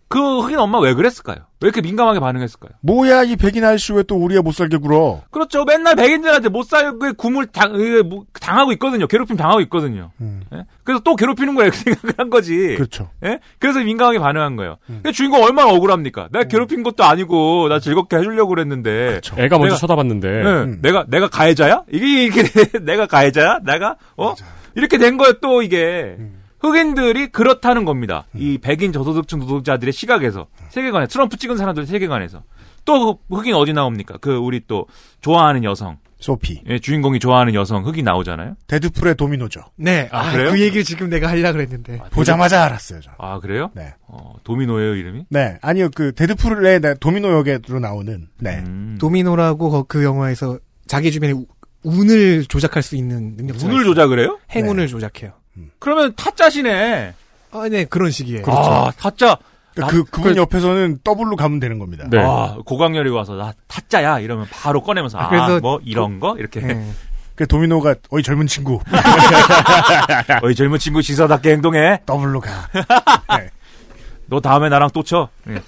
그 0.09 0.39
흑인 0.39 0.57
엄마 0.57 0.79
왜 0.79 0.93
그랬을까요? 0.93 1.35
왜 1.59 1.67
이렇게 1.67 1.81
민감하게 1.81 2.19
반응했을까요? 2.21 2.71
뭐야, 2.81 3.23
이 3.23 3.35
백인 3.35 3.65
아저씨 3.65 3.91
왜 3.91 4.03
또 4.03 4.15
우리가 4.15 4.41
못 4.41 4.53
살게 4.53 4.77
굴어? 4.77 5.23
그렇죠. 5.31 5.65
맨날 5.65 5.95
백인들한테 5.95 6.47
못 6.49 6.63
살게 6.63 7.11
굶을 7.17 7.47
당, 7.47 7.75
이게 7.75 8.01
뭐 8.03 8.23
당하고 8.39 8.71
있거든요. 8.73 9.05
괴롭힘 9.07 9.35
당하고 9.35 9.59
있거든요. 9.61 10.11
예? 10.53 10.63
그래서 10.85 11.01
또 11.03 11.15
괴롭히는 11.17 11.55
거예요. 11.55 11.71
그 11.75 11.77
생각을 11.77 12.13
한 12.17 12.29
거지. 12.29 12.53
음. 12.55 12.75
그렇죠. 12.75 13.09
음. 13.23 13.27
예? 13.27 13.39
그래서 13.59 13.79
민감하게 13.79 14.19
반응한 14.19 14.55
거예요. 14.55 14.77
근데 14.85 15.11
주인공 15.11 15.43
얼마나 15.43 15.69
억울합니까? 15.71 16.29
내가 16.31 16.45
괴롭힌 16.45 16.83
것도 16.83 17.03
아니고 17.03 17.67
나 17.67 17.79
즐겁게 17.79 18.15
해주려고 18.17 18.49
그랬는데. 18.49 19.19
애가 19.35 19.57
먼저 19.57 19.75
내가- 19.75 19.79
쳐다봤는데. 19.79 20.29
네, 20.29 20.49
음. 20.49 20.79
내가 20.81 21.05
내가 21.09 21.27
가해자야? 21.27 21.83
이게 21.91 22.23
이게 22.25 22.43
내가 22.79 23.07
가해자야? 23.07 23.59
내가 23.65 23.97
어 24.15 24.35
이렇게 24.75 24.97
된 24.97 25.17
거예요. 25.17 25.33
또 25.41 25.61
이게 25.63 26.15
음. 26.19 26.36
흑인들이 26.59 27.27
그렇다는 27.27 27.85
겁니다. 27.85 28.25
이 28.35 28.57
백인 28.57 28.91
저소득층 28.91 29.39
노동자들의 29.39 29.91
시각에서 29.93 30.47
세계관에 30.69 31.07
트럼프 31.07 31.37
찍은 31.37 31.57
사람들의 31.57 31.85
세계관에서 31.87 32.43
또 32.85 33.19
흑인 33.29 33.53
어디 33.55 33.73
나옵니까? 33.73 34.17
그 34.21 34.35
우리 34.37 34.61
또 34.67 34.87
좋아하는 35.21 35.63
여성 35.63 35.97
소피. 36.19 36.63
예, 36.67 36.79
주인공이 36.79 37.19
좋아하는 37.19 37.53
여성 37.53 37.85
흑인 37.85 38.05
나오잖아요. 38.05 38.55
데드풀의 38.65 39.15
도미노죠. 39.17 39.61
네. 39.75 40.09
아, 40.11 40.29
아, 40.29 40.31
그래요? 40.31 40.49
그 40.51 40.59
얘기를 40.59 40.83
지금 40.83 41.09
내가 41.09 41.27
하려고 41.29 41.57
그랬는데. 41.57 41.99
보자마자 42.11 42.63
알았어요, 42.63 43.01
저. 43.01 43.11
아 43.19 43.39
그래요? 43.39 43.69
네. 43.75 43.93
어, 44.07 44.33
도미노예요 44.43 44.95
이름이? 44.95 45.25
네. 45.29 45.57
아니요, 45.61 45.89
그, 45.93 46.13
데드풀의 46.15 46.79
네, 46.81 46.95
도미노 46.95 47.29
역으로 47.47 47.79
나오는, 47.79 48.27
네. 48.39 48.63
음. 48.65 48.97
도미노라고 48.99 49.69
거- 49.69 49.83
그 49.83 50.03
영화에서 50.03 50.57
자기 50.87 51.11
주변에 51.11 51.33
우- 51.33 51.45
운을 51.83 52.45
조작할 52.45 52.81
수 52.81 52.95
있는 52.95 53.35
능력자가 53.37 53.65
운을 53.71 53.81
있어요. 53.83 53.93
조작을 53.93 54.19
해요? 54.19 54.39
행운을 54.49 54.87
조작해요. 54.87 55.33
그러면 55.79 56.13
타짜시네. 56.15 57.13
아, 57.51 57.69
네, 57.69 57.85
그런 57.85 58.11
식이에요. 58.11 58.43
아 58.47 58.91
타짜. 58.97 59.37
그러니까 59.73 59.95
그, 59.95 60.03
그분 60.05 60.35
옆에서는 60.35 60.99
더블로 61.03 61.35
가면 61.35 61.59
되는 61.59 61.77
겁니다. 61.79 62.05
네. 62.09 62.19
아, 62.19 62.57
고광렬이 62.65 63.09
와서 63.09 63.35
나 63.35 63.53
타짜야 63.67 64.19
이러면 64.19 64.47
바로 64.51 64.81
꺼내면서 64.81 65.19
아, 65.19 65.29
그래서 65.29 65.59
뭐 65.59 65.79
이런 65.83 66.19
거 66.19 66.35
이렇게 66.37 66.61
네. 66.61 66.91
그 67.35 67.45
도미노가, 67.45 67.95
어이 68.09 68.23
젊은 68.23 68.47
친구. 68.47 68.79
어이 70.41 70.55
젊은 70.55 70.79
친구 70.79 71.03
신사답게 71.03 71.51
행동해. 71.51 72.01
더블로 72.07 72.39
가. 72.39 72.49
너 74.25 74.39
다음에 74.39 74.69
나랑 74.69 74.89
또 74.93 75.03
쳐. 75.03 75.29
예. 75.47 75.61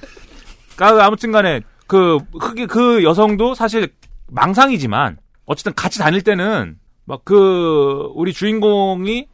그러니까 0.75 1.05
아무튼 1.05 1.31
간에 1.31 1.61
그 1.85 2.17
흑인 2.39 2.65
그 2.65 3.03
여성도 3.03 3.53
사실 3.53 3.93
망상이지만 4.27 5.17
어쨌든 5.45 5.73
같이 5.75 5.99
다닐 5.99 6.21
때는 6.23 6.77
막 7.05 7.21
그 7.23 8.11
우리 8.15 8.33
주인공이 8.33 9.27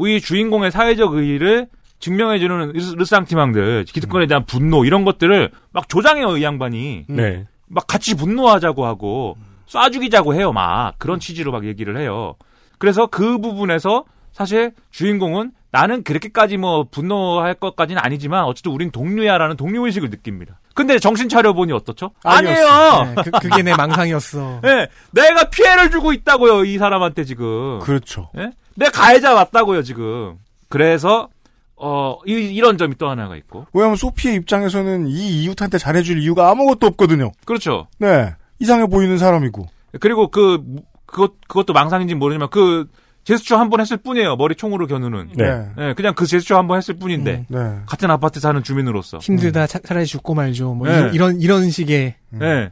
우리 0.00 0.18
주인공의 0.18 0.70
사회적 0.70 1.12
의의를 1.12 1.68
증명해주는 1.98 2.72
르- 2.72 2.94
ressentiment들 2.96 3.84
기득권에 3.84 4.26
대한 4.26 4.46
분노 4.46 4.86
이런 4.86 5.04
것들을 5.04 5.50
막 5.72 5.90
조장해요 5.90 6.38
이 6.38 6.42
양반이 6.42 7.04
네. 7.06 7.46
막 7.68 7.86
같이 7.86 8.16
분노하자고 8.16 8.86
하고 8.86 9.36
쏴 9.68 9.92
죽이자고 9.92 10.34
해요 10.34 10.52
막 10.52 10.94
그런 10.98 11.20
취지로 11.20 11.52
막 11.52 11.66
얘기를 11.66 11.98
해요 11.98 12.36
그래서 12.78 13.06
그 13.08 13.36
부분에서 13.38 14.04
사실 14.32 14.72
주인공은 14.90 15.52
나는 15.70 16.02
그렇게까지 16.02 16.56
뭐 16.56 16.86
분노할 16.90 17.52
것까지는 17.52 18.00
아니지만 18.02 18.44
어쨌든 18.44 18.72
우린 18.72 18.90
동료야라는 18.90 19.58
동료의식을 19.58 20.08
느낍니다 20.08 20.58
근데 20.74 20.98
정신 20.98 21.28
차려보니 21.28 21.74
어떻죠? 21.74 22.12
아니에요 22.24 23.12
네, 23.16 23.22
그, 23.22 23.30
그게 23.32 23.62
내 23.62 23.74
망상이었어. 23.76 24.62
예, 24.64 24.88
내가 25.12 25.50
피해를 25.50 25.90
주고 25.90 26.14
있다고요 26.14 26.64
이 26.64 26.78
사람한테 26.78 27.24
지금 27.24 27.80
그렇죠. 27.80 28.30
예? 28.38 28.50
내가 28.80 28.90
가해자 28.90 29.34
맞다고요 29.34 29.82
지금. 29.84 30.36
그래서 30.68 31.28
어, 31.76 32.16
이, 32.26 32.60
런 32.60 32.76
점이 32.76 32.96
또 32.98 33.08
하나가 33.08 33.36
있고. 33.36 33.66
왜냐하면 33.72 33.96
소피의 33.96 34.34
입장에서는 34.36 35.06
이 35.06 35.42
이웃한테 35.44 35.78
잘해줄 35.78 36.18
이유가 36.22 36.50
아무것도 36.50 36.86
없거든요. 36.88 37.32
그렇죠. 37.44 37.86
네. 37.98 38.34
이상해 38.58 38.86
보이는 38.86 39.16
사람이고. 39.16 39.66
그리고 40.00 40.28
그, 40.28 40.62
그것, 41.06 41.32
그것도 41.48 41.72
망상인지 41.72 42.14
모르지만 42.16 42.48
그, 42.50 42.86
제스처 43.24 43.56
한 43.58 43.68
번 43.70 43.80
했을 43.80 43.96
뿐이에요. 43.98 44.36
머리 44.36 44.54
총으로 44.54 44.86
겨누는. 44.86 45.30
네. 45.36 45.68
네, 45.76 45.94
그냥 45.94 46.14
그 46.14 46.26
제스처 46.26 46.56
한 46.56 46.66
번 46.66 46.76
했을 46.78 46.94
뿐인데. 46.98 47.46
네. 47.48 47.58
같은 47.86 48.10
아파트 48.10 48.40
사는 48.40 48.62
주민으로서. 48.62 49.18
힘들다 49.18 49.66
차, 49.66 49.78
차라리 49.78 50.04
죽고 50.06 50.34
말죠. 50.34 50.74
뭐 50.74 50.86
네. 50.88 51.10
이런, 51.14 51.40
이런 51.40 51.70
식의 51.70 52.14
네. 52.30 52.70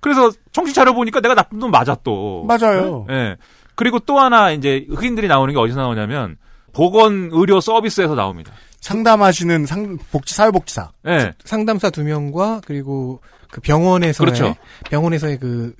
그래서 0.00 0.30
정신 0.52 0.74
차려 0.74 0.92
보니까 0.94 1.20
내가 1.20 1.34
나쁜 1.34 1.58
놈 1.58 1.70
맞아 1.70 1.94
또. 2.02 2.44
맞아요. 2.48 3.04
네. 3.08 3.36
그리고 3.80 3.98
또 3.98 4.18
하나 4.18 4.50
이제 4.50 4.84
흑인들이 4.90 5.26
나오는 5.26 5.54
게 5.54 5.58
어디서 5.58 5.80
나오냐면 5.80 6.36
보건 6.74 7.30
의료 7.32 7.62
서비스에서 7.62 8.14
나옵니다. 8.14 8.52
상담하시는 8.82 9.64
상, 9.64 9.96
복지, 10.12 10.34
사회복지사. 10.34 10.90
네. 11.02 11.32
상담사 11.46 11.88
두 11.88 12.04
명과 12.04 12.60
그리고 12.66 13.22
그 13.50 13.62
병원에서의 13.62 14.26
그렇죠. 14.26 14.54
병원에서의 14.90 15.38
그 15.38 15.74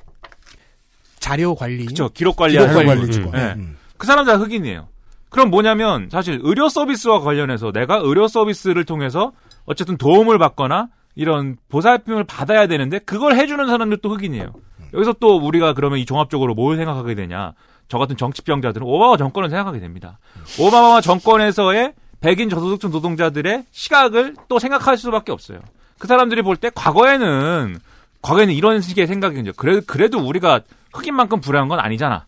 자료 1.18 1.54
관리, 1.54 1.84
그렇죠. 1.84 2.08
기록 2.14 2.36
관리 2.36 2.52
기록 2.52 2.70
하는 2.70 2.86
관리 2.86 3.00
분. 3.02 3.10
직원. 3.10 3.32
네. 3.32 3.52
음. 3.58 3.76
그 3.98 4.06
사람 4.06 4.24
다 4.24 4.38
흑인이에요. 4.38 4.88
그럼 5.28 5.50
뭐냐면 5.50 6.08
사실 6.10 6.40
의료 6.42 6.70
서비스와 6.70 7.20
관련해서 7.20 7.70
내가 7.70 7.96
의료 7.96 8.28
서비스를 8.28 8.86
통해서 8.86 9.32
어쨌든 9.66 9.98
도움을 9.98 10.38
받거나 10.38 10.88
이런 11.16 11.58
보살핌을 11.68 12.24
받아야 12.24 12.66
되는데 12.66 12.98
그걸 13.00 13.34
해주는 13.34 13.66
사람들도 13.66 14.08
흑인이에요. 14.08 14.54
여기서 14.94 15.16
또 15.20 15.36
우리가 15.36 15.74
그러면 15.74 15.98
이 15.98 16.06
종합적으로 16.06 16.54
뭘 16.54 16.78
생각하게 16.78 17.14
되냐? 17.14 17.52
저 17.90 17.98
같은 17.98 18.16
정치병자들은 18.16 18.86
오바마 18.86 19.16
정권을 19.16 19.50
생각하게 19.50 19.80
됩니다. 19.80 20.18
오바마 20.60 21.00
정권에서의 21.00 21.92
백인 22.20 22.48
저소득층 22.48 22.90
노동자들의 22.92 23.64
시각을 23.72 24.36
또 24.48 24.58
생각할 24.60 24.96
수밖에 24.96 25.32
없어요. 25.32 25.58
그 25.98 26.06
사람들이 26.06 26.42
볼 26.42 26.56
때 26.56 26.70
과거에는 26.72 27.76
과거에는 28.22 28.54
이런 28.54 28.80
식의 28.80 29.06
생각이 29.08 29.40
이제 29.40 29.52
그래 29.56 29.80
그래도 29.86 30.18
우리가 30.20 30.60
흑인만큼 30.94 31.40
불행한 31.40 31.68
건 31.68 31.80
아니잖아. 31.80 32.26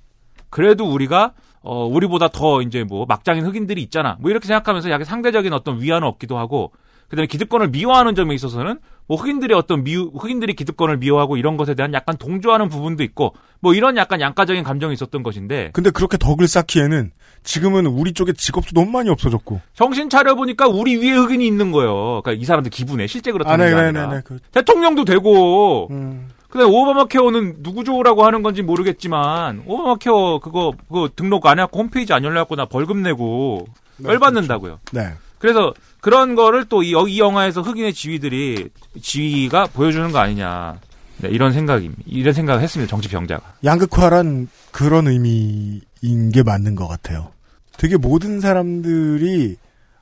그래도 0.50 0.84
우리가 0.90 1.32
어 1.62 1.84
우리보다 1.86 2.26
더 2.28 2.60
이제 2.60 2.82
뭐 2.82 3.06
막장인 3.06 3.46
흑인들이 3.46 3.80
있잖아. 3.82 4.16
뭐 4.18 4.30
이렇게 4.32 4.48
생각하면서 4.48 4.90
약간 4.90 5.04
상대적인 5.04 5.52
어떤 5.52 5.80
위안을 5.80 6.08
얻기도 6.08 6.38
하고 6.38 6.72
그다음에 7.12 7.26
기득권을 7.26 7.68
미워하는 7.68 8.14
점에 8.14 8.34
있어서는 8.34 8.78
뭐 9.06 9.18
흑인들의 9.18 9.54
어떤 9.54 9.84
미우 9.84 10.10
흑인들이 10.14 10.54
기득권을 10.54 10.96
미워하고 10.96 11.36
이런 11.36 11.58
것에 11.58 11.74
대한 11.74 11.92
약간 11.92 12.16
동조하는 12.16 12.70
부분도 12.70 13.02
있고 13.02 13.34
뭐 13.60 13.74
이런 13.74 13.98
약간 13.98 14.22
양가적인 14.22 14.64
감정이 14.64 14.94
있었던 14.94 15.22
것인데 15.22 15.72
근데 15.74 15.90
그렇게 15.90 16.16
덕을 16.16 16.48
쌓기에는 16.48 17.10
지금은 17.42 17.84
우리 17.84 18.14
쪽에 18.14 18.32
직업도 18.32 18.70
너무 18.72 18.90
많이 18.92 19.10
없어졌고. 19.10 19.60
정신 19.74 20.08
차려 20.08 20.36
보니까 20.36 20.68
우리 20.68 20.96
위에 20.96 21.10
흑인이 21.10 21.46
있는 21.46 21.70
거예요. 21.70 22.22
그러니까 22.22 22.32
이 22.32 22.44
사람들 22.46 22.70
기분에 22.70 23.06
실제 23.06 23.30
그렇다는 23.30 23.66
아, 23.66 23.68
게 23.68 23.74
네, 23.74 23.80
아니라 23.82 24.06
네, 24.08 24.16
네, 24.16 24.22
그- 24.24 24.38
대통령도 24.50 25.04
되고 25.04 25.88
음. 25.90 26.30
그다음에 26.48 26.72
오바마 26.72 27.06
케어는 27.08 27.62
누구 27.62 27.84
좋으라고 27.84 28.24
하는 28.24 28.42
건지 28.42 28.62
모르겠지만 28.62 29.64
오바마 29.66 29.96
케어 29.96 30.38
그거 30.42 30.72
그거 30.88 31.10
등록 31.14 31.44
안 31.46 31.58
해갖고 31.58 31.78
홈페이지 31.78 32.14
안 32.14 32.24
열려갖고 32.24 32.56
나 32.56 32.64
벌금 32.64 33.02
내고 33.02 33.66
열받는다고요. 34.02 34.78
네. 34.92 35.10
그래서 35.38 35.74
그런 36.02 36.34
거를 36.34 36.64
또이이 36.64 37.20
영화에서 37.20 37.62
흑인의 37.62 37.94
지위들이 37.94 38.70
지위가 39.00 39.68
보여주는 39.68 40.10
거 40.10 40.18
아니냐. 40.18 40.80
네, 41.18 41.28
이런 41.28 41.52
생각입니다. 41.52 42.02
이런 42.06 42.34
생각을 42.34 42.60
했습니다. 42.60 42.90
정치 42.90 43.08
병자가. 43.08 43.54
양극화란 43.64 44.48
그런 44.72 45.06
의미인 45.06 46.30
게 46.32 46.42
맞는 46.42 46.74
것 46.74 46.88
같아요. 46.88 47.30
되게 47.78 47.96
모든 47.96 48.40
사람들이 48.40 49.56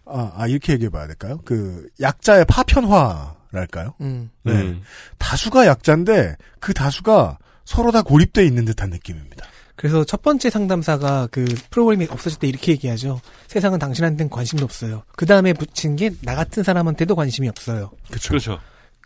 아, 0.06 0.32
아, 0.34 0.46
이렇게 0.46 0.72
얘기해 0.72 0.88
봐야 0.88 1.06
될까요? 1.06 1.38
그 1.44 1.86
약자의 2.00 2.46
파편화랄까요? 2.46 3.92
음. 4.00 4.30
네. 4.42 4.52
음. 4.54 4.82
다수가 5.18 5.66
약자인데 5.66 6.36
그 6.60 6.72
다수가 6.72 7.36
서로 7.66 7.92
다 7.92 8.00
고립돼 8.00 8.46
있는 8.46 8.64
듯한 8.64 8.88
느낌입니다. 8.88 9.46
그래서 9.80 10.04
첫 10.04 10.20
번째 10.20 10.50
상담사가 10.50 11.28
그 11.30 11.46
프로그램이 11.70 12.06
없어질 12.10 12.38
때 12.38 12.46
이렇게 12.46 12.72
얘기하죠. 12.72 13.18
세상은 13.48 13.78
당신한테는 13.78 14.28
관심도 14.28 14.62
없어요. 14.66 15.04
그 15.16 15.24
다음에 15.24 15.54
붙인 15.54 15.96
게 15.96 16.10
나 16.22 16.34
같은 16.34 16.62
사람한테도 16.62 17.16
관심이 17.16 17.48
없어요. 17.48 17.90
그렇죠. 18.08 18.28
그렇죠. 18.28 18.58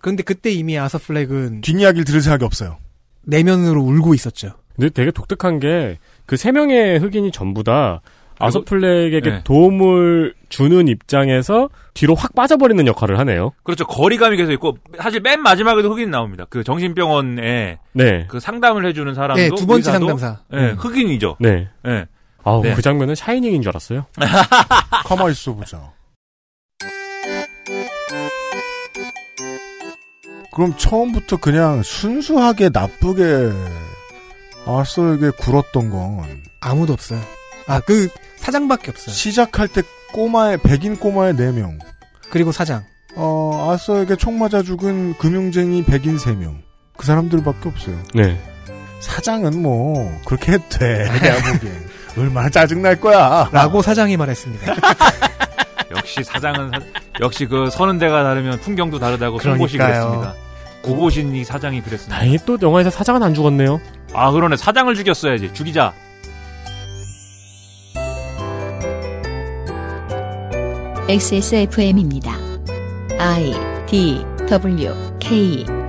그런데 0.02 0.24
그때 0.24 0.50
이미 0.50 0.76
아서 0.76 0.98
플렉은 0.98 1.60
뒷이야기를 1.60 2.04
들을 2.04 2.20
생각이 2.20 2.44
없어요. 2.44 2.78
내면으로 3.22 3.82
울고 3.84 4.14
있었죠. 4.14 4.54
근데 4.74 4.88
되게 4.90 5.12
독특한 5.12 5.60
게 5.60 5.96
그 6.26 6.36
세 6.36 6.50
명의 6.50 6.98
흑인이 6.98 7.30
전부 7.30 7.62
다 7.62 8.00
아서플렉에게 8.38 9.20
네. 9.20 9.40
도움을 9.44 10.34
주는 10.48 10.88
입장에서 10.88 11.68
뒤로 11.94 12.14
확 12.14 12.34
빠져버리는 12.34 12.86
역할을 12.86 13.18
하네요. 13.20 13.52
그렇죠. 13.62 13.86
거리감이 13.86 14.36
계속 14.36 14.52
있고 14.52 14.76
사실 14.98 15.20
맨 15.20 15.42
마지막에도 15.42 15.90
흑인 15.90 16.10
나옵니다. 16.10 16.46
그 16.48 16.64
정신병원에 16.64 17.78
네. 17.92 18.26
그 18.28 18.40
상담을 18.40 18.86
해주는 18.86 19.14
사람도 19.14 19.40
네, 19.40 19.48
두 19.48 19.66
번째 19.66 19.90
의사도, 19.90 20.06
상담사. 20.06 20.40
네, 20.50 20.70
음. 20.70 20.76
흑인이죠. 20.78 21.36
네. 21.38 21.68
네. 21.82 22.06
아우, 22.42 22.62
네. 22.62 22.74
그 22.74 22.82
장면은 22.82 23.14
샤이닝인 23.14 23.62
줄 23.62 23.70
알았어요. 23.70 24.06
가만 25.06 25.30
있어 25.30 25.54
보자. 25.54 25.92
그럼 30.54 30.76
처음부터 30.76 31.38
그냥 31.38 31.82
순수하게 31.82 32.70
나쁘게 32.72 33.50
아서에게 34.66 35.30
굴었던 35.30 35.90
건 35.90 36.42
아무도 36.60 36.92
없어요. 36.92 37.20
아, 37.66 37.80
그 37.80 38.08
사장밖에 38.44 38.90
없어요. 38.90 39.14
시작할 39.14 39.68
때 39.68 39.82
꼬마의 40.12 40.58
백인 40.58 40.96
꼬마의 40.96 41.34
4명 41.34 41.78
그리고 42.30 42.52
사장. 42.52 42.84
어, 43.16 43.70
아서에게 43.72 44.16
총 44.16 44.38
맞아 44.38 44.62
죽은 44.62 45.14
금융쟁이 45.18 45.84
백인 45.84 46.16
3명 46.16 46.58
그 46.96 47.06
사람들밖에 47.06 47.68
없어요. 47.68 47.96
네. 48.14 48.38
사장은 49.00 49.60
뭐 49.62 50.20
그렇게 50.26 50.52
해도 50.52 50.64
돼. 50.68 51.08
내가 51.20 51.52
보기엔 51.52 51.86
얼마나 52.18 52.48
짜증날 52.48 53.00
거야. 53.00 53.48
라고 53.52 53.82
사장이 53.82 54.16
말했습니다. 54.16 54.74
역시 55.96 56.22
사장은 56.24 56.70
사- 56.72 56.80
역시 57.20 57.46
그 57.46 57.70
서는 57.70 57.98
데가 57.98 58.22
다르면 58.24 58.60
풍경도 58.60 58.98
다르다고 58.98 59.38
그러니까요. 59.38 59.68
그랬습니다. 59.68 60.34
고고신이 60.82 61.44
사장이 61.44 61.80
그랬습니다. 61.82 62.16
다행히 62.16 62.38
또 62.44 62.58
영화에서 62.60 62.90
사장은 62.90 63.22
안 63.22 63.32
죽었네요. 63.32 63.80
아 64.12 64.30
그러네 64.30 64.56
사장을 64.56 64.94
죽였어야지 64.94 65.52
죽이자. 65.54 65.92
XSFM입니다. 71.06 72.34
I 73.18 73.52
D 73.86 74.24
W 74.48 74.90
K 75.20 75.83